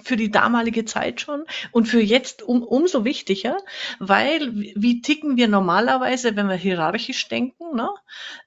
für 0.05 0.17
die 0.17 0.31
damalige 0.31 0.85
Zeit 0.85 1.23
schon 1.23 1.45
und 1.71 1.87
für 1.87 2.03
jetzt 2.03 2.43
um, 2.43 2.63
umso 2.63 3.03
wichtiger, 3.03 3.57
weil 3.99 4.53
wie 4.55 5.01
ticken 5.01 5.39
wir 5.39 5.49
normalerweise, 5.49 6.37
wenn 6.37 6.51
wir 6.51 6.57
hierarchisch 6.57 7.27
denken? 7.29 7.75
Ne? 7.75 7.89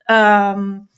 Ähm, 0.07 0.89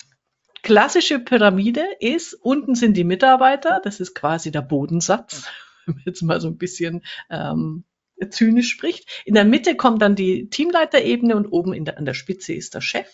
klassische 0.61 1.19
Pyramide 1.19 1.85
ist, 2.01 2.33
unten 2.33 2.75
sind 2.75 2.97
die 2.97 3.05
Mitarbeiter, 3.05 3.79
das 3.81 4.01
ist 4.01 4.13
quasi 4.13 4.51
der 4.51 4.61
Bodensatz, 4.61 5.47
jetzt 6.05 6.21
mal 6.21 6.41
so 6.41 6.49
ein 6.49 6.57
bisschen 6.57 7.01
ähm, 7.29 7.85
zynisch 8.29 8.69
spricht. 8.69 9.23
In 9.25 9.35
der 9.35 9.45
Mitte 9.45 9.75
kommt 9.75 10.01
dann 10.01 10.15
die 10.15 10.49
Teamleiterebene 10.49 11.35
und 11.35 11.47
oben 11.47 11.73
in 11.73 11.85
der, 11.85 11.97
an 11.97 12.05
der 12.05 12.13
Spitze 12.13 12.53
ist 12.53 12.73
der 12.73 12.81
Chef. 12.81 13.07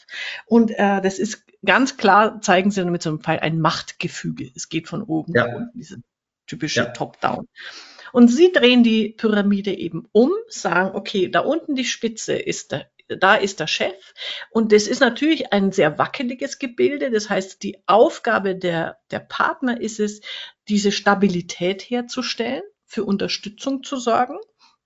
Und 0.46 0.72
äh, 0.72 1.02
das 1.02 1.20
ist 1.20 1.46
ganz 1.66 1.98
klar, 1.98 2.42
zeigen 2.42 2.72
sie 2.72 2.84
mit 2.86 3.02
so 3.02 3.10
einem 3.10 3.20
Pfeil 3.20 3.40
ein 3.40 3.60
Machtgefüge. 3.60 4.52
Es 4.56 4.70
geht 4.70 4.88
von 4.88 5.04
oben 5.04 5.34
ja. 5.34 5.48
nach 5.48 5.56
unten, 5.56 5.78
diese 5.78 6.02
typische 6.48 6.82
ja. 6.82 6.86
Top-Down. 6.86 7.48
Und 8.12 8.28
sie 8.28 8.52
drehen 8.52 8.84
die 8.84 9.10
Pyramide 9.10 9.74
eben 9.74 10.08
um, 10.12 10.32
sagen, 10.48 10.96
okay, 10.96 11.30
da 11.30 11.40
unten 11.40 11.76
die 11.76 11.86
Spitze 11.86 12.34
ist 12.34 12.72
der 12.72 12.88
da 13.08 13.36
ist 13.36 13.60
der 13.60 13.68
Chef. 13.68 14.14
Und 14.50 14.72
das 14.72 14.88
ist 14.88 15.02
natürlich 15.02 15.52
ein 15.52 15.72
sehr 15.72 15.98
wackeliges 15.98 16.58
Gebilde. 16.58 17.12
Das 17.12 17.30
heißt, 17.30 17.62
die 17.62 17.78
Aufgabe 17.86 18.56
der, 18.56 18.98
der 19.12 19.20
Partner 19.20 19.80
ist 19.80 20.00
es, 20.00 20.22
diese 20.68 20.92
Stabilität 20.92 21.82
herzustellen, 21.82 22.64
für 22.86 23.04
Unterstützung 23.04 23.84
zu 23.84 23.98
sorgen 23.98 24.38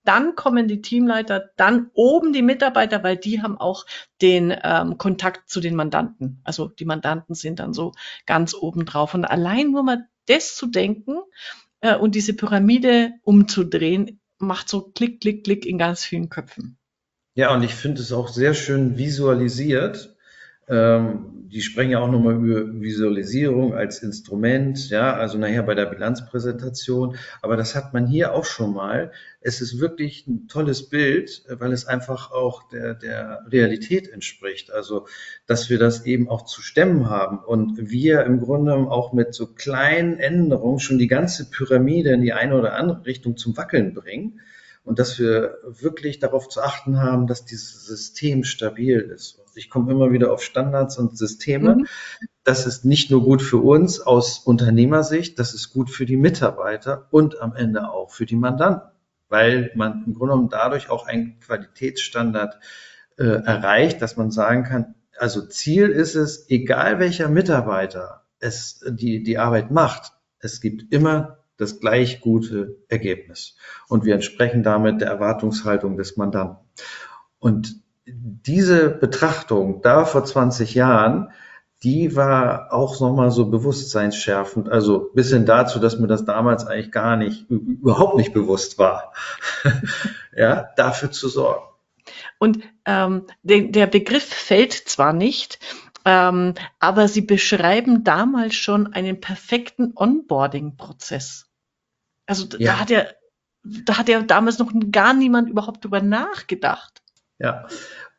dann 0.08 0.36
kommen 0.36 0.70
die 0.70 0.82
Teamleiter, 0.82 1.52
dann 1.58 1.92
oben 1.94 2.32
die 2.32 2.42
Mitarbeiter, 2.42 3.04
weil 3.04 3.18
die 3.18 3.42
haben 3.42 3.58
auch 3.58 3.86
den 4.22 4.56
ähm, 4.64 4.98
Kontakt 4.98 5.50
zu 5.50 5.60
den 5.60 5.76
Mandanten. 5.76 6.40
Also 6.46 6.70
die 6.70 6.86
Mandanten 6.86 7.36
sind 7.36 7.60
dann 7.60 7.74
so 7.74 7.92
ganz 8.26 8.54
oben 8.54 8.86
drauf. 8.86 9.14
Und 9.14 9.26
allein 9.26 9.72
nur 9.72 9.84
mal 9.84 10.08
das 10.28 10.56
zu 10.56 10.68
denken 10.68 11.18
äh, 11.82 11.96
und 11.96 12.16
diese 12.16 12.34
Pyramide 12.34 13.12
umzudrehen, 13.24 14.22
macht 14.38 14.70
so 14.70 14.82
Klick, 14.82 15.20
Klick, 15.20 15.44
Klick 15.44 15.66
in 15.66 15.78
ganz 15.78 16.06
vielen 16.06 16.30
Köpfen. 16.30 16.78
Ja, 17.34 17.54
und 17.54 17.64
ich 17.64 17.76
finde 17.76 18.02
es 18.02 18.12
auch 18.14 18.30
sehr 18.30 18.54
schön 18.54 18.98
visualisiert. 18.98 20.17
Ähm, 20.68 21.38
die 21.50 21.62
sprechen 21.62 21.92
ja 21.92 22.00
auch 22.00 22.12
nochmal 22.12 22.36
über 22.36 22.82
Visualisierung 22.82 23.74
als 23.74 24.04
Instrument, 24.04 24.90
ja, 24.90 25.14
also 25.14 25.38
nachher 25.38 25.64
bei 25.64 25.76
der 25.76 25.86
Bilanzpräsentation. 25.86 27.16
Aber 27.42 27.56
das 27.56 27.74
hat 27.74 27.94
man 27.94 28.06
hier 28.06 28.34
auch 28.34 28.44
schon 28.44 28.74
mal. 28.74 29.12
Es 29.40 29.62
ist 29.62 29.80
wirklich 29.80 30.28
ein 30.28 30.48
tolles 30.50 30.90
Bild, 30.90 31.46
weil 31.48 31.72
es 31.72 31.86
einfach 31.86 32.32
auch 32.32 32.68
der, 32.70 32.96
der 32.96 33.46
Realität 33.50 34.10
entspricht. 34.10 34.72
Also, 34.72 35.08
dass 35.46 35.70
wir 35.70 35.80
das 35.80 36.06
eben 36.06 36.28
auch 36.28 36.44
zu 36.44 36.62
stemmen 36.62 37.10
haben 37.10 37.40
und 37.40 37.90
wir 37.90 38.24
im 38.24 38.42
Grunde 38.42 38.74
auch 38.74 39.14
mit 39.14 39.34
so 39.34 39.48
kleinen 39.48 40.20
Änderungen 40.20 40.80
schon 40.80 40.98
die 40.98 41.08
ganze 41.08 41.50
Pyramide 41.50 42.12
in 42.12 42.22
die 42.22 42.34
eine 42.34 42.58
oder 42.58 42.74
andere 42.74 43.06
Richtung 43.06 43.38
zum 43.38 43.56
Wackeln 43.56 43.94
bringen 43.94 44.42
und 44.88 45.00
dass 45.00 45.20
wir 45.20 45.58
wirklich 45.66 46.20
darauf 46.20 46.48
zu 46.48 46.62
achten 46.62 47.02
haben, 47.02 47.28
dass 47.28 47.44
dieses 47.44 47.86
System 47.86 48.46
stabil 48.46 49.02
ist. 49.02 49.44
Ich 49.54 49.70
komme 49.70 49.92
immer 49.92 50.12
wieder 50.12 50.32
auf 50.32 50.42
Standards 50.42 50.98
und 50.98 51.18
Systeme. 51.18 51.76
Mhm. 51.76 51.88
Das 52.46 52.66
ist 52.66 52.86
nicht 52.86 53.12
nur 53.12 53.22
gut 53.22 53.42
für 53.42 53.58
uns 53.58 54.00
aus 54.00 54.40
Unternehmersicht, 54.40 55.40
das 55.40 55.54
ist 55.54 55.74
gut 55.74 55.90
für 55.90 56.06
die 56.06 56.16
Mitarbeiter 56.16 57.08
und 57.12 57.42
am 57.42 57.54
Ende 57.54 57.90
auch 57.90 58.12
für 58.12 58.26
die 58.26 58.38
Mandanten, 58.38 58.90
weil 59.28 59.72
man 59.76 60.06
im 60.06 60.14
Grunde 60.14 60.34
genommen 60.34 60.50
dadurch 60.50 60.90
auch 60.90 61.06
einen 61.06 61.38
Qualitätsstandard 61.42 62.58
äh, 63.18 63.26
erreicht, 63.26 64.02
dass 64.02 64.16
man 64.16 64.32
sagen 64.32 64.64
kann, 64.64 64.96
also 65.20 65.46
Ziel 65.46 65.90
ist 65.90 66.16
es, 66.16 66.50
egal 66.50 67.00
welcher 67.00 67.28
Mitarbeiter 67.28 68.24
es 68.40 68.86
die, 68.88 69.22
die 69.22 69.38
Arbeit 69.38 69.70
macht, 69.70 70.14
es 70.40 70.62
gibt 70.62 70.94
immer 70.94 71.37
das 71.58 71.80
gleich 71.80 72.22
gute 72.22 72.78
Ergebnis. 72.88 73.56
Und 73.88 74.06
wir 74.06 74.14
entsprechen 74.14 74.64
damit 74.64 75.02
der 75.02 75.10
Erwartungshaltung 75.10 75.98
des 75.98 76.18
Mandanten. 76.18 76.66
Und 77.40 77.82
diese 78.06 78.90
Betrachtung 78.90 79.82
da 79.82 80.06
vor 80.06 80.24
20 80.24 80.76
Jahren, 80.76 81.30
die 81.84 82.16
war 82.16 82.74
auch 82.74 83.00
nochmal 83.00 83.32
so 83.32 83.50
bewusstseinsschärfend. 83.50 84.70
Also 84.70 85.12
bis 85.14 85.30
hin 85.32 85.46
dazu, 85.46 85.80
dass 85.80 86.00
mir 86.00 86.08
das 86.08 86.26
damals 86.26 86.66
eigentlich 86.66 86.92
gar 86.92 87.18
nicht, 87.18 87.50
überhaupt 87.50 88.18
nicht 88.18 88.34
bewusst 88.34 88.80
war. 88.80 89.14
ja, 90.36 90.70
dafür 90.76 91.12
zu 91.12 91.28
sorgen. 91.28 91.66
Und 92.40 92.60
ähm, 92.86 93.24
de, 93.44 93.70
der 93.70 93.88
Begriff 93.88 94.24
fällt 94.24 94.74
zwar 94.74 95.12
nicht, 95.14 95.60
ähm, 96.06 96.54
aber 96.80 97.08
Sie 97.08 97.22
beschreiben 97.22 98.04
damals 98.04 98.56
schon 98.56 98.94
einen 98.94 99.20
perfekten 99.20 99.92
Onboarding-Prozess. 99.94 101.47
Also 102.28 102.46
ja. 102.58 102.74
da 102.74 102.80
hat 102.80 102.90
ja, 102.90 103.06
da 103.64 103.98
hat 103.98 104.10
ja 104.10 104.22
damals 104.22 104.60
noch 104.60 104.72
gar 104.92 105.14
niemand 105.14 105.50
überhaupt 105.50 105.84
drüber 105.84 106.02
nachgedacht. 106.02 107.02
Ja, 107.40 107.68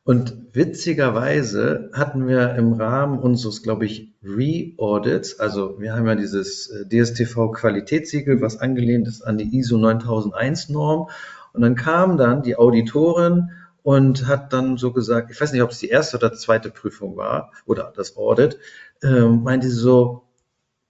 und 0.08 0.54
witzigerweise 0.54 1.90
hatten 1.92 2.26
wir 2.26 2.54
im 2.54 2.72
Rahmen 2.72 3.18
unseres, 3.18 3.62
glaube 3.62 3.84
ich, 3.84 4.14
Re-Audits, 4.22 5.38
also 5.38 5.78
wir 5.80 5.94
haben 5.94 6.06
ja 6.06 6.14
dieses 6.14 6.70
äh, 6.70 6.88
DSTV 6.88 7.52
Qualitätssiegel, 7.52 8.40
was 8.40 8.58
angelehnt 8.58 9.06
ist 9.06 9.20
an 9.20 9.36
die 9.36 9.54
ISO 9.58 9.76
9001 9.76 10.70
Norm. 10.70 11.10
Und 11.52 11.60
dann 11.60 11.74
kam 11.74 12.16
dann 12.16 12.42
die 12.42 12.56
Auditorin 12.56 13.50
und 13.82 14.26
hat 14.26 14.54
dann 14.54 14.78
so 14.78 14.92
gesagt, 14.92 15.30
ich 15.30 15.38
weiß 15.38 15.52
nicht, 15.52 15.62
ob 15.62 15.72
es 15.72 15.78
die 15.78 15.88
erste 15.88 16.16
oder 16.16 16.32
zweite 16.32 16.70
Prüfung 16.70 17.18
war 17.18 17.52
oder 17.66 17.92
das 17.94 18.16
Audit, 18.16 18.58
äh, 19.02 19.26
meinte 19.26 19.68
sie 19.68 19.76
so, 19.76 20.27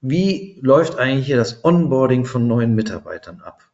wie 0.01 0.59
läuft 0.61 0.99
eigentlich 0.99 1.27
hier 1.27 1.37
das 1.37 1.65
Onboarding 1.65 2.25
von 2.25 2.47
neuen 2.47 2.75
Mitarbeitern 2.75 3.41
ab? 3.41 3.69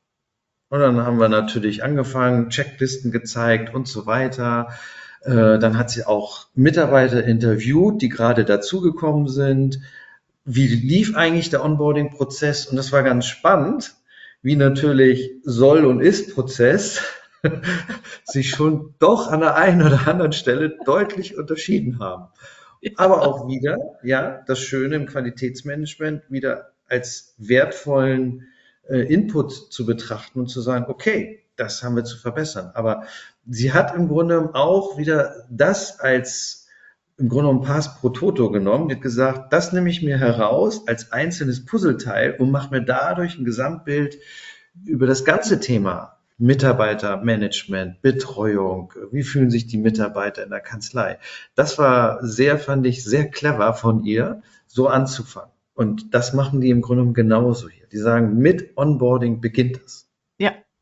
Und 0.70 0.80
dann 0.80 1.00
haben 1.00 1.18
wir 1.18 1.28
natürlich 1.28 1.84
angefangen, 1.84 2.50
Checklisten 2.50 3.12
gezeigt 3.12 3.74
und 3.74 3.86
so 3.86 4.06
weiter. 4.06 4.70
Äh, 5.22 5.58
dann 5.58 5.78
hat 5.78 5.90
sie 5.90 6.04
auch 6.04 6.46
Mitarbeiter 6.54 7.24
interviewt, 7.24 8.02
die 8.02 8.08
gerade 8.08 8.44
dazugekommen 8.44 9.28
sind. 9.28 9.80
Wie 10.44 10.66
lief 10.66 11.14
eigentlich 11.14 11.50
der 11.50 11.64
Onboarding-Prozess? 11.64 12.66
Und 12.66 12.76
das 12.76 12.92
war 12.92 13.02
ganz 13.02 13.26
spannend, 13.26 13.94
wie 14.42 14.56
natürlich 14.56 15.32
Soll- 15.44 15.86
und 15.86 16.00
Ist-Prozess 16.00 17.02
sich 18.24 18.50
schon 18.50 18.94
doch 18.98 19.28
an 19.30 19.40
der 19.40 19.56
einen 19.56 19.82
oder 19.82 20.08
anderen 20.08 20.32
Stelle 20.32 20.78
deutlich 20.84 21.36
unterschieden 21.38 21.98
haben. 22.00 22.28
Aber 22.96 23.22
auch 23.22 23.48
wieder, 23.48 23.76
ja, 24.02 24.42
das 24.46 24.60
Schöne 24.60 24.96
im 24.96 25.06
Qualitätsmanagement 25.06 26.22
wieder 26.30 26.72
als 26.88 27.34
wertvollen 27.38 28.48
äh, 28.88 29.00
Input 29.12 29.72
zu 29.72 29.86
betrachten 29.86 30.40
und 30.40 30.48
zu 30.48 30.60
sagen, 30.60 30.86
okay, 30.88 31.40
das 31.56 31.82
haben 31.82 31.96
wir 31.96 32.04
zu 32.04 32.18
verbessern. 32.18 32.70
Aber 32.74 33.04
sie 33.48 33.72
hat 33.72 33.94
im 33.94 34.08
Grunde 34.08 34.50
auch 34.54 34.98
wieder 34.98 35.46
das 35.50 36.00
als 36.00 36.66
im 37.16 37.28
Grunde 37.28 37.50
ein 37.50 37.62
Pass 37.62 38.00
pro 38.00 38.08
Toto 38.08 38.50
genommen. 38.50 38.90
Hat 38.90 39.00
gesagt, 39.00 39.52
das 39.52 39.72
nehme 39.72 39.88
ich 39.88 40.02
mir 40.02 40.18
heraus 40.18 40.88
als 40.88 41.12
einzelnes 41.12 41.64
Puzzleteil 41.64 42.36
und 42.38 42.50
mache 42.50 42.70
mir 42.70 42.82
dadurch 42.82 43.38
ein 43.38 43.44
Gesamtbild 43.44 44.18
über 44.84 45.06
das 45.06 45.24
ganze 45.24 45.60
Thema 45.60 46.18
Mitarbeitermanagement, 46.38 48.02
Betreuung, 48.02 48.92
wie 49.12 49.22
fühlen 49.22 49.50
sich 49.50 49.66
die 49.66 49.78
Mitarbeiter 49.78 50.42
in 50.42 50.50
der 50.50 50.60
Kanzlei. 50.60 51.18
Das 51.54 51.78
war 51.78 52.24
sehr, 52.26 52.58
fand 52.58 52.86
ich, 52.86 53.04
sehr 53.04 53.28
clever 53.30 53.74
von 53.74 54.04
ihr, 54.04 54.42
so 54.66 54.88
anzufangen. 54.88 55.52
Und 55.74 56.14
das 56.14 56.32
machen 56.32 56.60
die 56.60 56.70
im 56.70 56.82
Grunde 56.82 57.12
genauso 57.12 57.68
hier. 57.68 57.86
Die 57.86 57.98
sagen, 57.98 58.36
mit 58.36 58.76
Onboarding 58.76 59.40
beginnt 59.40 59.80
es. 59.84 60.03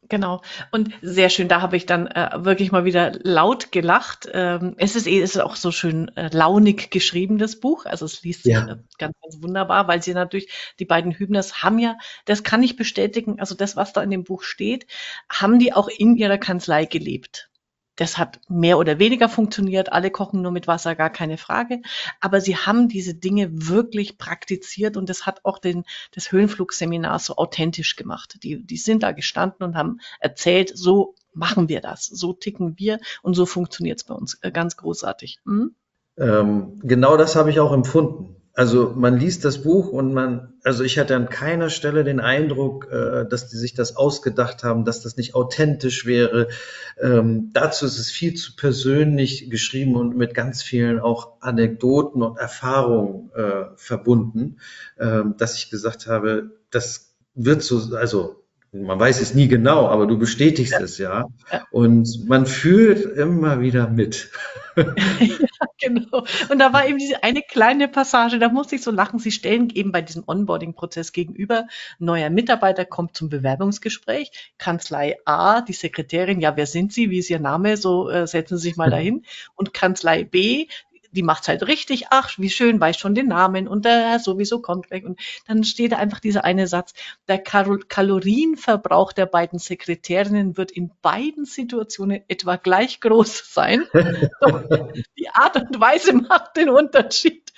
Genau. 0.09 0.43
Und 0.73 0.91
sehr 1.01 1.31
schön, 1.31 1.49
da 1.49 1.61
habe 1.61 1.77
ich 1.77 1.87
dann 1.87 2.07
äh, 2.09 2.31
wirklich 2.45 2.73
mal 2.73 2.85
wieder 2.85 3.13
laut 3.23 3.71
gelacht. 3.71 4.29
Ähm, 4.33 4.75
es 4.77 4.97
ist 4.97 5.07
eh, 5.07 5.23
es 5.23 5.37
ist 5.37 5.41
auch 5.41 5.57
so 5.57 5.71
schön 5.71 6.09
äh, 6.17 6.29
launig 6.33 6.91
geschrieben, 6.91 7.39
das 7.39 7.61
Buch. 7.61 7.87
Also 7.87 8.07
es 8.07 8.23
liest 8.23 8.43
sich 8.43 8.53
ja. 8.53 8.63
äh, 8.63 8.77
ganz, 8.99 9.15
ganz 9.23 9.43
wunderbar, 9.43 9.87
weil 9.87 10.03
sie 10.03 10.13
natürlich, 10.13 10.75
die 10.81 10.85
beiden 10.85 11.13
Hübners 11.13 11.63
haben 11.63 11.79
ja, 11.79 11.97
das 12.25 12.43
kann 12.43 12.63
ich 12.63 12.77
bestätigen, 12.77 13.39
also 13.39 13.55
das, 13.55 13.77
was 13.77 13.93
da 13.93 14.03
in 14.03 14.11
dem 14.11 14.25
Buch 14.25 14.43
steht, 14.43 14.87
haben 15.31 15.59
die 15.59 15.73
auch 15.73 15.89
in 15.89 16.17
ihrer 16.17 16.39
Kanzlei 16.39 16.85
gelebt. 16.85 17.49
Das 17.97 18.17
hat 18.17 18.41
mehr 18.49 18.79
oder 18.79 18.99
weniger 18.99 19.29
funktioniert. 19.29 19.93
Alle 19.93 20.11
kochen 20.11 20.43
nur 20.43 20.53
mit 20.53 20.67
Wasser, 20.67 20.95
gar 20.95 21.11
keine 21.11 21.37
Frage. 21.37 21.83
Aber 22.21 22.41
sie 22.41 22.57
haben 22.57 22.89
diese 22.89 23.15
Dinge 23.15 23.49
wirklich 23.53 24.19
praktiziert 24.19 24.97
und 24.97 25.09
das 25.09 25.27
hat 25.27 25.41
auch 25.45 25.59
den, 25.59 25.85
das 26.13 26.33
Höhenflugseminar 26.33 27.19
so 27.19 27.37
authentisch 27.37 27.97
gemacht. 27.97 28.39
Die, 28.43 28.65
die 28.65 28.77
sind 28.77 29.03
da 29.03 29.13
gestanden 29.13 29.67
und 29.67 29.77
haben 29.77 30.01
erzählt, 30.21 30.73
so 30.75 31.15
machen 31.35 31.69
wir 31.69 31.81
das, 31.81 32.07
so 32.07 32.33
ticken 32.33 32.79
wir 32.79 32.99
und 33.23 33.35
so 33.35 33.47
funktioniert 33.47 33.99
es 33.99 34.05
bei 34.05 34.15
uns. 34.15 34.39
Äh, 34.43 34.53
ganz 34.53 34.77
großartig. 34.77 35.39
Hm? 35.45 35.75
Ähm, 36.19 36.81
genau 36.83 37.17
das 37.17 37.37
habe 37.37 37.51
ich 37.51 37.61
auch 37.61 37.73
empfunden 37.73 38.42
also 38.55 38.93
man 38.95 39.19
liest 39.19 39.45
das 39.45 39.63
Buch 39.63 39.89
und 39.89 40.13
man, 40.13 40.53
also 40.63 40.85
ich 40.85 40.99
hatte 40.99 41.17
an 41.17 41.31
keiner 41.31 41.71
Stelle 41.71 42.05
den 42.05 42.21
Eindruck, 42.21 42.87
äh, 42.91 43.25
dass 43.27 43.49
die 43.49 43.57
sich 43.57 43.73
das 43.75 43.97
ausgedacht 43.97 44.63
haben, 44.63 44.85
dass 44.85 45.01
das 45.01 45.17
nicht 45.17 45.35
authentisch 45.35 46.05
wäre. 46.05 46.49
Ähm, 47.01 47.51
dazu 47.55 47.87
ist 47.87 47.99
es 47.99 48.11
viel 48.11 48.35
zu 48.35 48.55
persönlich 48.55 49.49
geschrieben 49.49 49.97
und 49.97 50.17
mit 50.17 50.35
ganz 50.35 50.63
vielen 50.63 51.01
auch 51.01 51.41
Anekdoten 51.41 52.23
und 52.23 52.39
Erfahrungen 52.39 53.31
äh, 53.35 53.65
verbunden, 53.77 54.59
äh, 54.97 55.23
dass 55.39 55.57
ich 55.57 55.71
gesagt 55.71 56.07
habe, 56.07 56.51
das 56.71 57.15
wird 57.35 57.63
so, 57.63 57.97
also 57.97 58.43
man 58.73 58.99
weiß 58.99 59.21
es 59.21 59.35
nie 59.35 59.49
genau, 59.49 59.89
aber 59.89 60.07
du 60.07 60.19
bestätigst 60.19 60.79
es 60.81 60.97
ja. 60.99 61.27
Und 61.71 62.27
man 62.27 62.47
fühlt 62.47 63.05
immer 63.05 63.61
wieder 63.61 63.89
mit. 63.89 64.31
genau. 65.83 66.25
Und 66.51 66.59
da 66.59 66.73
war 66.73 66.87
eben 66.87 66.99
diese 66.99 67.23
eine 67.23 67.43
kleine 67.43 67.89
Passage, 67.89 68.39
da 68.39 68.49
musste 68.49 68.77
ich 68.77 68.83
so 68.83 68.91
lachen. 68.91 69.19
Sie 69.19 69.31
stellen 69.31 69.71
eben 69.71 69.93
bei 69.93 70.03
diesem 70.03 70.25
Onboarding-Prozess 70.27 71.13
gegenüber, 71.13 71.67
neuer 71.99 72.31
Mitarbeiter 72.31 72.85
kommt 72.85 73.17
zum 73.17 73.29
Bewerbungsgespräch, 73.29 74.53
Kanzlei 74.59 75.17
A, 75.25 75.61
die 75.61 75.73
Sekretärin, 75.73 76.41
ja, 76.41 76.57
wer 76.57 76.67
sind 76.67 76.93
Sie, 76.93 77.11
wie 77.11 77.19
ist 77.19 77.31
Ihr 77.31 77.41
Name, 77.41 77.77
so 77.77 78.09
äh, 78.09 78.27
setzen 78.27 78.59
Sie 78.59 78.69
sich 78.69 78.77
mal 78.77 78.91
dahin. 78.91 79.25
Und 79.55 79.75
Kanzlei 79.75 80.25
B, 80.25 80.67
die 81.13 81.23
macht's 81.23 81.49
halt 81.49 81.67
richtig, 81.67 82.07
ach, 82.11 82.39
wie 82.39 82.51
schön, 82.51 82.81
weiß 82.81 82.97
schon 82.97 83.15
den 83.15 83.29
Namen 83.29 83.69
und 83.69 83.85
der 83.85 84.11
Herr 84.11 84.19
sowieso 84.19 84.61
kommt 84.61 84.91
weg. 84.91 85.05
Und 85.05 85.21
dann 85.47 85.63
steht 85.65 85.93
da 85.93 85.97
einfach 85.97 86.21
dieser 86.21 86.45
eine 86.45 86.67
Satz, 86.67 86.95
der 87.29 87.39
Kalorienverbrauch 87.39 89.13
der 89.13 89.27
beiden 89.27 89.59
Sekretärinnen 89.59 90.57
wird 90.57 90.71
in 90.71 90.91
beiden 91.03 91.45
Situationen 91.45 92.23
etwa 92.29 92.57
gleich 92.57 93.01
groß 93.01 93.53
sein. 93.53 93.85
Die 95.19 95.29
Art 95.33 95.57
und 95.57 95.81
Weise 95.81 96.15
macht 96.15 96.57
den 96.57 96.71
Unterschied. 96.71 97.53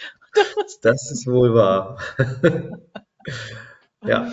Das 0.83 1.11
ist 1.11 1.27
wohl 1.27 1.55
wahr. 1.55 1.99
ja. 4.05 4.33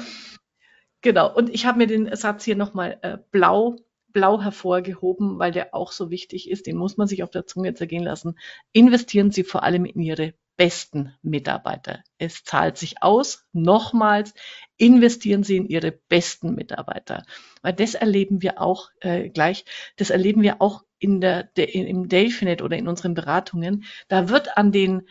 Genau, 1.02 1.34
und 1.34 1.50
ich 1.50 1.66
habe 1.66 1.80
mir 1.80 1.88
den 1.88 2.16
Satz 2.16 2.44
hier 2.44 2.56
nochmal 2.56 3.00
äh, 3.02 3.18
blau 3.32 3.78
blau 4.14 4.42
hervorgehoben, 4.42 5.40
weil 5.40 5.52
der 5.52 5.74
auch 5.74 5.92
so 5.92 6.10
wichtig 6.10 6.50
ist. 6.50 6.68
Den 6.68 6.78
muss 6.78 6.98
man 6.98 7.08
sich 7.08 7.24
auf 7.24 7.32
der 7.32 7.46
Zunge 7.46 7.74
zergehen 7.74 8.04
lassen. 8.04 8.38
Investieren 8.72 9.32
Sie 9.32 9.44
vor 9.44 9.64
allem 9.64 9.86
in 9.86 10.02
Ihre 10.02 10.34
besten 10.58 11.16
Mitarbeiter. 11.24 12.04
Es 12.18 12.44
zahlt 12.44 12.78
sich 12.78 13.02
aus. 13.02 13.46
Nochmals, 13.52 14.34
investieren 14.78 15.44
Sie 15.44 15.58
in 15.58 15.68
Ihre 15.68 15.92
besten 15.92 16.54
Mitarbeiter. 16.54 17.24
Weil 17.62 17.74
das 17.74 17.96
erleben 17.96 18.42
wir 18.42 18.62
auch 18.62 18.90
äh, 19.00 19.30
gleich. 19.30 19.66
Das 19.96 20.10
erleben 20.10 20.42
wir 20.42 20.62
auch 20.62 20.84
in 21.00 21.20
der, 21.20 21.46
der, 21.56 21.74
im 21.74 22.10
Delphinet 22.10 22.62
oder 22.62 22.78
in 22.78 22.88
unseren 22.88 23.16
Beratungen. 23.16 23.86
Da 24.08 24.30
wird 24.30 24.56
an 24.58 24.72
den 24.72 25.08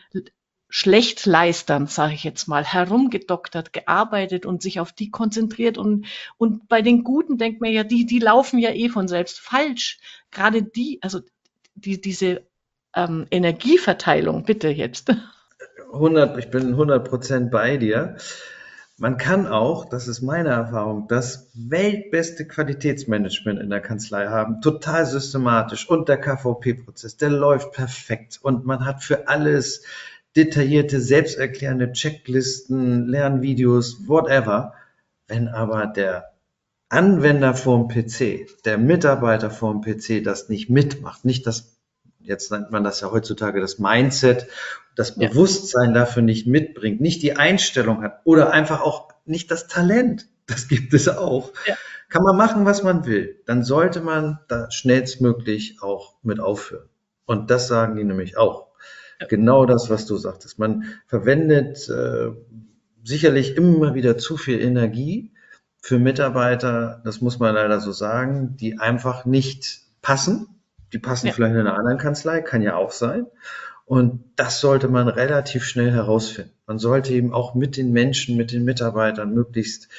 Schlechtleistern, 0.73 1.87
sage 1.87 2.13
ich 2.13 2.23
jetzt 2.23 2.47
mal, 2.47 2.63
herumgedoktert, 2.63 3.73
gearbeitet 3.73 4.45
und 4.45 4.61
sich 4.61 4.79
auf 4.79 4.93
die 4.93 5.11
konzentriert. 5.11 5.77
Und, 5.77 6.05
und 6.37 6.69
bei 6.69 6.81
den 6.81 7.03
Guten 7.03 7.37
denkt 7.37 7.59
man 7.59 7.71
ja, 7.71 7.83
die, 7.83 8.05
die 8.05 8.19
laufen 8.19 8.57
ja 8.57 8.71
eh 8.71 8.87
von 8.87 9.09
selbst 9.09 9.41
falsch. 9.41 9.99
Gerade 10.31 10.63
die, 10.63 10.99
also 11.01 11.19
die, 11.75 11.99
diese 11.99 12.47
ähm, 12.95 13.27
Energieverteilung, 13.29 14.45
bitte 14.45 14.69
jetzt. 14.69 15.13
100, 15.91 16.37
ich 16.37 16.49
bin 16.49 16.69
100 16.69 17.07
Prozent 17.07 17.51
bei 17.51 17.75
dir. 17.75 18.15
Man 18.97 19.17
kann 19.17 19.47
auch, 19.47 19.89
das 19.89 20.07
ist 20.07 20.21
meine 20.21 20.49
Erfahrung, 20.49 21.09
das 21.09 21.51
weltbeste 21.53 22.47
Qualitätsmanagement 22.47 23.59
in 23.59 23.69
der 23.69 23.81
Kanzlei 23.81 24.27
haben, 24.27 24.61
total 24.61 25.05
systematisch 25.05 25.89
und 25.89 26.07
der 26.07 26.17
KVP-Prozess, 26.17 27.17
der 27.17 27.31
läuft 27.31 27.73
perfekt 27.73 28.39
und 28.41 28.65
man 28.65 28.85
hat 28.85 29.03
für 29.03 29.27
alles 29.27 29.83
detaillierte, 30.35 31.01
selbsterklärende 31.01 31.91
Checklisten, 31.91 33.07
Lernvideos, 33.07 34.07
whatever. 34.07 34.73
Wenn 35.27 35.47
aber 35.47 35.87
der 35.87 36.31
Anwender 36.89 37.53
vorm 37.53 37.87
PC, 37.87 38.47
der 38.65 38.77
Mitarbeiter 38.77 39.49
vorm 39.49 39.81
PC 39.81 40.23
das 40.23 40.49
nicht 40.49 40.69
mitmacht, 40.69 41.23
nicht 41.23 41.47
das, 41.47 41.77
jetzt 42.19 42.51
nennt 42.51 42.71
man 42.71 42.83
das 42.83 42.99
ja 42.99 43.11
heutzutage 43.11 43.61
das 43.61 43.79
Mindset, 43.79 44.47
das 44.95 45.15
Bewusstsein 45.15 45.89
ja. 45.89 46.01
dafür 46.01 46.21
nicht 46.21 46.47
mitbringt, 46.47 46.99
nicht 46.99 47.23
die 47.23 47.37
Einstellung 47.37 48.03
hat 48.03 48.19
oder 48.25 48.51
einfach 48.51 48.81
auch 48.81 49.09
nicht 49.25 49.51
das 49.51 49.67
Talent, 49.67 50.27
das 50.47 50.67
gibt 50.67 50.93
es 50.93 51.07
auch. 51.07 51.53
Ja. 51.65 51.75
Kann 52.09 52.23
man 52.23 52.35
machen, 52.35 52.65
was 52.65 52.83
man 52.83 53.05
will, 53.05 53.41
dann 53.45 53.63
sollte 53.63 54.01
man 54.01 54.39
da 54.49 54.69
schnellstmöglich 54.69 55.81
auch 55.81 56.15
mit 56.23 56.41
aufhören. 56.41 56.89
Und 57.25 57.49
das 57.49 57.69
sagen 57.69 57.95
die 57.95 58.03
nämlich 58.03 58.37
auch 58.37 58.67
genau 59.29 59.65
das, 59.65 59.89
was 59.89 60.05
du 60.05 60.17
sagtest. 60.17 60.59
Man 60.59 60.85
verwendet 61.07 61.89
äh, 61.89 62.31
sicherlich 63.03 63.57
immer 63.57 63.93
wieder 63.93 64.17
zu 64.17 64.37
viel 64.37 64.59
Energie 64.59 65.31
für 65.81 65.97
Mitarbeiter, 65.97 67.01
das 67.03 67.21
muss 67.21 67.39
man 67.39 67.55
leider 67.55 67.79
so 67.79 67.91
sagen, 67.91 68.55
die 68.57 68.79
einfach 68.79 69.25
nicht 69.25 69.81
passen. 70.01 70.47
Die 70.93 70.99
passen 70.99 71.27
ja. 71.27 71.33
vielleicht 71.33 71.53
in 71.53 71.61
einer 71.61 71.77
anderen 71.77 71.97
Kanzlei, 71.97 72.41
kann 72.41 72.61
ja 72.61 72.75
auch 72.75 72.91
sein. 72.91 73.25
Und 73.85 74.23
das 74.35 74.61
sollte 74.61 74.87
man 74.87 75.07
relativ 75.07 75.65
schnell 75.65 75.91
herausfinden. 75.91 76.51
Man 76.67 76.79
sollte 76.79 77.13
eben 77.13 77.33
auch 77.33 77.55
mit 77.55 77.77
den 77.77 77.91
Menschen, 77.91 78.37
mit 78.37 78.51
den 78.51 78.63
Mitarbeitern 78.63 79.33
möglichst 79.33 79.89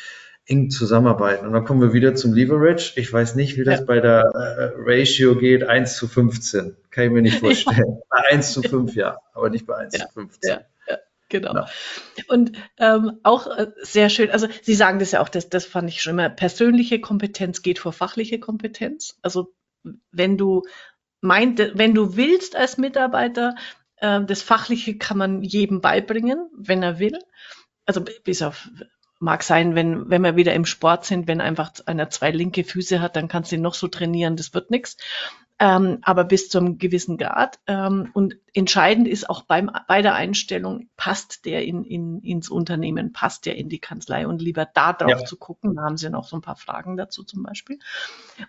eng 0.47 0.71
zusammenarbeiten. 0.71 1.47
Und 1.47 1.53
dann 1.53 1.65
kommen 1.65 1.81
wir 1.81 1.93
wieder 1.93 2.15
zum 2.15 2.33
Leverage. 2.33 2.95
Ich 2.97 3.13
weiß 3.13 3.37
nicht, 3.37 3.57
wie 3.57 3.65
das 3.65 3.81
ja. 3.81 3.87
bei 3.87 4.01
der 4.01 4.23
äh, 4.23 4.73
Ratio 4.77 5.37
geht, 5.37 5.65
1 5.65 5.97
zu 5.97 6.09
15. 6.09 6.77
Kann 6.91 7.05
ich 7.05 7.11
mir 7.11 7.23
nicht 7.23 7.39
vorstellen. 7.41 8.01
bei 8.09 8.19
1 8.31 8.53
zu 8.53 8.63
5 8.63 8.95
ja, 8.95 9.19
aber 9.35 9.51
nicht 9.51 9.67
bei 9.67 9.77
1 9.77 9.97
ja. 9.97 10.07
zu 10.07 10.13
15. 10.15 10.51
Ja. 10.51 10.61
Genau. 11.33 11.55
Ja. 11.55 11.67
Und 12.29 12.53
ähm, 12.79 13.19
auch 13.23 13.47
äh, 13.47 13.69
sehr 13.81 14.11
schön, 14.11 14.31
also 14.31 14.49
Sie 14.61 14.75
sagen 14.75 14.99
das 14.99 15.13
ja 15.13 15.23
auch, 15.23 15.31
das, 15.31 15.49
das 15.49 15.65
fand 15.65 15.89
ich 15.89 16.03
schon 16.03 16.13
immer, 16.13 16.29
persönliche 16.29 17.01
Kompetenz 17.01 17.63
geht 17.63 17.79
vor 17.79 17.95
fachliche 17.95 18.39
Kompetenz. 18.39 19.19
Also 19.23 19.55
wenn 20.11 20.37
du 20.37 20.63
meint, 21.23 21.59
wenn 21.75 21.95
du 21.95 22.17
willst 22.17 22.55
als 22.55 22.77
Mitarbeiter, 22.77 23.55
äh, 23.97 24.21
das 24.23 24.43
Fachliche 24.43 24.99
kann 24.99 25.17
man 25.17 25.43
jedem 25.43 25.81
beibringen, 25.81 26.51
wenn 26.55 26.83
er 26.83 26.99
will. 26.99 27.19
Also 27.87 28.05
bis 28.25 28.43
auf 28.43 28.69
mag 29.23 29.45
sein, 29.45 29.75
wenn, 29.75 30.11
wenn 30.11 30.23
wir 30.23 30.37
wieder 30.37 30.53
im 30.53 30.67
Sport 30.67 31.05
sind, 31.05 31.29
wenn 31.29 31.41
einfach 31.41 31.73
einer 31.87 32.11
zwei 32.11 32.33
linke 32.33 32.65
Füße 32.65 33.01
hat, 33.01 33.17
dann 33.17 33.29
kannst 33.29 33.53
du 33.53 33.57
ihn 33.57 33.63
noch 33.63 33.75
so 33.75 33.87
trainieren, 33.87 34.37
das 34.37 34.53
wird 34.53 34.71
nichts. 34.71 34.97
Ähm, 35.61 35.99
aber 36.03 36.25
bis 36.25 36.49
zum 36.49 36.79
gewissen 36.79 37.19
Grad. 37.19 37.61
Ähm, 37.69 38.11
und 38.15 38.37
entscheidend 38.53 39.07
ist 39.07 39.31
auch 39.31 39.43
beim, 39.43 39.71
bei 39.87 40.03
der 40.03 40.15
Einstellung, 40.15 40.89
passt 40.97 41.45
der 41.45 41.65
in, 41.65 41.85
in, 41.85 42.21
ins 42.21 42.49
Unternehmen, 42.49 43.13
passt 43.13 43.47
der 43.47 43.57
in 43.57 43.69
die 43.69 43.79
Kanzlei 43.79 44.27
und 44.27 44.43
lieber 44.43 44.67
da 44.67 44.93
drauf 44.93 45.11
ja. 45.11 45.25
zu 45.25 45.37
gucken. 45.37 45.77
Da 45.77 45.83
haben 45.83 45.97
sie 45.97 46.11
noch 46.11 46.27
so 46.27 46.37
ein 46.37 46.43
paar 46.43 46.57
Fragen 46.57 46.97
dazu 46.97 47.23
zum 47.23 47.45
Beispiel. 47.45 47.79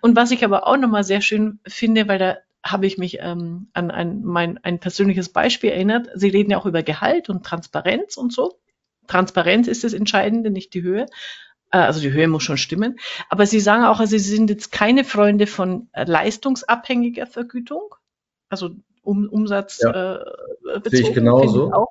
Und 0.01 0.15
was 0.15 0.31
ich 0.31 0.43
aber 0.43 0.65
auch 0.65 0.77
nochmal 0.77 1.03
sehr 1.03 1.21
schön 1.21 1.59
finde, 1.67 2.07
weil 2.07 2.17
da 2.17 2.37
habe 2.63 2.87
ich 2.87 2.97
mich 2.97 3.19
ähm, 3.19 3.67
an 3.73 3.91
ein, 3.91 4.23
mein, 4.23 4.57
ein 4.63 4.79
persönliches 4.79 5.29
Beispiel 5.29 5.69
erinnert. 5.69 6.09
Sie 6.15 6.29
reden 6.29 6.49
ja 6.49 6.57
auch 6.57 6.65
über 6.65 6.81
Gehalt 6.81 7.29
und 7.29 7.45
Transparenz 7.45 8.17
und 8.17 8.33
so. 8.33 8.57
Transparenz 9.07 9.67
ist 9.67 9.83
das 9.83 9.93
Entscheidende, 9.93 10.49
nicht 10.49 10.73
die 10.73 10.81
Höhe. 10.81 11.05
Äh, 11.71 11.79
also 11.79 11.99
die 11.99 12.11
Höhe 12.11 12.27
muss 12.27 12.43
schon 12.43 12.57
stimmen. 12.57 12.99
Aber 13.29 13.45
Sie 13.45 13.59
sagen 13.59 13.83
auch, 13.83 13.99
also 13.99 14.17
Sie 14.17 14.35
sind 14.35 14.49
jetzt 14.49 14.71
keine 14.71 15.03
Freunde 15.03 15.47
von 15.47 15.89
äh, 15.93 16.05
leistungsabhängiger 16.05 17.27
Vergütung. 17.27 17.95
Also 18.49 18.71
um, 19.01 19.27
Umsatz 19.27 19.81
ja. 19.81 19.89
äh, 19.89 20.25
bezogen. 20.79 20.95
Sehe 20.95 21.09
ich 21.09 21.13
genauso. 21.13 21.67
Ich 21.67 21.73
auch 21.73 21.89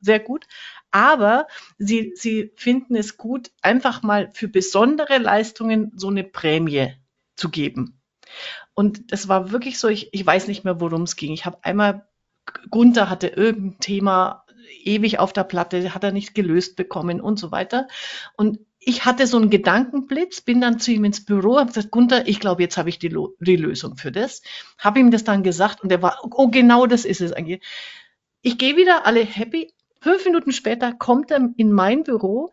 sehr 0.00 0.20
gut. 0.20 0.46
Aber 0.90 1.46
Sie, 1.78 2.12
Sie 2.14 2.52
finden 2.56 2.94
es 2.94 3.16
gut, 3.16 3.50
einfach 3.62 4.02
mal 4.02 4.30
für 4.32 4.48
besondere 4.48 5.18
Leistungen 5.18 5.92
so 5.96 6.08
eine 6.08 6.24
Prämie 6.24 6.94
zu 7.36 7.50
geben. 7.50 8.00
Und 8.74 9.12
das 9.12 9.28
war 9.28 9.50
wirklich 9.50 9.78
so, 9.78 9.88
ich, 9.88 10.12
ich 10.12 10.24
weiß 10.24 10.48
nicht 10.48 10.64
mehr, 10.64 10.80
worum 10.80 11.02
es 11.02 11.16
ging. 11.16 11.32
Ich 11.32 11.46
habe 11.46 11.58
einmal, 11.62 12.06
Gunther 12.70 13.10
hatte 13.10 13.28
irgendein 13.28 13.80
Thema 13.80 14.43
ewig 14.82 15.18
auf 15.18 15.32
der 15.32 15.44
Platte, 15.44 15.94
hat 15.94 16.04
er 16.04 16.12
nicht 16.12 16.34
gelöst 16.34 16.76
bekommen 16.76 17.20
und 17.20 17.38
so 17.38 17.50
weiter. 17.50 17.88
Und 18.36 18.58
ich 18.78 19.04
hatte 19.04 19.26
so 19.26 19.38
einen 19.38 19.50
Gedankenblitz, 19.50 20.42
bin 20.42 20.60
dann 20.60 20.78
zu 20.78 20.92
ihm 20.92 21.04
ins 21.04 21.24
Büro, 21.24 21.58
habe 21.58 21.68
gesagt, 21.72 21.90
Gunther, 21.90 22.28
ich 22.28 22.40
glaube, 22.40 22.62
jetzt 22.62 22.76
habe 22.76 22.88
ich 22.88 22.98
die, 22.98 23.16
die 23.40 23.56
Lösung 23.56 23.96
für 23.96 24.12
das. 24.12 24.42
Habe 24.78 25.00
ihm 25.00 25.10
das 25.10 25.24
dann 25.24 25.42
gesagt 25.42 25.82
und 25.82 25.90
er 25.90 26.02
war, 26.02 26.20
oh, 26.22 26.48
genau 26.48 26.86
das 26.86 27.04
ist 27.04 27.20
es 27.20 27.32
eigentlich. 27.32 27.62
Ich 28.42 28.58
gehe 28.58 28.76
wieder, 28.76 29.06
alle 29.06 29.24
happy. 29.24 29.72
Fünf 30.00 30.24
Minuten 30.26 30.52
später 30.52 30.92
kommt 30.92 31.30
er 31.30 31.48
in 31.56 31.72
mein 31.72 32.02
Büro, 32.02 32.50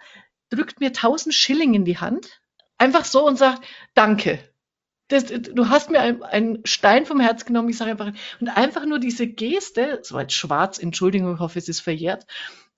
drückt 0.49 0.79
mir 0.79 0.93
tausend 0.93 1.35
Schilling 1.35 1.73
in 1.73 1.83
die 1.83 1.97
Hand, 1.97 2.41
einfach 2.77 3.03
so 3.03 3.27
und 3.27 3.37
sagt, 3.37 3.65
danke. 3.93 4.39
Das, 5.11 5.25
du 5.25 5.69
hast 5.69 5.89
mir 5.89 6.23
einen 6.25 6.65
Stein 6.65 7.05
vom 7.05 7.19
Herz 7.19 7.43
genommen, 7.45 7.69
ich 7.69 7.77
sage 7.77 7.91
einfach, 7.91 8.13
und 8.39 8.47
einfach 8.47 8.85
nur 8.85 8.99
diese 8.99 9.27
Geste, 9.27 9.99
so 10.03 10.15
als 10.15 10.33
schwarz, 10.33 10.79
Entschuldigung, 10.79 11.33
ich 11.33 11.39
hoffe, 11.39 11.59
es 11.59 11.67
ist 11.67 11.81
verjährt, 11.81 12.25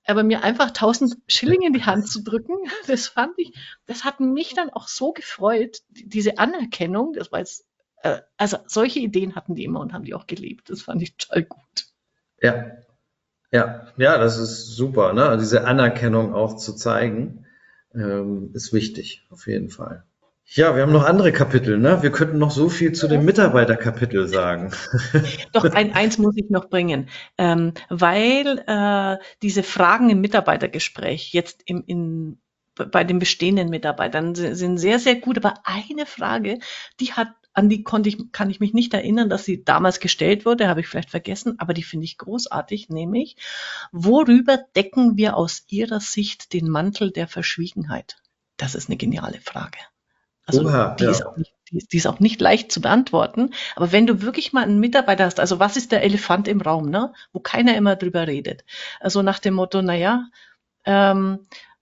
aber 0.06 0.24
mir 0.24 0.44
einfach 0.44 0.72
tausend 0.72 1.18
Schilling 1.28 1.62
in 1.62 1.74
die 1.74 1.86
Hand 1.86 2.08
zu 2.08 2.24
drücken, 2.24 2.56
das 2.88 3.08
fand 3.08 3.34
ich, 3.38 3.54
das 3.86 4.04
hat 4.04 4.20
mich 4.20 4.56
dann 4.56 4.72
auch 4.72 4.88
so 4.88 5.14
gefreut, 5.14 5.78
diese 5.90 6.40
Anerkennung, 6.40 7.14
das 7.14 7.32
war 7.32 7.40
jetzt, 7.40 7.66
äh, 8.02 8.22
also 8.38 8.58
solche 8.66 9.00
Ideen 9.00 9.36
hatten 9.36 9.54
die 9.54 9.64
immer 9.64 9.80
und 9.80 9.94
haben 9.94 10.06
die 10.06 10.16
auch 10.16 10.26
gelebt, 10.26 10.70
das 10.70 10.82
fand 10.82 11.02
ich 11.04 11.16
total 11.16 11.44
gut. 11.44 11.86
Ja, 12.42 12.72
ja, 13.52 13.88
ja, 13.98 14.18
das 14.18 14.40
ist 14.40 14.76
super, 14.76 15.14
ne? 15.14 15.38
diese 15.40 15.66
Anerkennung 15.66 16.34
auch 16.34 16.56
zu 16.56 16.74
zeigen, 16.74 17.46
ähm, 17.94 18.50
ist 18.56 18.74
wichtig, 18.74 19.28
auf 19.30 19.46
jeden 19.46 19.70
Fall. 19.70 20.04
Ja, 20.46 20.76
wir 20.76 20.84
haben 20.84 20.92
noch 20.92 21.06
andere 21.06 21.32
Kapitel, 21.32 21.80
ne? 21.80 22.04
Wir 22.04 22.12
könnten 22.12 22.38
noch 22.38 22.52
so 22.52 22.70
viel 22.70 22.92
zu 22.92 23.08
dem 23.08 23.26
Mitarbeiterkapitel 23.26 24.28
sagen. 24.28 24.72
Doch, 25.54 25.64
ein, 25.64 25.94
eins 25.94 26.18
muss 26.18 26.36
ich 26.38 26.50
noch 26.50 26.70
bringen, 26.70 27.10
ähm, 27.38 27.74
weil 27.90 28.64
äh, 28.68 29.18
diese 29.42 29.64
Fragen 29.64 30.10
im 30.10 30.22
Mitarbeitergespräch 30.22 31.34
jetzt 31.34 31.64
im, 31.66 31.84
in, 31.88 32.42
bei 32.76 33.04
den 33.04 33.20
bestehenden 33.20 33.70
Mitarbeitern 33.70 34.36
sind 34.36 34.78
sehr, 34.78 35.00
sehr 35.00 35.16
gut. 35.16 35.38
Aber 35.38 35.56
eine 35.64 36.06
Frage, 36.06 36.60
die 37.00 37.14
hat, 37.14 37.30
an 37.54 37.70
die 37.70 37.84
konnte 37.84 38.10
ich, 38.10 38.32
kann 38.32 38.50
ich 38.50 38.60
mich 38.60 38.74
nicht 38.74 38.94
erinnern, 38.94 39.30
dass 39.30 39.46
sie 39.46 39.64
damals 39.64 40.00
gestellt 40.00 40.46
wurde, 40.46 40.68
habe 40.68 40.82
ich 40.82 40.88
vielleicht 40.88 41.12
vergessen, 41.12 41.56
aber 41.58 41.74
die 41.74 41.84
finde 41.84 42.06
ich 42.06 42.18
großartig, 42.18 42.90
nämlich, 42.90 43.38
worüber 43.92 44.60
decken 44.76 45.18
wir 45.18 45.38
aus 45.38 45.64
Ihrer 45.70 46.00
Sicht 46.00 46.54
den 46.54 46.68
Mantel 46.68 47.12
der 47.12 47.28
Verschwiegenheit? 47.28 48.18
Das 48.58 48.76
ist 48.76 48.90
eine 48.90 48.98
geniale 48.98 49.40
Frage. 49.40 49.78
Also 50.46 50.64
Oha, 50.64 50.96
die, 50.96 51.06
ja. 51.06 51.12
ist 51.12 51.24
nicht, 51.38 51.54
die, 51.72 51.88
die, 51.88 51.98
ist 51.98 52.08
auch 52.08 52.20
nicht 52.20 52.42
leicht 52.42 52.72
zu 52.72 52.82
beantworten. 52.82 53.54
Aber 53.76 53.92
wenn 53.92 54.08
du 54.08 54.22
wirklich 54.22 54.54
mal 54.54 54.64
einen 54.64 54.80
Mitarbeiter 54.80 55.26
hast, 55.26 55.40
also 55.40 55.60
was 55.60 55.78
ist 55.78 55.92
der 55.92 56.04
Elefant 56.04 56.48
im 56.48 56.62
Raum, 56.62 56.90
ne? 56.90 57.14
wo 57.32 57.40
keiner 57.40 57.76
immer 57.78 57.96
drüber 57.96 58.28
redet? 58.28 58.66
Also 59.00 59.22
nach 59.22 59.40
dem 59.40 59.54
Motto, 59.54 59.82
naja, 59.82 60.28
ähm, 60.86 61.40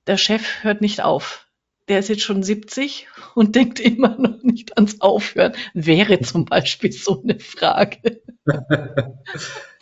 der 0.07 0.17
Chef 0.17 0.63
hört 0.63 0.81
nicht 0.81 1.01
auf. 1.01 1.47
Der 1.87 1.99
ist 1.99 2.09
jetzt 2.09 2.21
schon 2.21 2.43
70 2.43 3.07
und 3.35 3.55
denkt 3.55 3.79
immer 3.79 4.15
noch 4.17 4.43
nicht 4.43 4.77
ans 4.77 5.01
Aufhören. 5.01 5.53
Wäre 5.73 6.19
zum 6.21 6.45
Beispiel 6.45 6.91
so 6.91 7.21
eine 7.21 7.39
Frage. 7.39 8.21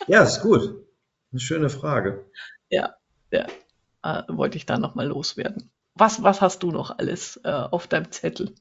ja, 0.06 0.22
ist 0.22 0.40
gut. 0.40 0.86
Eine 1.32 1.40
schöne 1.40 1.68
Frage. 1.68 2.26
Ja, 2.70 2.94
ja. 3.30 3.46
Äh, 4.02 4.22
wollte 4.28 4.56
ich 4.56 4.64
da 4.64 4.78
nochmal 4.78 5.06
loswerden. 5.06 5.70
Was, 5.94 6.22
was 6.22 6.40
hast 6.40 6.62
du 6.62 6.70
noch 6.70 6.98
alles 6.98 7.38
äh, 7.44 7.50
auf 7.50 7.86
deinem 7.86 8.10
Zettel? 8.10 8.54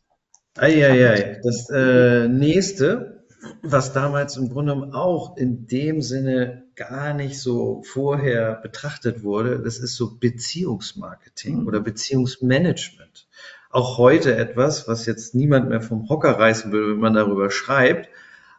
Eieiei, 0.61 1.39
das 1.43 1.69
äh, 1.69 2.27
nächste, 2.27 3.23
was 3.61 3.93
damals 3.93 4.37
im 4.37 4.49
Grunde 4.49 4.73
auch 4.93 5.37
in 5.37 5.67
dem 5.67 6.01
Sinne 6.01 6.63
gar 6.75 7.13
nicht 7.13 7.39
so 7.39 7.81
vorher 7.83 8.55
betrachtet 8.55 9.23
wurde, 9.23 9.59
das 9.59 9.79
ist 9.79 9.95
so 9.95 10.17
Beziehungsmarketing 10.19 11.61
mhm. 11.61 11.67
oder 11.67 11.79
Beziehungsmanagement. 11.79 13.27
Auch 13.69 13.97
heute 13.97 14.35
etwas, 14.35 14.87
was 14.87 15.05
jetzt 15.05 15.35
niemand 15.35 15.69
mehr 15.69 15.81
vom 15.81 16.09
Hocker 16.09 16.31
reißen 16.39 16.71
will, 16.71 16.91
wenn 16.91 16.99
man 16.99 17.13
darüber 17.13 17.51
schreibt. 17.51 18.09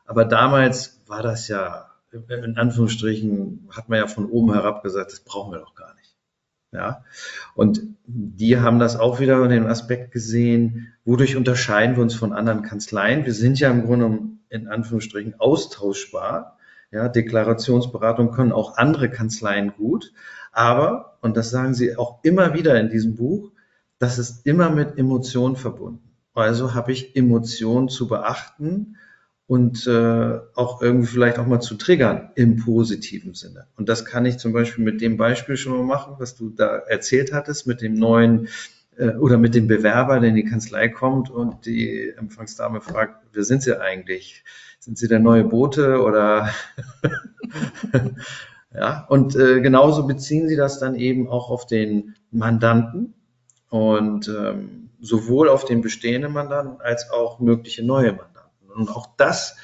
Aber 0.07 0.25
damals 0.25 1.03
war 1.07 1.23
das 1.23 1.49
ja, 1.49 1.91
in 2.13 2.57
Anführungsstrichen, 2.57 3.69
hat 3.71 3.89
man 3.89 3.99
ja 3.99 4.07
von 4.07 4.27
oben 4.27 4.53
herab 4.53 4.83
gesagt, 4.83 5.13
das 5.13 5.21
brauchen 5.21 5.53
wir 5.53 5.59
doch 5.59 5.75
gar 5.75 5.95
nicht. 5.95 6.00
Ja, 6.73 7.05
und 7.55 7.83
die 8.07 8.59
haben 8.59 8.79
das 8.79 8.97
auch 8.97 9.19
wieder 9.19 9.43
in 9.43 9.51
dem 9.51 9.67
Aspekt 9.67 10.13
gesehen, 10.13 10.93
wodurch 11.05 11.37
unterscheiden 11.37 11.97
wir 11.97 12.03
uns 12.03 12.15
von 12.15 12.33
anderen 12.33 12.63
Kanzleien? 12.63 13.27
Wir 13.27 13.35
sind 13.35 13.59
ja 13.59 13.71
im 13.71 13.85
Grunde 13.85 14.21
in 14.51 14.69
Anführungsstrichen 14.69 15.39
austauschbar. 15.39 16.59
Ja, 16.93 17.09
Deklarationsberatung 17.09 18.31
können 18.33 18.53
auch 18.53 18.77
andere 18.77 19.11
Kanzleien 19.11 19.73
gut. 19.77 20.13
Aber, 20.53 21.19
und 21.23 21.37
das 21.37 21.51
sagen 21.51 21.75
sie 21.75 21.97
auch 21.97 22.23
immer 22.23 22.55
wieder 22.55 22.79
in 22.81 22.91
diesem 22.91 23.17
Buch, 23.17 23.53
das 23.99 24.19
ist 24.19 24.47
immer 24.47 24.71
mit 24.71 24.99
Emotionen 24.99 25.57
verbunden. 25.57 26.11
Also 26.35 26.75
habe 26.75 26.93
ich 26.93 27.17
Emotionen 27.17 27.89
zu 27.89 28.09
beachten 28.09 28.97
und 29.51 29.85
äh, 29.89 30.39
auch 30.55 30.81
irgendwie 30.81 31.09
vielleicht 31.09 31.41
auch 31.41 31.47
mal 31.47 31.59
zu 31.59 31.75
triggern 31.75 32.31
im 32.37 32.55
positiven 32.55 33.35
Sinne. 33.35 33.67
Und 33.77 33.89
das 33.89 34.05
kann 34.05 34.25
ich 34.25 34.39
zum 34.39 34.53
Beispiel 34.53 34.85
mit 34.85 35.01
dem 35.01 35.17
Beispiel 35.17 35.57
schon 35.57 35.77
mal 35.77 35.83
machen, 35.83 36.15
was 36.19 36.37
du 36.37 36.51
da 36.51 36.77
erzählt 36.77 37.33
hattest, 37.33 37.67
mit 37.67 37.83
dem 37.83 37.95
neuen 37.95 38.47
äh, 38.97 39.09
oder 39.17 39.39
mit 39.39 39.57
dem 39.57 39.67
Bewerber, 39.67 40.21
der 40.21 40.29
in 40.29 40.37
die 40.37 40.45
Kanzlei 40.45 40.89
kommt 40.89 41.31
und 41.31 41.67
die 41.67 42.11
Empfangsdame 42.17 42.81
fragt, 42.81 43.25
wer 43.33 43.43
sind 43.43 43.65
Sie 43.65 43.81
eigentlich? 43.81 44.45
Sind 44.79 44.99
Sie 44.99 45.09
der 45.09 45.19
neue 45.19 45.43
Bote 45.43 46.01
oder 46.01 46.51
ja? 48.73 49.05
Und 49.09 49.35
äh, 49.35 49.61
genauso 49.63 50.07
beziehen 50.07 50.47
Sie 50.47 50.55
das 50.55 50.79
dann 50.79 50.95
eben 50.95 51.29
auch 51.29 51.51
auf 51.51 51.67
den 51.67 52.15
Mandanten 52.31 53.15
und 53.69 54.29
ähm, 54.29 54.91
sowohl 55.01 55.49
auf 55.49 55.65
den 55.65 55.81
bestehenden 55.81 56.33
Mandanten 56.33 56.81
als 56.81 57.11
auch 57.11 57.41
mögliche 57.41 57.85
neue 57.85 58.13
Mandanten. 58.13 58.30
Und 58.71 58.91
auch 58.91 59.17
das 59.17 59.57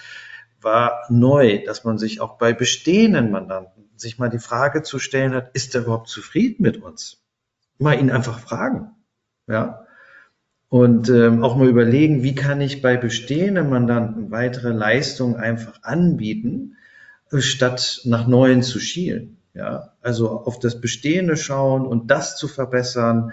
war 0.60 1.04
neu, 1.08 1.62
dass 1.64 1.84
man 1.84 1.98
sich 1.98 2.20
auch 2.20 2.38
bei 2.38 2.52
bestehenden 2.52 3.30
Mandanten 3.30 3.90
sich 3.96 4.18
mal 4.18 4.28
die 4.28 4.38
Frage 4.38 4.82
zu 4.82 4.98
stellen 4.98 5.34
hat, 5.34 5.50
ist 5.54 5.74
er 5.74 5.82
überhaupt 5.82 6.08
zufrieden 6.08 6.62
mit 6.62 6.82
uns? 6.82 7.22
Mal 7.78 7.98
ihn 7.98 8.10
einfach 8.10 8.38
fragen. 8.38 8.90
Ja. 9.46 9.86
Und 10.68 11.08
ähm, 11.08 11.44
auch 11.44 11.56
mal 11.56 11.68
überlegen, 11.68 12.22
wie 12.22 12.34
kann 12.34 12.60
ich 12.60 12.82
bei 12.82 12.96
bestehenden 12.96 13.70
Mandanten 13.70 14.30
weitere 14.30 14.70
Leistungen 14.70 15.36
einfach 15.36 15.82
anbieten, 15.82 16.76
statt 17.38 18.00
nach 18.04 18.26
neuen 18.26 18.62
zu 18.62 18.80
schielen. 18.80 19.38
Ja, 19.54 19.94
also 20.02 20.30
auf 20.30 20.58
das 20.58 20.80
Bestehende 20.80 21.36
schauen 21.36 21.86
und 21.86 22.10
das 22.10 22.36
zu 22.36 22.46
verbessern, 22.46 23.32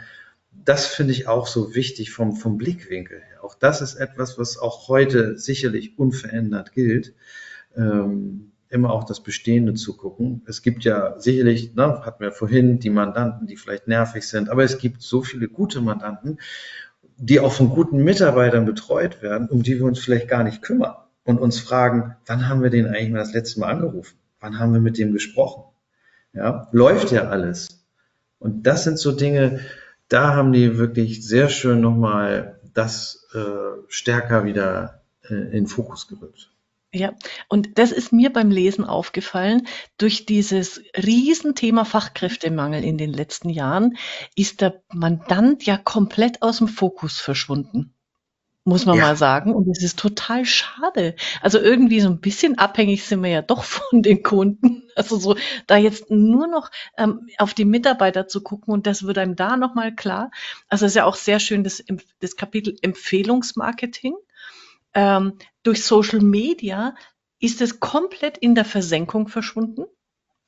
das 0.66 0.86
finde 0.86 1.14
ich 1.14 1.28
auch 1.28 1.48
so 1.48 1.76
wichtig 1.76 2.12
vom, 2.12 2.36
vom 2.36 2.58
Blickwinkel 2.58 3.20
her. 3.20 3.44
Auch 3.44 3.56
das 3.56 3.82
ist 3.82 3.96
etwas, 3.96 4.38
was 4.38 4.58
auch 4.58 4.88
heute 4.88 5.38
sicherlich 5.38 5.98
unverändert 5.98 6.72
gilt. 6.72 7.14
Ähm, 7.76 8.52
immer 8.70 8.92
auch 8.92 9.04
das 9.04 9.22
Bestehende 9.22 9.76
zu 9.76 9.96
gucken. 9.96 10.42
Es 10.48 10.64
gibt 10.64 10.84
ja 10.84 11.20
sicherlich, 11.20 11.76
ne, 11.76 12.02
hatten 12.06 12.24
wir 12.24 12.32
vorhin, 12.32 12.80
die 12.80 12.90
Mandanten, 12.90 13.46
die 13.46 13.56
vielleicht 13.56 13.88
nervig 13.88 14.28
sind, 14.28 14.50
aber 14.50 14.64
es 14.64 14.80
gibt 14.80 15.04
so 15.04 15.22
viele 15.22 15.48
gute 15.48 15.80
Mandanten, 15.80 16.40
die 17.18 17.40
auch 17.40 17.54
von 17.54 17.70
guten 17.70 18.04
Mitarbeitern 18.04 18.66
betreut 18.66 19.22
werden, 19.22 19.48
um 19.48 19.62
die 19.62 19.78
wir 19.78 19.86
uns 19.86 20.00
vielleicht 20.00 20.28
gar 20.28 20.44
nicht 20.44 20.64
kümmern 20.64 20.96
und 21.24 21.40
uns 21.40 21.60
fragen, 21.60 22.16
wann 22.26 22.50
haben 22.50 22.64
wir 22.64 22.72
den 22.72 22.88
eigentlich 22.88 23.12
mal 23.12 23.20
das 23.20 23.34
letzte 23.34 23.60
Mal 23.60 23.70
angerufen? 23.70 24.18
Wann 24.40 24.58
haben 24.58 24.74
wir 24.74 24.82
mit 24.82 24.98
dem 24.98 25.14
gesprochen? 25.14 25.64
Ja, 26.34 26.68
läuft 26.72 27.12
ja 27.12 27.28
alles. 27.28 27.86
Und 28.40 28.64
das 28.66 28.84
sind 28.84 28.98
so 28.98 29.12
Dinge, 29.12 29.60
da 30.14 30.36
haben 30.36 30.54
die 30.54 30.78
wirklich 30.78 31.26
sehr 31.28 31.50
schön 31.50 31.82
nochmal 31.82 32.60
das 32.74 33.28
äh, 33.34 33.40
stärker 33.88 34.46
wieder 34.46 35.02
äh, 35.28 35.34
in 35.34 35.66
Fokus 35.66 36.08
gerückt. 36.08 36.52
Ja, 36.94 37.14
und 37.50 37.80
das 37.80 37.92
ist 37.92 38.14
mir 38.14 38.32
beim 38.32 38.52
Lesen 38.52 38.86
aufgefallen. 38.86 39.68
Durch 39.98 40.28
dieses 40.28 40.84
Riesenthema 40.96 41.86
Fachkräftemangel 41.86 42.84
in 42.84 43.00
den 43.00 43.12
letzten 43.12 43.50
Jahren 43.50 43.98
ist 44.36 44.62
der 44.62 44.84
Mandant 44.94 45.66
ja 45.66 45.78
komplett 45.78 46.44
aus 46.44 46.60
dem 46.60 46.68
Fokus 46.68 47.20
verschwunden. 47.20 47.96
Muss 48.66 48.86
man 48.86 48.98
ja. 48.98 49.06
mal 49.06 49.16
sagen. 49.18 49.56
Und 49.56 49.68
es 49.68 49.84
ist 49.84 49.98
total 49.98 50.46
schade. 50.46 51.16
Also 51.42 51.60
irgendwie 51.60 52.00
so 52.00 52.10
ein 52.10 52.22
bisschen 52.22 52.60
abhängig 52.60 53.04
sind 53.04 53.24
wir 53.24 53.32
ja 53.32 53.42
doch 53.42 53.64
von 53.64 54.04
den 54.04 54.22
Kunden. 54.22 54.83
Also 54.96 55.18
so, 55.18 55.36
da 55.68 55.78
jetzt 55.78 56.10
nur 56.12 56.48
noch 56.48 56.70
ähm, 56.98 57.28
auf 57.38 57.54
die 57.54 57.66
Mitarbeiter 57.66 58.28
zu 58.28 58.42
gucken 58.42 58.74
und 58.74 58.88
das 58.88 59.04
wird 59.04 59.18
einem 59.18 59.36
da 59.36 59.58
nochmal 59.58 59.96
klar. 59.96 60.32
Also 60.68 60.86
es 60.86 60.92
ist 60.92 60.96
ja 60.96 61.06
auch 61.06 61.16
sehr 61.16 61.40
schön, 61.40 61.64
das, 61.64 61.84
das 62.20 62.36
Kapitel 62.36 62.76
Empfehlungsmarketing 62.82 64.16
ähm, 64.94 65.38
durch 65.64 65.84
Social 65.84 66.20
Media 66.20 66.96
ist 67.40 67.62
es 67.62 67.80
komplett 67.80 68.38
in 68.38 68.56
der 68.56 68.66
Versenkung 68.66 69.28
verschwunden. 69.28 69.86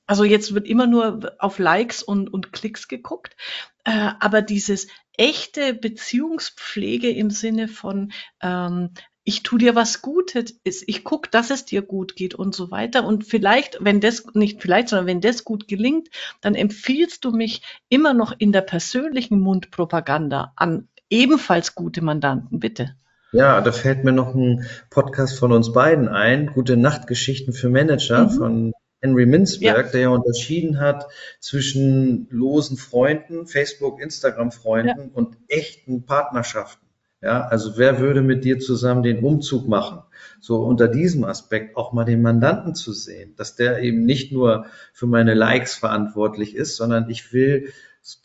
Also 0.08 0.24
jetzt 0.24 0.54
wird 0.54 0.68
immer 0.68 0.88
nur 0.88 1.36
auf 1.40 1.58
Likes 1.58 2.04
und, 2.04 2.32
und 2.32 2.54
Klicks 2.54 2.88
geguckt. 2.88 3.36
Äh, 3.84 4.12
aber 4.20 4.42
dieses 4.42 4.88
echte 5.18 5.74
Beziehungspflege 5.74 7.10
im 7.10 7.32
Sinne 7.32 7.68
von, 7.68 8.12
ähm, 8.42 8.92
ich 9.26 9.42
tu 9.42 9.58
dir 9.58 9.76
was 9.76 10.02
Gutes, 10.04 10.54
ich 10.64 11.04
guck, 11.04 11.32
dass 11.32 11.50
es 11.50 11.66
dir 11.66 11.82
gut 11.82 12.16
geht 12.16 12.36
und 12.36 12.54
so 12.54 12.70
weiter. 12.70 13.04
Und 13.06 13.26
vielleicht, 13.26 13.80
wenn 13.82 14.00
das, 14.00 14.24
nicht 14.34 14.62
vielleicht, 14.62 14.90
sondern 14.90 15.08
wenn 15.08 15.20
das 15.20 15.44
gut 15.44 15.68
gelingt, 15.68 16.10
dann 16.42 16.54
empfiehlst 16.54 17.26
du 17.26 17.32
mich 17.32 17.64
immer 17.90 18.14
noch 18.14 18.34
in 18.38 18.52
der 18.52 18.62
persönlichen 18.62 19.40
Mundpropaganda 19.40 20.54
an 20.56 20.88
ebenfalls 21.10 21.74
gute 21.74 22.04
Mandanten, 22.04 22.60
bitte. 22.60 22.96
Ja, 23.32 23.60
da 23.62 23.72
fällt 23.72 24.04
mir 24.04 24.12
noch 24.12 24.36
ein 24.36 24.66
Podcast 24.92 25.40
von 25.40 25.52
uns 25.52 25.74
beiden 25.74 26.08
ein, 26.08 26.48
Gute 26.54 26.78
Nachtgeschichten 26.78 27.52
für 27.52 27.70
Manager 27.70 28.26
mhm. 28.26 28.30
von 28.30 28.74
Henry 29.02 29.26
Minzberg, 29.26 29.88
ja. 29.88 29.92
der 29.92 30.02
ja 30.02 30.10
unterschieden 30.10 30.80
hat 30.80 31.08
zwischen 31.40 32.28
losen 32.30 32.78
Freunden, 32.78 33.48
Facebook, 33.48 34.00
Instagram-Freunden 34.00 35.00
ja. 35.00 35.10
und 35.14 35.38
echten 35.48 36.06
Partnerschaften. 36.06 36.85
Ja, 37.26 37.42
also 37.48 37.78
wer 37.78 38.00
würde 38.00 38.22
mit 38.22 38.46
dir 38.46 38.60
zusammen 38.60 39.04
den 39.04 39.24
Umzug 39.24 39.68
machen? 39.68 40.04
So 40.40 40.64
unter 40.64 40.88
diesem 40.88 41.24
Aspekt 41.24 41.76
auch 41.76 41.92
mal 41.92 42.06
den 42.06 42.22
Mandanten 42.22 42.76
zu 42.76 42.94
sehen, 42.94 43.34
dass 43.36 43.56
der 43.56 43.82
eben 43.82 44.06
nicht 44.06 44.32
nur 44.32 44.68
für 44.94 45.08
meine 45.08 45.34
Likes 45.34 45.76
verantwortlich 45.76 46.56
ist, 46.56 46.78
sondern 46.78 47.10
ich 47.10 47.34
will 47.34 47.74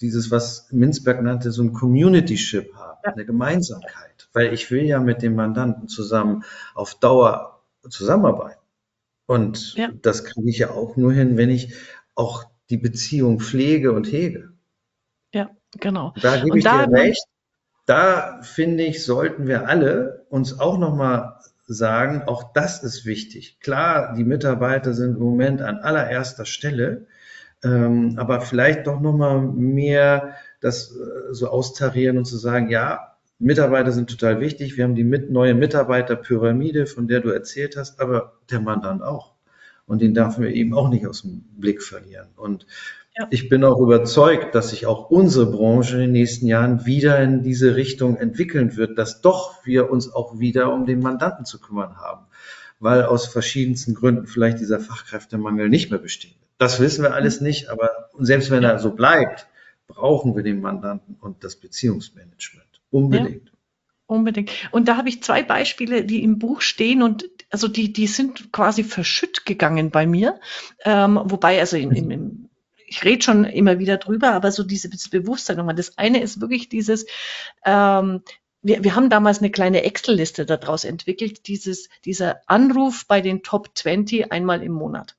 dieses, 0.01 0.31
was 0.31 0.71
Minzberg 0.71 1.23
nannte, 1.23 1.51
so 1.51 1.63
ein 1.63 1.73
Community-Ship 1.73 2.75
haben, 2.75 2.99
eine 3.03 3.25
Gemeinsamkeit 3.25 4.11
weil 4.33 4.53
ich 4.53 4.71
will 4.71 4.85
ja 4.85 5.01
mit 5.01 5.23
dem 5.23 5.35
Mandanten 5.35 5.89
zusammen 5.89 6.45
auf 6.75 6.95
Dauer 6.95 7.63
zusammenarbeiten. 7.89 8.61
Und 9.27 9.75
ja. 9.75 9.91
das 10.03 10.25
kriege 10.25 10.49
ich 10.49 10.59
ja 10.59 10.71
auch 10.71 10.97
nur 10.97 11.13
hin, 11.13 11.37
wenn 11.37 11.51
ich 11.51 11.75
auch 12.15 12.45
die 12.69 12.77
Beziehung 12.77 13.41
pflege 13.41 13.93
und 13.93 14.11
hege. 14.11 14.53
Ja, 15.33 15.51
genau. 15.73 16.13
Da 16.21 16.43
gebe 16.43 16.59
ich 16.59 16.65
da 16.65 16.87
dir 16.87 16.93
recht. 16.93 17.25
Da 17.87 18.41
finde 18.43 18.85
ich, 18.85 19.05
sollten 19.05 19.47
wir 19.47 19.69
alle 19.69 20.25
uns 20.29 20.59
auch 20.59 20.79
nochmal 20.79 21.37
sagen, 21.67 22.23
auch 22.23 22.53
das 22.53 22.83
ist 22.83 23.07
wichtig. 23.07 23.59
Klar, 23.61 24.15
die 24.15 24.25
Mitarbeiter 24.25 24.93
sind 24.93 25.17
im 25.17 25.23
Moment 25.23 25.63
an 25.63 25.79
allererster 25.79 26.45
Stelle, 26.45 27.07
ähm, 27.63 28.15
aber 28.17 28.41
vielleicht 28.41 28.87
doch 28.87 29.01
nochmal 29.01 29.41
mehr 29.41 30.35
das 30.61 30.91
äh, 30.91 31.33
so 31.33 31.49
austarieren 31.49 32.19
und 32.19 32.25
zu 32.25 32.37
sagen, 32.37 32.71
ja, 32.71 33.15
Mitarbeiter 33.39 33.93
sind 33.93 34.11
total 34.11 34.41
wichtig. 34.41 34.77
Wir 34.77 34.85
haben 34.85 34.95
die 34.95 35.05
mit, 35.05 35.31
neue 35.31 35.55
Mitarbeiterpyramide, 35.55 36.87
von 36.87 37.09
der 37.09 37.21
du 37.21 37.31
erzählt 37.31 37.77
hast, 37.77 38.01
aber 38.01 38.35
der 38.51 38.61
Mandant 38.61 39.03
auch. 39.03 39.35
Und 39.87 40.03
den 40.03 40.13
darf 40.13 40.39
wir 40.39 40.51
eben 40.51 40.75
auch 40.75 40.91
nicht 40.91 41.07
aus 41.07 41.23
dem 41.23 41.43
Blick 41.59 41.83
verlieren. 41.83 42.29
Und. 42.37 42.67
Ich 43.31 43.49
bin 43.49 43.65
auch 43.65 43.79
überzeugt, 43.81 44.55
dass 44.55 44.71
sich 44.71 44.87
auch 44.87 45.11
unsere 45.11 45.47
Branche 45.47 45.97
in 45.97 46.01
den 46.01 46.13
nächsten 46.13 46.47
Jahren 46.47 46.87
wieder 46.87 47.21
in 47.21 47.43
diese 47.43 47.77
Richtung 47.77 48.17
entwickeln 48.17 48.77
wird, 48.77 48.99
dass 48.99 49.21
doch 49.21 49.65
wir 49.65 49.91
uns 49.91 50.13
auch 50.13 50.39
wieder 50.39 50.73
um 50.73 50.87
den 50.87 51.01
Mandanten 51.01 51.45
zu 51.45 51.61
kümmern 51.61 51.97
haben, 51.97 52.27
weil 52.79 53.05
aus 53.05 53.27
verschiedensten 53.27 53.95
Gründen 53.95 54.27
vielleicht 54.27 54.61
dieser 54.61 54.81
Fachkräftemangel 54.81 55.69
nicht 55.69 55.91
mehr 55.91 56.01
besteht. 56.01 56.37
Das 56.59 56.81
wissen 56.81 57.03
wir 57.03 57.15
alles 57.15 57.41
nicht, 57.41 57.71
aber 57.71 57.91
selbst 58.19 58.51
wenn 58.51 58.63
er 58.63 58.79
so 58.79 58.91
bleibt, 58.91 59.47
brauchen 59.87 60.37
wir 60.37 60.43
den 60.43 60.61
Mandanten 60.61 61.17
und 61.21 61.43
das 61.43 61.57
Beziehungsmanagement. 61.57 62.67
Unbedingt. 62.91 63.47
Ja, 63.47 63.53
unbedingt. 64.07 64.51
Und 64.71 64.89
da 64.89 64.97
habe 64.97 65.09
ich 65.09 65.23
zwei 65.23 65.43
Beispiele, 65.43 66.05
die 66.05 66.23
im 66.23 66.39
Buch 66.39 66.61
stehen 66.61 67.03
und 67.03 67.29
also 67.51 67.67
die, 67.67 67.93
die 67.93 68.07
sind 68.07 68.53
quasi 68.53 68.85
verschütt 68.85 69.45
gegangen 69.45 69.91
bei 69.91 70.07
mir. 70.07 70.39
Ähm, 70.85 71.21
wobei, 71.25 71.59
also 71.59 71.77
im, 71.77 71.91
im, 71.91 72.11
im 72.11 72.50
ich 72.91 73.05
rede 73.05 73.23
schon 73.23 73.45
immer 73.45 73.79
wieder 73.79 73.99
drüber, 73.99 74.33
aber 74.33 74.51
so 74.51 74.65
dieses 74.65 75.09
Bewusstsein 75.09 75.57
nochmal. 75.57 75.77
Das 75.77 75.97
eine 75.97 76.21
ist 76.21 76.41
wirklich 76.41 76.69
dieses, 76.69 77.07
ähm, 77.65 78.23
wir, 78.63 78.83
wir 78.83 78.97
haben 78.97 79.09
damals 79.09 79.39
eine 79.39 79.51
kleine 79.51 79.85
Excel-Liste 79.85 80.45
daraus 80.45 80.85
entwickelt, 80.85 81.47
dieses, 81.47 81.89
dieser 82.05 82.41
Anruf 82.47 83.07
bei 83.07 83.21
den 83.21 83.45
Top 83.45 83.71
20 83.75 84.33
einmal 84.33 84.63
im 84.65 84.73
Monat. 84.73 85.17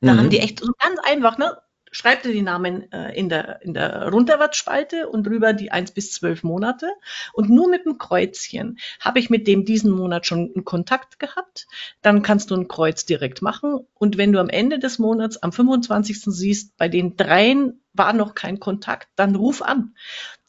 Da 0.00 0.14
mhm. 0.14 0.18
haben 0.18 0.30
die 0.30 0.38
echt 0.38 0.60
so 0.60 0.72
ganz 0.78 0.98
einfach, 1.04 1.36
ne? 1.36 1.58
Schreibt 1.92 2.26
ihr 2.26 2.32
die 2.32 2.42
Namen 2.42 2.90
äh, 2.90 3.12
in 3.14 3.28
der, 3.28 3.62
in 3.62 3.74
der 3.74 4.08
Runterwärtsspalte 4.08 5.08
und 5.08 5.24
drüber 5.24 5.52
die 5.52 5.70
eins 5.70 5.92
bis 5.92 6.10
zwölf 6.10 6.42
Monate. 6.42 6.90
Und 7.32 7.50
nur 7.50 7.68
mit 7.68 7.84
dem 7.84 7.98
Kreuzchen 7.98 8.78
habe 8.98 9.20
ich 9.20 9.30
mit 9.30 9.46
dem 9.46 9.64
diesen 9.64 9.92
Monat 9.92 10.26
schon 10.26 10.50
einen 10.54 10.64
Kontakt 10.64 11.20
gehabt. 11.20 11.68
Dann 12.00 12.22
kannst 12.22 12.50
du 12.50 12.56
ein 12.56 12.66
Kreuz 12.66 13.04
direkt 13.04 13.42
machen. 13.42 13.86
Und 13.94 14.16
wenn 14.16 14.32
du 14.32 14.40
am 14.40 14.48
Ende 14.48 14.80
des 14.80 14.98
Monats, 14.98 15.36
am 15.36 15.52
25. 15.52 16.22
siehst, 16.24 16.76
bei 16.76 16.88
den 16.88 17.16
dreien 17.16 17.82
war 17.92 18.14
noch 18.14 18.34
kein 18.34 18.58
Kontakt, 18.58 19.08
dann 19.16 19.36
ruf 19.36 19.60
an. 19.62 19.94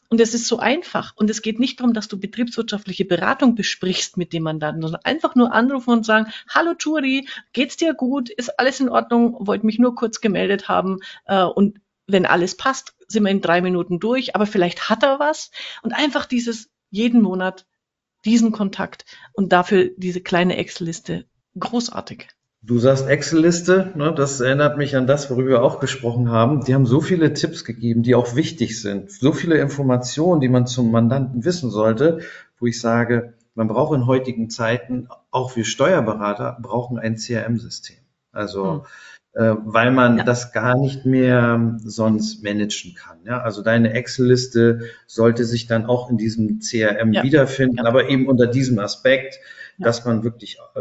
Und 0.08 0.20
es 0.20 0.34
ist 0.34 0.46
so 0.46 0.58
einfach. 0.58 1.14
Und 1.16 1.30
es 1.30 1.42
geht 1.42 1.58
nicht 1.58 1.80
darum, 1.80 1.94
dass 1.94 2.08
du 2.08 2.18
betriebswirtschaftliche 2.18 3.04
Beratung 3.04 3.54
besprichst 3.54 4.16
mit 4.16 4.32
dem 4.32 4.44
Mandanten, 4.44 4.82
sondern 4.82 5.02
einfach 5.04 5.34
nur 5.34 5.52
anrufen 5.52 5.90
und 5.90 6.06
sagen, 6.06 6.30
hallo 6.48 6.74
Turi, 6.74 7.28
geht's 7.52 7.76
dir 7.76 7.94
gut? 7.94 8.30
Ist 8.30 8.58
alles 8.58 8.80
in 8.80 8.88
Ordnung? 8.88 9.36
Wollte 9.46 9.66
mich 9.66 9.78
nur 9.78 9.94
kurz 9.94 10.20
gemeldet 10.20 10.68
haben. 10.68 10.98
Äh, 11.26 11.44
und 11.44 11.80
wenn 12.06 12.26
alles 12.26 12.56
passt, 12.56 12.94
sind 13.08 13.24
wir 13.24 13.30
in 13.30 13.40
drei 13.40 13.60
Minuten 13.60 13.98
durch. 13.98 14.34
Aber 14.34 14.46
vielleicht 14.46 14.90
hat 14.90 15.02
er 15.02 15.18
was. 15.18 15.50
Und 15.82 15.92
einfach 15.92 16.26
dieses 16.26 16.70
jeden 16.90 17.22
Monat 17.22 17.66
diesen 18.24 18.52
Kontakt 18.52 19.04
und 19.32 19.52
dafür 19.52 19.90
diese 19.96 20.20
kleine 20.20 20.56
Excel-Liste. 20.56 21.26
Großartig. 21.58 22.28
Du 22.66 22.78
sagst 22.78 23.06
Excel-Liste, 23.06 23.92
ne, 23.94 24.14
das 24.16 24.40
erinnert 24.40 24.78
mich 24.78 24.96
an 24.96 25.06
das, 25.06 25.30
worüber 25.30 25.50
wir 25.50 25.62
auch 25.62 25.80
gesprochen 25.80 26.30
haben. 26.30 26.64
Die 26.64 26.74
haben 26.74 26.86
so 26.86 27.02
viele 27.02 27.34
Tipps 27.34 27.62
gegeben, 27.62 28.02
die 28.02 28.14
auch 28.14 28.36
wichtig 28.36 28.80
sind. 28.80 29.10
So 29.10 29.32
viele 29.32 29.58
Informationen, 29.58 30.40
die 30.40 30.48
man 30.48 30.66
zum 30.66 30.90
Mandanten 30.90 31.44
wissen 31.44 31.70
sollte, 31.70 32.20
wo 32.58 32.64
ich 32.64 32.80
sage, 32.80 33.34
man 33.54 33.68
braucht 33.68 33.94
in 33.94 34.06
heutigen 34.06 34.48
Zeiten, 34.48 35.08
auch 35.30 35.54
wir 35.56 35.66
Steuerberater 35.66 36.56
brauchen 36.58 36.98
ein 36.98 37.16
CRM-System. 37.16 37.98
Also 38.32 38.86
hm. 39.34 39.42
äh, 39.42 39.56
weil 39.66 39.90
man 39.90 40.16
ja. 40.16 40.24
das 40.24 40.52
gar 40.52 40.78
nicht 40.78 41.04
mehr 41.04 41.76
sonst 41.84 42.42
managen 42.42 42.94
kann. 42.94 43.18
Ja? 43.26 43.42
Also 43.42 43.60
deine 43.60 43.92
Excel-Liste 43.92 44.88
sollte 45.06 45.44
sich 45.44 45.66
dann 45.66 45.84
auch 45.84 46.08
in 46.08 46.16
diesem 46.16 46.60
CRM 46.60 47.12
ja. 47.12 47.22
wiederfinden, 47.22 47.80
aber 47.80 48.08
eben 48.08 48.26
unter 48.26 48.46
diesem 48.46 48.78
Aspekt, 48.78 49.38
dass 49.78 50.06
man 50.06 50.24
wirklich, 50.24 50.56
äh, 50.74 50.80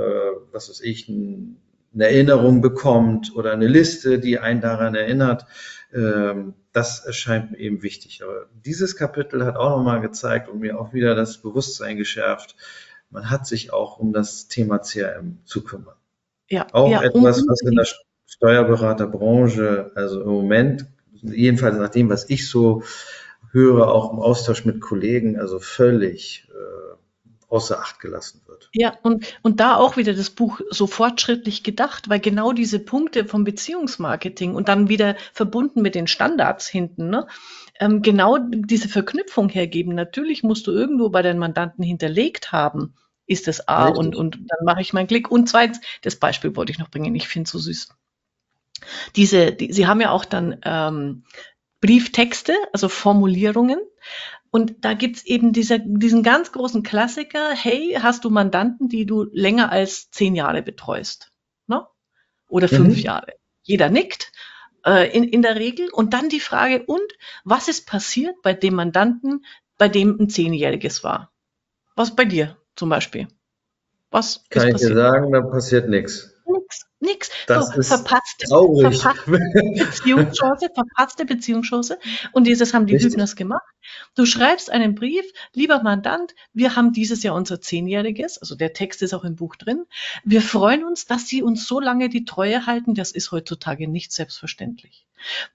was 0.54 0.70
weiß 0.70 0.80
ich, 0.80 1.10
ein, 1.10 1.58
eine 1.94 2.06
Erinnerung 2.06 2.62
bekommt 2.62 3.36
oder 3.36 3.52
eine 3.52 3.68
Liste, 3.68 4.20
die 4.20 4.40
einen 4.40 4.62
daran 4.62 4.96
erinnert. 4.96 5.46
Ähm, 5.94 6.56
das 6.72 7.06
erscheint 7.06 7.52
mir 7.52 7.60
eben 7.60 7.84
wichtig. 7.84 8.22
Aber 8.24 8.48
dieses 8.66 8.96
Kapitel 8.96 9.46
hat 9.46 9.56
auch 9.56 9.78
nochmal 9.78 10.02
gezeigt 10.02 10.50
und 10.50 10.60
mir 10.60 10.80
auch 10.80 10.94
wieder 10.94 11.16
das 11.16 11.38
Bewusstsein 11.38 11.98
geschärft, 11.98 12.56
man 13.12 13.30
hat 13.30 13.46
sich 13.46 13.72
auch 13.72 14.00
um 14.00 14.12
das 14.12 14.48
Thema 14.48 14.80
CRM 14.80 15.38
zu 15.46 15.64
kümmern. 15.64 15.96
Ja, 16.50 16.68
auch 16.72 16.90
ja, 16.90 17.04
etwas, 17.04 17.44
was 17.48 17.62
in 17.62 17.76
der 17.76 17.88
Steuerberaterbranche, 18.26 19.92
also 19.94 20.22
im 20.22 20.30
Moment, 20.30 20.88
jedenfalls 21.22 21.78
nach 21.78 21.90
dem, 21.90 22.10
was 22.10 22.30
ich 22.30 22.50
so 22.50 22.84
höre, 23.52 23.88
auch 23.88 24.12
im 24.12 24.20
Austausch 24.20 24.66
mit 24.66 24.82
Kollegen, 24.82 25.40
also 25.40 25.60
völlig 25.60 26.50
äh, 26.50 26.96
außer 27.54 27.80
Acht 27.80 28.00
gelassen 28.00 28.42
wird. 28.48 28.68
Ja, 28.74 28.98
und, 29.04 29.38
und 29.44 29.60
da 29.60 29.76
auch 29.76 29.96
wieder 29.96 30.16
das 30.16 30.32
Buch 30.32 30.60
so 30.72 30.88
fortschrittlich 30.88 31.64
gedacht, 31.64 32.10
weil 32.10 32.20
genau 32.20 32.52
diese 32.52 32.80
Punkte 32.80 33.26
vom 33.26 33.44
Beziehungsmarketing 33.44 34.56
und 34.56 34.70
dann 34.70 34.90
wieder 34.90 35.16
verbunden 35.34 35.84
mit 35.84 35.94
den 35.94 36.08
Standards 36.08 36.68
hinten, 36.68 37.12
ne, 37.12 37.28
ähm, 37.80 38.02
genau 38.02 38.40
diese 38.40 38.90
Verknüpfung 38.90 39.50
hergeben. 39.50 39.94
Natürlich 39.94 40.42
musst 40.42 40.66
du 40.66 40.72
irgendwo 40.72 41.10
bei 41.10 41.22
deinen 41.22 41.38
Mandanten 41.38 41.84
hinterlegt 41.84 42.52
haben, 42.52 42.96
ist 43.28 43.48
das 43.48 43.68
A 43.68 43.88
und, 43.88 44.16
und 44.16 44.36
dann 44.36 44.66
mache 44.66 44.82
ich 44.82 44.94
meinen 44.94 45.08
Klick. 45.08 45.30
Und 45.30 45.48
zweitens, 45.48 45.80
das 46.02 46.16
Beispiel 46.16 46.56
wollte 46.56 46.72
ich 46.72 46.80
noch 46.80 46.90
bringen, 46.90 47.14
ich 47.14 47.28
finde 47.28 47.46
es 47.46 47.52
so 47.52 47.60
süß. 47.60 47.90
Diese, 49.16 49.52
die, 49.52 49.72
Sie 49.72 49.86
haben 49.86 50.02
ja 50.02 50.10
auch 50.10 50.26
dann 50.26 50.60
ähm, 50.64 51.24
Brieftexte, 51.82 52.56
also 52.74 52.90
Formulierungen. 52.90 53.80
Und 54.54 54.86
da 54.86 54.94
gibt's 54.94 55.26
eben 55.26 55.52
diese, 55.52 55.80
diesen 55.84 56.22
ganz 56.22 56.52
großen 56.52 56.84
Klassiker, 56.84 57.52
hey, 57.54 57.98
hast 58.00 58.24
du 58.24 58.30
Mandanten, 58.30 58.88
die 58.88 59.06
du 59.06 59.24
länger 59.32 59.72
als 59.72 60.12
zehn 60.12 60.36
Jahre 60.36 60.62
betreust? 60.62 61.32
Ne? 61.66 61.86
Oder 62.48 62.68
fünf 62.68 62.98
mhm. 62.98 63.04
Jahre. 63.04 63.34
Jeder 63.64 63.90
nickt 63.90 64.32
äh, 64.86 65.10
in, 65.12 65.24
in 65.24 65.42
der 65.42 65.56
Regel. 65.56 65.90
Und 65.92 66.14
dann 66.14 66.30
die 66.30 66.40
Frage, 66.40 66.84
und 66.86 67.12
was 67.44 67.68
ist 67.68 67.88
passiert 67.88 68.36
bei 68.44 68.54
dem 68.54 68.76
Mandanten, 68.76 69.44
bei 69.80 69.90
dem 69.90 70.18
ein 70.20 70.30
Zehnjähriges 70.30 71.04
war? 71.04 71.32
Was 71.96 72.16
bei 72.16 72.26
dir? 72.26 72.58
zum 72.76 72.90
Beispiel? 72.90 73.28
Was 74.12 74.44
Kann 74.50 74.70
ich 74.70 74.76
dir 74.76 74.94
sagen, 74.94 75.32
da 75.32 75.42
passiert 75.42 75.90
nichts. 75.90 76.33
Nix, 76.46 76.86
nix. 77.00 77.30
Das 77.48 77.70
so, 77.70 77.80
ist 77.80 77.88
verpasste, 77.88 78.48
traurig. 78.48 79.02
verpasste 79.02 79.32
Beziehungschance, 79.32 80.70
verpasste 80.74 81.26
Beziehungschance. 81.26 82.00
Und 82.32 82.46
dieses 82.46 82.74
haben 82.74 82.86
die 82.86 82.94
Richtig. 82.94 83.14
Hübners 83.14 83.36
gemacht. 83.36 83.64
Du 84.16 84.26
schreibst 84.26 84.70
einen 84.70 84.96
Brief, 84.96 85.26
lieber 85.54 85.82
Mandant, 85.84 86.34
wir 86.54 86.76
haben 86.76 86.94
dieses 86.94 87.24
Jahr 87.24 87.36
unser 87.36 87.62
Zehnjähriges, 87.62 88.38
also 88.38 88.56
der 88.56 88.74
Text 88.74 89.02
ist 89.02 89.14
auch 89.14 89.24
im 89.24 89.36
Buch 89.36 89.56
drin. 89.56 89.86
Wir 90.24 90.42
freuen 90.42 90.84
uns, 90.84 91.06
dass 91.06 91.28
Sie 91.28 91.44
uns 91.44 91.68
so 91.68 91.80
lange 91.80 92.10
die 92.10 92.26
Treue 92.26 92.66
halten. 92.66 92.96
Das 92.96 93.12
ist 93.12 93.32
heutzutage 93.32 93.88
nicht 93.88 94.12
selbstverständlich. 94.12 95.06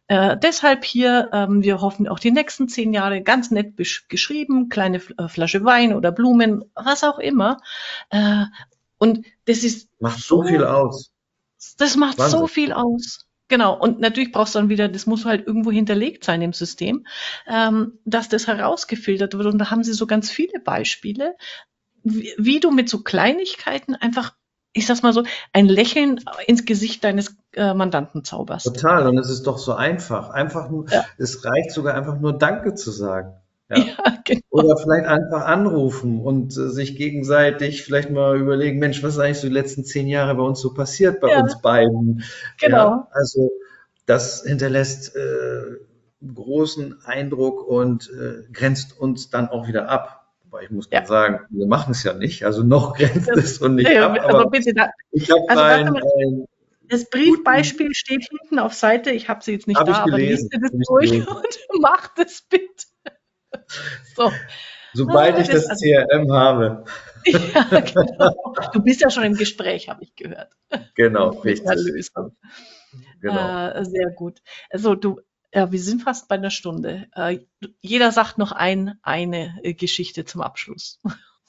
Äh, 0.06 0.36
deshalb 0.38 0.84
hier, 0.84 1.30
ähm, 1.32 1.62
wir 1.62 1.80
hoffen 1.80 2.08
auch 2.08 2.18
die 2.18 2.30
nächsten 2.30 2.68
zehn 2.68 2.92
Jahre 2.92 3.22
ganz 3.22 3.50
nett 3.50 3.76
geschrieben, 4.08 4.68
kleine 4.68 4.98
äh, 5.18 5.28
Flasche 5.28 5.64
Wein 5.64 5.94
oder 5.94 6.10
Blumen, 6.10 6.64
was 6.74 7.04
auch 7.04 7.18
immer. 7.18 7.58
Äh, 8.10 8.44
und 8.98 9.26
das 9.46 9.64
ist. 9.64 9.88
Macht 10.00 10.20
so, 10.20 10.42
so 10.42 10.48
viel 10.48 10.64
aus. 10.64 11.12
Das 11.76 11.96
macht 11.96 12.18
Wahnsinn. 12.18 12.38
so 12.38 12.46
viel 12.46 12.72
aus. 12.72 13.26
Genau, 13.48 13.78
und 13.78 13.98
natürlich 13.98 14.30
brauchst 14.30 14.54
du 14.54 14.58
dann 14.58 14.68
wieder, 14.68 14.88
das 14.88 15.06
muss 15.06 15.24
halt 15.24 15.46
irgendwo 15.46 15.70
hinterlegt 15.70 16.22
sein 16.22 16.42
im 16.42 16.52
System, 16.52 17.06
ähm, 17.46 17.98
dass 18.04 18.28
das 18.28 18.46
herausgefiltert 18.46 19.34
wird. 19.34 19.46
Und 19.46 19.58
da 19.58 19.70
haben 19.70 19.82
sie 19.82 19.94
so 19.94 20.06
ganz 20.06 20.30
viele 20.30 20.60
Beispiele, 20.60 21.34
wie, 22.02 22.34
wie 22.36 22.60
du 22.60 22.70
mit 22.70 22.90
so 22.90 23.02
Kleinigkeiten 23.02 23.94
einfach 23.94 24.34
ich 24.74 24.86
sag's 24.86 25.02
mal 25.02 25.12
so, 25.12 25.24
ein 25.52 25.66
Lächeln 25.66 26.20
ins 26.46 26.64
Gesicht 26.64 27.02
deines 27.02 27.36
äh, 27.52 27.74
Mandanten 27.74 28.22
zauberst. 28.22 28.66
Total, 28.66 29.08
und 29.08 29.18
es 29.18 29.28
ist 29.28 29.44
doch 29.44 29.58
so 29.58 29.74
einfach. 29.74 30.30
Einfach 30.30 30.70
nur, 30.70 30.88
ja. 30.90 31.04
es 31.16 31.44
reicht 31.44 31.72
sogar 31.72 31.94
einfach 31.94 32.20
nur 32.20 32.38
Danke 32.38 32.74
zu 32.74 32.90
sagen. 32.90 33.34
Ja? 33.68 33.76
ja 33.78 34.18
genau. 34.24 34.40
Oder 34.50 34.76
vielleicht 34.76 35.06
einfach 35.06 35.44
anrufen 35.46 36.20
und 36.20 36.56
äh, 36.56 36.70
sich 36.70 36.96
gegenseitig 36.96 37.82
vielleicht 37.82 38.10
mal 38.10 38.38
überlegen, 38.38 38.78
Mensch, 38.78 39.02
was 39.02 39.14
ist 39.14 39.20
eigentlich 39.20 39.38
so 39.38 39.48
die 39.48 39.54
letzten 39.54 39.84
zehn 39.84 40.08
Jahre 40.08 40.34
bei 40.34 40.42
uns 40.42 40.60
so 40.60 40.74
passiert, 40.74 41.20
bei 41.20 41.30
ja. 41.30 41.40
uns 41.40 41.60
beiden? 41.60 42.24
Genau. 42.60 42.76
Ja, 42.76 43.08
also 43.12 43.50
das 44.06 44.42
hinterlässt 44.42 45.14
äh, 45.16 45.76
großen 46.34 47.04
Eindruck 47.04 47.66
und 47.66 48.10
äh, 48.10 48.50
grenzt 48.52 48.98
uns 48.98 49.30
dann 49.30 49.48
auch 49.48 49.68
wieder 49.68 49.88
ab. 49.88 50.26
Aber 50.50 50.62
ich 50.62 50.70
muss 50.70 50.88
ja. 50.90 51.04
sagen, 51.04 51.40
wir 51.50 51.66
machen 51.66 51.92
es 51.92 52.02
ja 52.02 52.14
nicht. 52.14 52.44
Also 52.44 52.62
noch 52.62 52.94
grenzt 52.96 53.28
es 53.28 53.58
und 53.58 53.76
nicht 53.76 53.90
ja, 53.90 54.06
ab. 54.06 54.18
Aber, 54.18 54.40
aber 54.40 54.50
bitte, 54.50 54.72
da, 54.74 54.90
ich 55.12 55.30
habe 55.30 55.42
also 55.48 55.62
ein, 55.62 55.96
ein, 55.96 56.44
das 56.88 57.10
Briefbeispiel 57.10 57.94
steht 57.94 58.26
hinten 58.30 58.58
auf 58.58 58.72
Seite. 58.72 59.10
Ich 59.10 59.28
habe 59.28 59.44
sie 59.44 59.52
jetzt 59.52 59.66
nicht 59.68 59.78
da, 59.78 60.04
aber 60.04 60.16
lese 60.16 60.48
das 60.50 60.70
durch 60.88 61.12
und 61.28 61.58
mach 61.80 62.08
das 62.14 62.42
bitte. 62.48 62.86
So. 64.16 64.32
Sobald 64.94 65.36
ah, 65.36 65.40
ich 65.40 65.48
das, 65.48 65.66
das 65.66 65.80
CRM 65.80 66.32
habe. 66.32 66.84
Ja, 67.26 67.80
genau. 67.80 68.54
Du 68.72 68.80
bist 68.80 69.02
ja 69.02 69.10
schon 69.10 69.24
im 69.24 69.34
Gespräch, 69.34 69.88
habe 69.88 70.02
ich 70.02 70.14
gehört. 70.14 70.52
Genau, 70.94 71.28
richtig. 71.44 72.10
Genau. 73.20 73.68
Äh, 73.68 73.84
sehr 73.84 74.10
gut. 74.12 74.40
Also 74.70 74.94
du, 74.94 75.20
ja, 75.52 75.70
wir 75.70 75.80
sind 75.80 76.02
fast 76.02 76.28
bei 76.28 76.36
einer 76.36 76.50
Stunde. 76.50 77.08
Äh, 77.14 77.40
jeder 77.80 78.12
sagt 78.12 78.38
noch 78.38 78.52
ein, 78.52 78.98
eine 79.02 79.58
äh, 79.62 79.74
Geschichte 79.74 80.24
zum 80.24 80.40
Abschluss. 80.40 81.00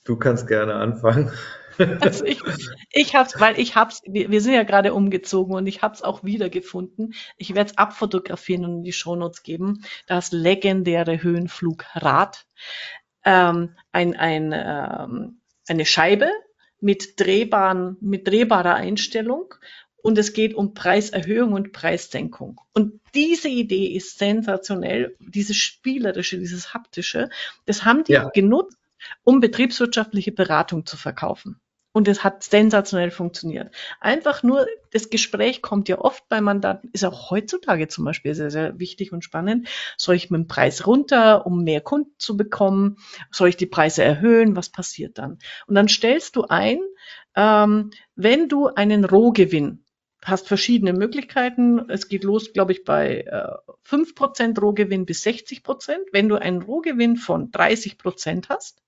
Du 0.09 0.15
kannst 0.15 0.47
gerne 0.47 0.73
anfangen. 0.73 1.31
Also 2.01 2.25
ich, 2.25 2.41
ich 2.91 3.15
hab's, 3.15 3.39
weil 3.39 3.59
ich 3.59 3.75
hab's, 3.75 4.01
wir, 4.05 4.31
wir 4.31 4.41
sind 4.41 4.53
ja 4.53 4.63
gerade 4.63 4.93
umgezogen 4.93 5.53
und 5.53 5.67
ich 5.67 5.83
hab's 5.83 6.01
auch 6.01 6.23
wiedergefunden. 6.23 7.13
Ich 7.37 7.53
werde 7.53 7.69
es 7.69 7.77
abfotografieren 7.77 8.65
und 8.65 8.77
in 8.77 8.83
die 8.83 8.91
Shownotes 8.91 9.43
geben. 9.43 9.85
Das 10.07 10.31
legendäre 10.31 11.21
Höhenflugrad. 11.21 12.47
Ähm, 13.23 13.75
ein, 13.91 14.15
ein, 14.15 14.51
ähm, 14.51 15.41
eine 15.67 15.85
Scheibe 15.85 16.31
mit 16.81 17.19
drehbaren, 17.19 17.95
mit 18.01 18.27
drehbarer 18.27 18.73
Einstellung 18.73 19.53
und 20.01 20.17
es 20.17 20.33
geht 20.33 20.55
um 20.55 20.73
Preiserhöhung 20.73 21.53
und 21.53 21.71
Preissenkung. 21.71 22.59
Und 22.73 22.99
diese 23.13 23.47
Idee 23.47 23.85
ist 23.85 24.17
sensationell, 24.17 25.15
dieses 25.19 25.55
spielerische, 25.55 26.39
dieses 26.39 26.73
haptische. 26.73 27.29
Das 27.67 27.85
haben 27.85 28.03
die 28.05 28.13
ja. 28.13 28.29
genutzt, 28.29 28.75
um 29.23 29.39
betriebswirtschaftliche 29.39 30.31
Beratung 30.31 30.85
zu 30.85 30.97
verkaufen. 30.97 31.59
Und 31.91 32.07
es 32.07 32.23
hat 32.23 32.43
sensationell 32.43 33.09
funktioniert. 33.09 33.73
Einfach 33.99 34.43
nur, 34.43 34.67
das 34.91 35.09
Gespräch 35.09 35.63
kommt 35.63 35.89
ja 35.89 35.99
oft 35.99 36.29
bei 36.29 36.39
Mandanten, 36.39 36.91
ist 36.93 37.03
auch 37.03 37.31
heutzutage 37.31 37.87
zum 37.87 38.05
Beispiel 38.05 38.35
sehr, 38.35 38.51
sehr 38.51 38.77
wichtig 38.77 39.11
und 39.11 39.23
spannend. 39.23 39.67
Soll 39.97 40.15
ich 40.15 40.29
mit 40.29 40.39
dem 40.39 40.47
Preis 40.47 40.85
runter, 40.85 41.47
um 41.47 41.63
mehr 41.63 41.81
Kunden 41.81 42.13
zu 42.19 42.37
bekommen? 42.37 42.97
Soll 43.31 43.49
ich 43.49 43.57
die 43.57 43.65
Preise 43.65 44.03
erhöhen? 44.03 44.55
Was 44.55 44.69
passiert 44.69 45.17
dann? 45.17 45.39
Und 45.65 45.75
dann 45.75 45.87
stellst 45.87 46.35
du 46.35 46.43
ein, 46.43 46.79
ähm, 47.35 47.89
wenn 48.15 48.49
du 48.49 48.67
einen 48.67 49.03
Rohgewinn 49.03 49.83
hast 50.23 50.47
verschiedene 50.47 50.93
Möglichkeiten. 50.93 51.89
Es 51.89 52.07
geht 52.07 52.23
los, 52.23 52.53
glaube 52.53 52.73
ich, 52.73 52.83
bei 52.83 53.21
äh, 53.21 53.51
5% 53.87 54.59
Rohgewinn 54.59 55.05
bis 55.05 55.25
60%. 55.25 55.97
Wenn 56.11 56.29
du 56.29 56.35
einen 56.35 56.61
Rohgewinn 56.61 57.15
von 57.15 57.51
30% 57.51 58.49
hast 58.49 58.81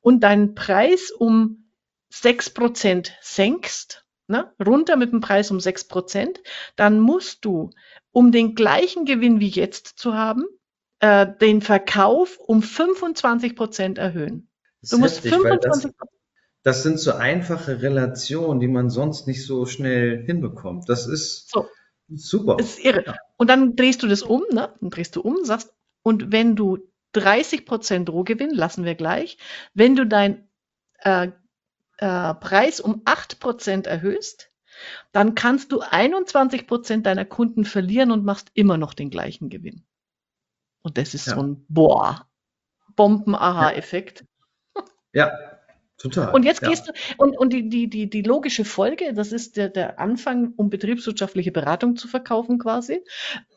und 0.00 0.20
deinen 0.20 0.54
Preis 0.54 1.10
um 1.10 1.64
6% 2.12 3.10
senkst, 3.20 4.04
ne, 4.26 4.52
runter 4.64 4.96
mit 4.96 5.12
dem 5.12 5.20
Preis 5.20 5.50
um 5.50 5.58
6%, 5.58 6.38
dann 6.76 7.00
musst 7.00 7.44
du, 7.44 7.70
um 8.10 8.32
den 8.32 8.54
gleichen 8.54 9.04
Gewinn 9.04 9.40
wie 9.40 9.48
jetzt 9.48 9.98
zu 9.98 10.14
haben, 10.14 10.44
äh, 11.00 11.26
den 11.40 11.62
Verkauf 11.62 12.38
um 12.38 12.60
25% 12.60 13.98
erhöhen. 13.98 14.48
Du 14.82 14.98
musst 14.98 15.24
heftig, 15.24 15.32
25 15.32 15.92
das 16.64 16.84
sind 16.84 16.98
so 17.00 17.12
einfache 17.12 17.82
Relationen, 17.82 18.60
die 18.60 18.68
man 18.68 18.88
sonst 18.88 19.26
nicht 19.26 19.44
so 19.44 19.66
schnell 19.66 20.24
hinbekommt. 20.24 20.88
Das 20.88 21.06
ist 21.06 21.50
so. 21.50 21.66
super. 22.14 22.56
Das 22.56 22.78
ist 22.78 22.84
irre. 22.84 23.16
Und 23.36 23.50
dann 23.50 23.74
drehst 23.74 24.02
du 24.02 24.06
das 24.06 24.22
um, 24.22 24.44
ne? 24.52 24.72
Dann 24.80 24.90
drehst 24.90 25.16
du 25.16 25.22
um, 25.22 25.44
sagst, 25.44 25.72
und 26.02 26.30
wenn 26.30 26.54
du 26.54 26.78
30 27.12 27.66
Prozent 27.66 28.10
Rohgewinn, 28.10 28.50
lassen 28.50 28.84
wir 28.84 28.94
gleich, 28.94 29.38
wenn 29.74 29.96
du 29.96 30.06
deinen 30.06 30.48
äh, 30.98 31.28
äh, 31.98 32.34
Preis 32.34 32.80
um 32.80 33.02
8 33.04 33.40
Prozent 33.40 33.86
erhöhst, 33.86 34.50
dann 35.12 35.34
kannst 35.34 35.72
du 35.72 35.80
21 35.80 36.66
Prozent 36.66 37.06
deiner 37.06 37.24
Kunden 37.24 37.64
verlieren 37.64 38.10
und 38.10 38.24
machst 38.24 38.50
immer 38.54 38.78
noch 38.78 38.94
den 38.94 39.10
gleichen 39.10 39.50
Gewinn. 39.50 39.84
Und 40.82 40.98
das 40.98 41.14
ist 41.14 41.26
ja. 41.26 41.34
so 41.34 41.42
ein 41.42 41.64
Boah, 41.68 42.26
Bomben-Aha-Effekt. 42.96 44.24
Ja, 45.12 45.51
Total. 46.02 46.34
Und 46.34 46.42
jetzt 46.42 46.62
gehst 46.62 46.88
ja. 46.88 46.92
du, 46.92 47.22
und, 47.22 47.38
und 47.38 47.52
die, 47.52 47.68
die, 47.68 47.88
die, 47.88 48.10
die 48.10 48.22
logische 48.22 48.64
Folge, 48.64 49.14
das 49.14 49.30
ist 49.30 49.56
der, 49.56 49.68
der 49.68 50.00
Anfang, 50.00 50.52
um 50.56 50.68
betriebswirtschaftliche 50.68 51.52
Beratung 51.52 51.94
zu 51.94 52.08
verkaufen 52.08 52.58
quasi. 52.58 53.04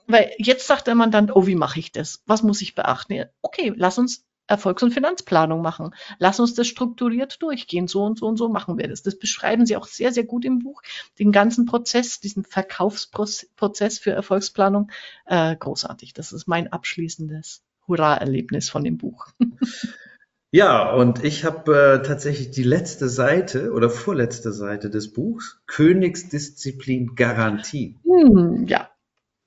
Weil 0.05 0.31
jetzt 0.37 0.67
sagt 0.67 0.85
der 0.85 0.93
Mandant, 0.93 1.35
oh, 1.35 1.47
wie 1.47 1.55
mache 1.55 1.79
ich 1.79 1.91
das? 1.91 2.21
Was 2.27 2.43
muss 2.43 2.61
ich 2.61 2.75
beachten? 2.75 3.25
Okay, 3.41 3.73
lass 3.75 3.97
uns 3.97 4.27
Erfolgs- 4.45 4.83
und 4.83 4.91
Finanzplanung 4.91 5.63
machen. 5.63 5.95
Lass 6.19 6.39
uns 6.39 6.53
das 6.53 6.67
strukturiert 6.67 7.41
durchgehen. 7.41 7.87
So 7.87 8.03
und 8.03 8.19
so 8.19 8.27
und 8.27 8.37
so 8.37 8.47
machen 8.47 8.77
wir 8.77 8.87
das. 8.87 9.01
Das 9.01 9.17
beschreiben 9.17 9.65
Sie 9.65 9.75
auch 9.75 9.87
sehr, 9.87 10.11
sehr 10.11 10.25
gut 10.25 10.45
im 10.45 10.59
Buch. 10.59 10.83
Den 11.17 11.31
ganzen 11.31 11.65
Prozess, 11.65 12.19
diesen 12.19 12.43
Verkaufsprozess 12.43 13.97
für 13.97 14.11
Erfolgsplanung. 14.11 14.91
Äh, 15.25 15.55
großartig. 15.55 16.13
Das 16.13 16.31
ist 16.31 16.47
mein 16.47 16.71
abschließendes 16.71 17.63
Hurra-Erlebnis 17.87 18.69
von 18.69 18.83
dem 18.83 18.99
Buch. 18.99 19.29
Ja, 20.55 20.93
und 20.93 21.21
ich 21.21 21.43
habe 21.43 21.99
äh, 22.01 22.07
tatsächlich 22.07 22.49
die 22.49 22.63
letzte 22.63 23.09
Seite 23.09 23.73
oder 23.73 23.89
vorletzte 23.89 24.53
Seite 24.53 24.89
des 24.89 25.11
Buchs, 25.11 25.59
Königsdisziplin 25.67 27.13
Garantie. 27.17 27.99
Hm, 28.05 28.65
ja. 28.65 28.89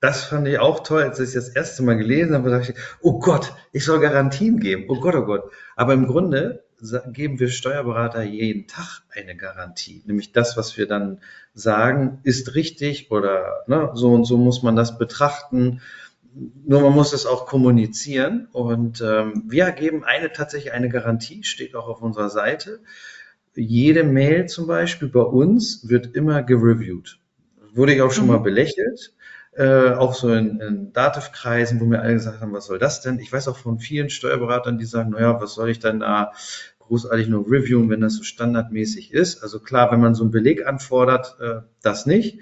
Das 0.01 0.25
fand 0.25 0.47
ich 0.47 0.59
auch 0.59 0.83
toll, 0.83 1.01
als 1.01 1.19
ich 1.19 1.33
das 1.33 1.49
erste 1.49 1.81
Mal 1.81 1.97
gelesen 1.97 2.35
habe, 2.35 2.51
dachte 2.51 2.73
ich, 2.73 2.77
oh 3.01 3.17
Gott, 3.17 3.53
ich 3.71 3.85
soll 3.85 4.01
Garantien 4.01 4.59
geben. 4.59 4.85
Oh 4.87 4.99
Gott, 4.99 5.15
oh 5.15 5.25
Gott. 5.25 5.51
Aber 5.75 5.95
im 5.95 6.05
Grunde 6.05 6.63
geben 7.07 7.39
wir 7.39 7.49
Steuerberater 7.49 8.21
jeden 8.21 8.67
Tag 8.67 9.01
eine 9.09 9.35
Garantie. 9.35 10.03
Nämlich 10.05 10.31
das, 10.31 10.57
was 10.57 10.77
wir 10.77 10.87
dann 10.87 11.21
sagen, 11.55 12.19
ist 12.21 12.53
richtig 12.53 13.09
oder 13.09 13.63
ne, 13.65 13.89
so 13.95 14.13
und 14.13 14.25
so 14.25 14.37
muss 14.37 14.61
man 14.61 14.75
das 14.75 14.99
betrachten. 14.99 15.81
Nur 16.33 16.81
man 16.81 16.93
muss 16.93 17.13
es 17.13 17.25
auch 17.25 17.45
kommunizieren. 17.45 18.47
Und 18.51 19.01
ähm, 19.01 19.43
wir 19.47 19.71
geben 19.71 20.03
eine 20.03 20.31
tatsächlich 20.31 20.73
eine 20.73 20.89
Garantie, 20.89 21.43
steht 21.43 21.75
auch 21.75 21.87
auf 21.87 22.01
unserer 22.01 22.29
Seite. 22.29 22.79
Jede 23.55 24.03
Mail 24.03 24.45
zum 24.47 24.67
Beispiel 24.67 25.09
bei 25.09 25.21
uns 25.21 25.89
wird 25.89 26.15
immer 26.15 26.43
gereviewt. 26.43 27.19
Wurde 27.73 27.93
ich 27.93 28.01
auch 28.01 28.11
schon 28.11 28.25
mhm. 28.25 28.31
mal 28.31 28.39
belächelt 28.39 29.13
äh, 29.59 29.91
auch 29.91 30.13
so 30.13 30.31
in, 30.33 30.59
in 30.61 30.93
Dativ-Kreisen, 30.93 31.79
wo 31.79 31.85
mir 31.85 31.99
alle 31.99 32.13
gesagt 32.13 32.39
haben, 32.39 32.53
was 32.53 32.67
soll 32.67 32.79
das 32.79 33.01
denn? 33.01 33.19
Ich 33.19 33.31
weiß 33.31 33.49
auch 33.49 33.57
von 33.57 33.79
vielen 33.79 34.09
Steuerberatern, 34.09 34.77
die 34.77 34.85
sagen, 34.85 35.11
naja, 35.11 35.41
was 35.41 35.53
soll 35.55 35.69
ich 35.69 35.79
denn 35.79 35.99
da 35.99 36.31
großartig 36.79 37.27
nur 37.27 37.45
reviewen, 37.45 37.89
wenn 37.89 37.99
das 37.99 38.15
so 38.15 38.23
standardmäßig 38.23 39.13
ist? 39.13 39.43
Also 39.43 39.59
klar, 39.59 39.91
wenn 39.91 39.99
man 39.99 40.15
so 40.15 40.23
einen 40.23 40.31
Beleg 40.31 40.65
anfordert, 40.65 41.37
äh, 41.41 41.61
das 41.81 42.05
nicht. 42.05 42.39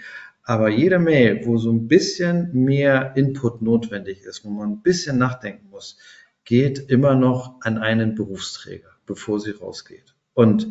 Aber 0.49 0.69
jede 0.69 0.97
Mail, 0.97 1.45
wo 1.45 1.57
so 1.57 1.69
ein 1.73 1.89
bisschen 1.89 2.53
mehr 2.53 3.17
Input 3.17 3.61
notwendig 3.61 4.21
ist, 4.21 4.45
wo 4.45 4.49
man 4.49 4.69
ein 4.69 4.81
bisschen 4.81 5.17
nachdenken 5.17 5.67
muss, 5.69 5.97
geht 6.45 6.89
immer 6.89 7.15
noch 7.15 7.59
an 7.59 7.77
einen 7.77 8.15
Berufsträger, 8.15 8.91
bevor 9.05 9.41
sie 9.41 9.51
rausgeht. 9.51 10.15
Und 10.33 10.69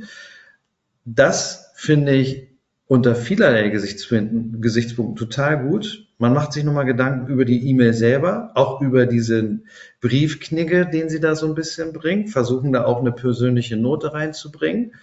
das 1.04 1.72
finde 1.74 2.14
ich 2.14 2.48
unter 2.86 3.14
vielerlei 3.14 3.68
Gesichtspunkten, 3.68 5.14
total 5.14 5.68
gut. 5.68 6.08
Man 6.16 6.32
macht 6.32 6.54
sich 6.54 6.64
nochmal 6.64 6.86
Gedanken 6.86 7.30
über 7.30 7.44
die 7.44 7.68
E-Mail 7.68 7.92
selber, 7.92 8.52
auch 8.54 8.80
über 8.80 9.04
diesen 9.04 9.66
Briefknigge, 10.00 10.86
den 10.86 11.10
sie 11.10 11.20
da 11.20 11.34
so 11.34 11.48
ein 11.48 11.54
bisschen 11.54 11.92
bringt, 11.92 12.30
versuchen 12.30 12.72
da 12.72 12.86
auch 12.86 13.00
eine 13.00 13.12
persönliche 13.12 13.76
Note 13.76 14.14
reinzubringen. 14.14 14.94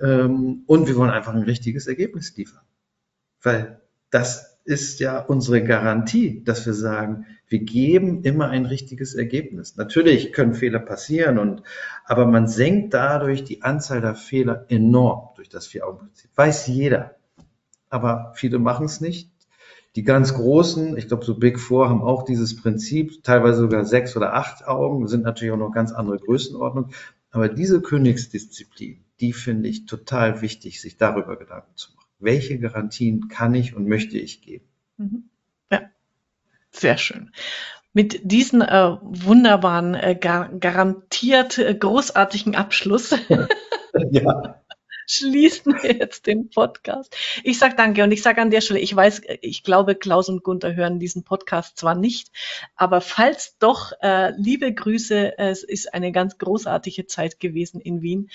Ähm, 0.00 0.62
und 0.66 0.86
wir 0.86 0.94
wollen 0.94 1.10
einfach 1.10 1.34
ein 1.34 1.42
richtiges 1.42 1.88
Ergebnis 1.88 2.36
liefern. 2.36 2.62
Weil 3.42 3.79
das 4.10 4.58
ist 4.64 5.00
ja 5.00 5.18
unsere 5.18 5.64
Garantie, 5.64 6.44
dass 6.44 6.66
wir 6.66 6.74
sagen, 6.74 7.26
wir 7.48 7.60
geben 7.60 8.22
immer 8.22 8.48
ein 8.48 8.66
richtiges 8.66 9.14
Ergebnis. 9.14 9.76
Natürlich 9.76 10.32
können 10.32 10.54
Fehler 10.54 10.78
passieren 10.78 11.38
und, 11.38 11.62
aber 12.04 12.26
man 12.26 12.46
senkt 12.46 12.94
dadurch 12.94 13.42
die 13.42 13.62
Anzahl 13.62 14.00
der 14.00 14.14
Fehler 14.14 14.66
enorm 14.68 15.30
durch 15.34 15.48
das 15.48 15.66
Vier-Augen-Prinzip. 15.66 16.30
Weiß 16.36 16.66
jeder 16.66 17.16
aber 17.90 18.32
viele 18.36 18.58
machen 18.58 18.86
es 18.86 19.00
nicht. 19.00 19.30
Die 19.96 20.04
ganz 20.04 20.34
großen, 20.34 20.96
ich 20.96 21.08
glaube, 21.08 21.24
so 21.24 21.36
Big 21.36 21.58
Four 21.58 21.88
haben 21.88 22.00
auch 22.00 22.22
dieses 22.22 22.56
Prinzip, 22.56 23.24
teilweise 23.24 23.58
sogar 23.62 23.84
sechs 23.84 24.16
oder 24.16 24.34
acht 24.34 24.66
Augen, 24.66 25.08
sind 25.08 25.24
natürlich 25.24 25.52
auch 25.52 25.58
noch 25.58 25.72
ganz 25.72 25.90
andere 25.90 26.18
Größenordnung. 26.18 26.90
Aber 27.32 27.48
diese 27.48 27.80
Königsdisziplin, 27.82 29.04
die 29.18 29.32
finde 29.32 29.68
ich 29.68 29.86
total 29.86 30.40
wichtig, 30.42 30.80
sich 30.80 30.96
darüber 30.96 31.36
Gedanken 31.36 31.72
zu 31.74 31.92
machen. 31.92 31.99
Welche 32.20 32.58
Garantien 32.58 33.28
kann 33.28 33.54
ich 33.54 33.74
und 33.74 33.86
möchte 33.86 34.18
ich 34.18 34.42
geben? 34.42 34.66
Mhm. 34.96 35.30
Ja, 35.70 35.82
sehr 36.70 36.98
schön. 36.98 37.32
Mit 37.92 38.20
diesem 38.22 38.60
äh, 38.60 38.96
wunderbaren, 39.00 39.94
äh, 39.94 40.14
gar 40.14 40.48
garantiert 40.50 41.58
äh, 41.58 41.74
großartigen 41.74 42.54
Abschluss 42.54 43.16
ja 44.10 44.60
schließen 45.10 45.74
wir 45.82 45.96
jetzt 45.96 46.26
den 46.26 46.50
Podcast. 46.50 47.16
Ich 47.42 47.58
sage 47.58 47.74
danke 47.76 48.04
und 48.04 48.12
ich 48.12 48.22
sage 48.22 48.40
an 48.40 48.50
der 48.50 48.60
Stelle, 48.60 48.78
ich 48.78 48.94
weiß, 48.94 49.22
ich 49.40 49.64
glaube, 49.64 49.96
Klaus 49.96 50.28
und 50.28 50.44
Gunther 50.44 50.76
hören 50.76 51.00
diesen 51.00 51.24
Podcast 51.24 51.76
zwar 51.78 51.96
nicht, 51.96 52.30
aber 52.76 53.00
falls 53.00 53.56
doch, 53.58 53.92
äh, 54.02 54.32
liebe 54.36 54.72
Grüße, 54.72 55.36
es 55.38 55.64
ist 55.64 55.92
eine 55.92 56.12
ganz 56.12 56.38
großartige 56.38 57.06
Zeit 57.06 57.40
gewesen 57.40 57.80
in 57.80 58.02
Wien. 58.02 58.30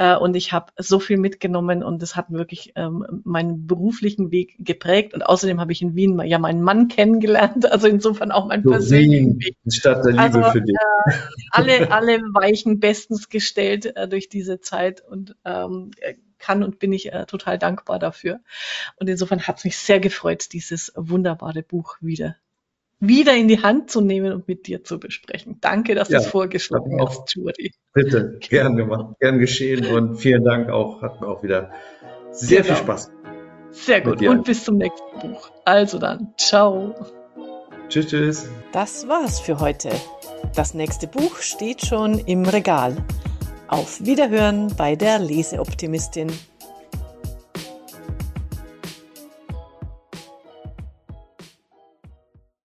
Äh, 0.00 0.16
und 0.16 0.34
ich 0.34 0.54
habe 0.54 0.72
so 0.78 0.98
viel 0.98 1.18
mitgenommen 1.18 1.82
und 1.82 2.00
das 2.00 2.16
hat 2.16 2.30
wirklich 2.30 2.72
ähm, 2.74 3.20
meinen 3.24 3.66
beruflichen 3.66 4.30
Weg 4.30 4.56
geprägt. 4.58 5.12
Und 5.12 5.20
außerdem 5.20 5.60
habe 5.60 5.72
ich 5.72 5.82
in 5.82 5.94
Wien 5.94 6.18
ja 6.24 6.38
meinen 6.38 6.62
Mann 6.62 6.88
kennengelernt, 6.88 7.70
also 7.70 7.86
insofern 7.86 8.32
auch 8.32 8.46
meinen 8.46 8.62
persönlichen 8.62 9.38
Wien, 9.38 9.40
Weg. 9.40 9.56
Stadt 9.68 10.02
der 10.06 10.12
Liebe 10.12 10.22
also, 10.22 10.42
für 10.52 10.62
dich. 10.62 10.74
Äh, 10.74 11.12
alle, 11.50 11.92
alle 11.92 12.18
Weichen 12.32 12.80
bestens 12.80 13.28
gestellt 13.28 13.94
äh, 13.94 14.08
durch 14.08 14.30
diese 14.30 14.60
Zeit 14.60 15.02
und 15.06 15.36
ähm, 15.44 15.90
kann 16.38 16.62
und 16.62 16.78
bin 16.78 16.94
ich 16.94 17.12
äh, 17.12 17.26
total 17.26 17.58
dankbar 17.58 17.98
dafür. 17.98 18.40
Und 18.96 19.06
insofern 19.06 19.46
hat 19.46 19.58
es 19.58 19.64
mich 19.64 19.76
sehr 19.76 20.00
gefreut, 20.00 20.54
dieses 20.54 20.94
wunderbare 20.96 21.62
Buch 21.62 21.98
wieder 22.00 22.36
wieder 23.00 23.34
in 23.34 23.48
die 23.48 23.62
Hand 23.62 23.90
zu 23.90 24.00
nehmen 24.00 24.32
und 24.32 24.46
mit 24.46 24.66
dir 24.66 24.84
zu 24.84 25.00
besprechen. 25.00 25.56
Danke, 25.60 25.94
dass 25.94 26.10
ja, 26.10 26.18
du 26.18 26.24
es 26.24 26.30
vorgeschlagen 26.30 27.00
hast, 27.00 27.34
Juri. 27.34 27.72
Bitte, 27.92 28.38
gern 28.40 28.76
gemacht, 28.76 29.16
gern 29.18 29.38
geschehen 29.38 29.86
und 29.86 30.16
vielen 30.16 30.44
Dank 30.44 30.68
auch, 30.68 31.02
hat 31.02 31.20
mir 31.20 31.28
auch 31.28 31.42
wieder 31.42 31.70
sehr 32.30 32.62
genau. 32.62 32.74
viel 32.74 32.84
Spaß. 32.84 33.10
Sehr 33.72 34.00
gut 34.00 34.22
und 34.22 34.44
bis 34.44 34.64
zum 34.64 34.76
nächsten 34.76 35.18
Buch. 35.20 35.50
Also 35.64 35.98
dann, 35.98 36.34
ciao. 36.36 36.94
Tschüss, 37.88 38.06
tschüss. 38.08 38.48
Das 38.72 39.08
war's 39.08 39.40
für 39.40 39.58
heute. 39.58 39.90
Das 40.54 40.74
nächste 40.74 41.06
Buch 41.06 41.38
steht 41.38 41.84
schon 41.84 42.18
im 42.18 42.44
Regal. 42.44 42.96
Auf 43.68 44.04
Wiederhören 44.04 44.74
bei 44.76 44.96
der 44.96 45.18
Leseoptimistin. 45.18 46.30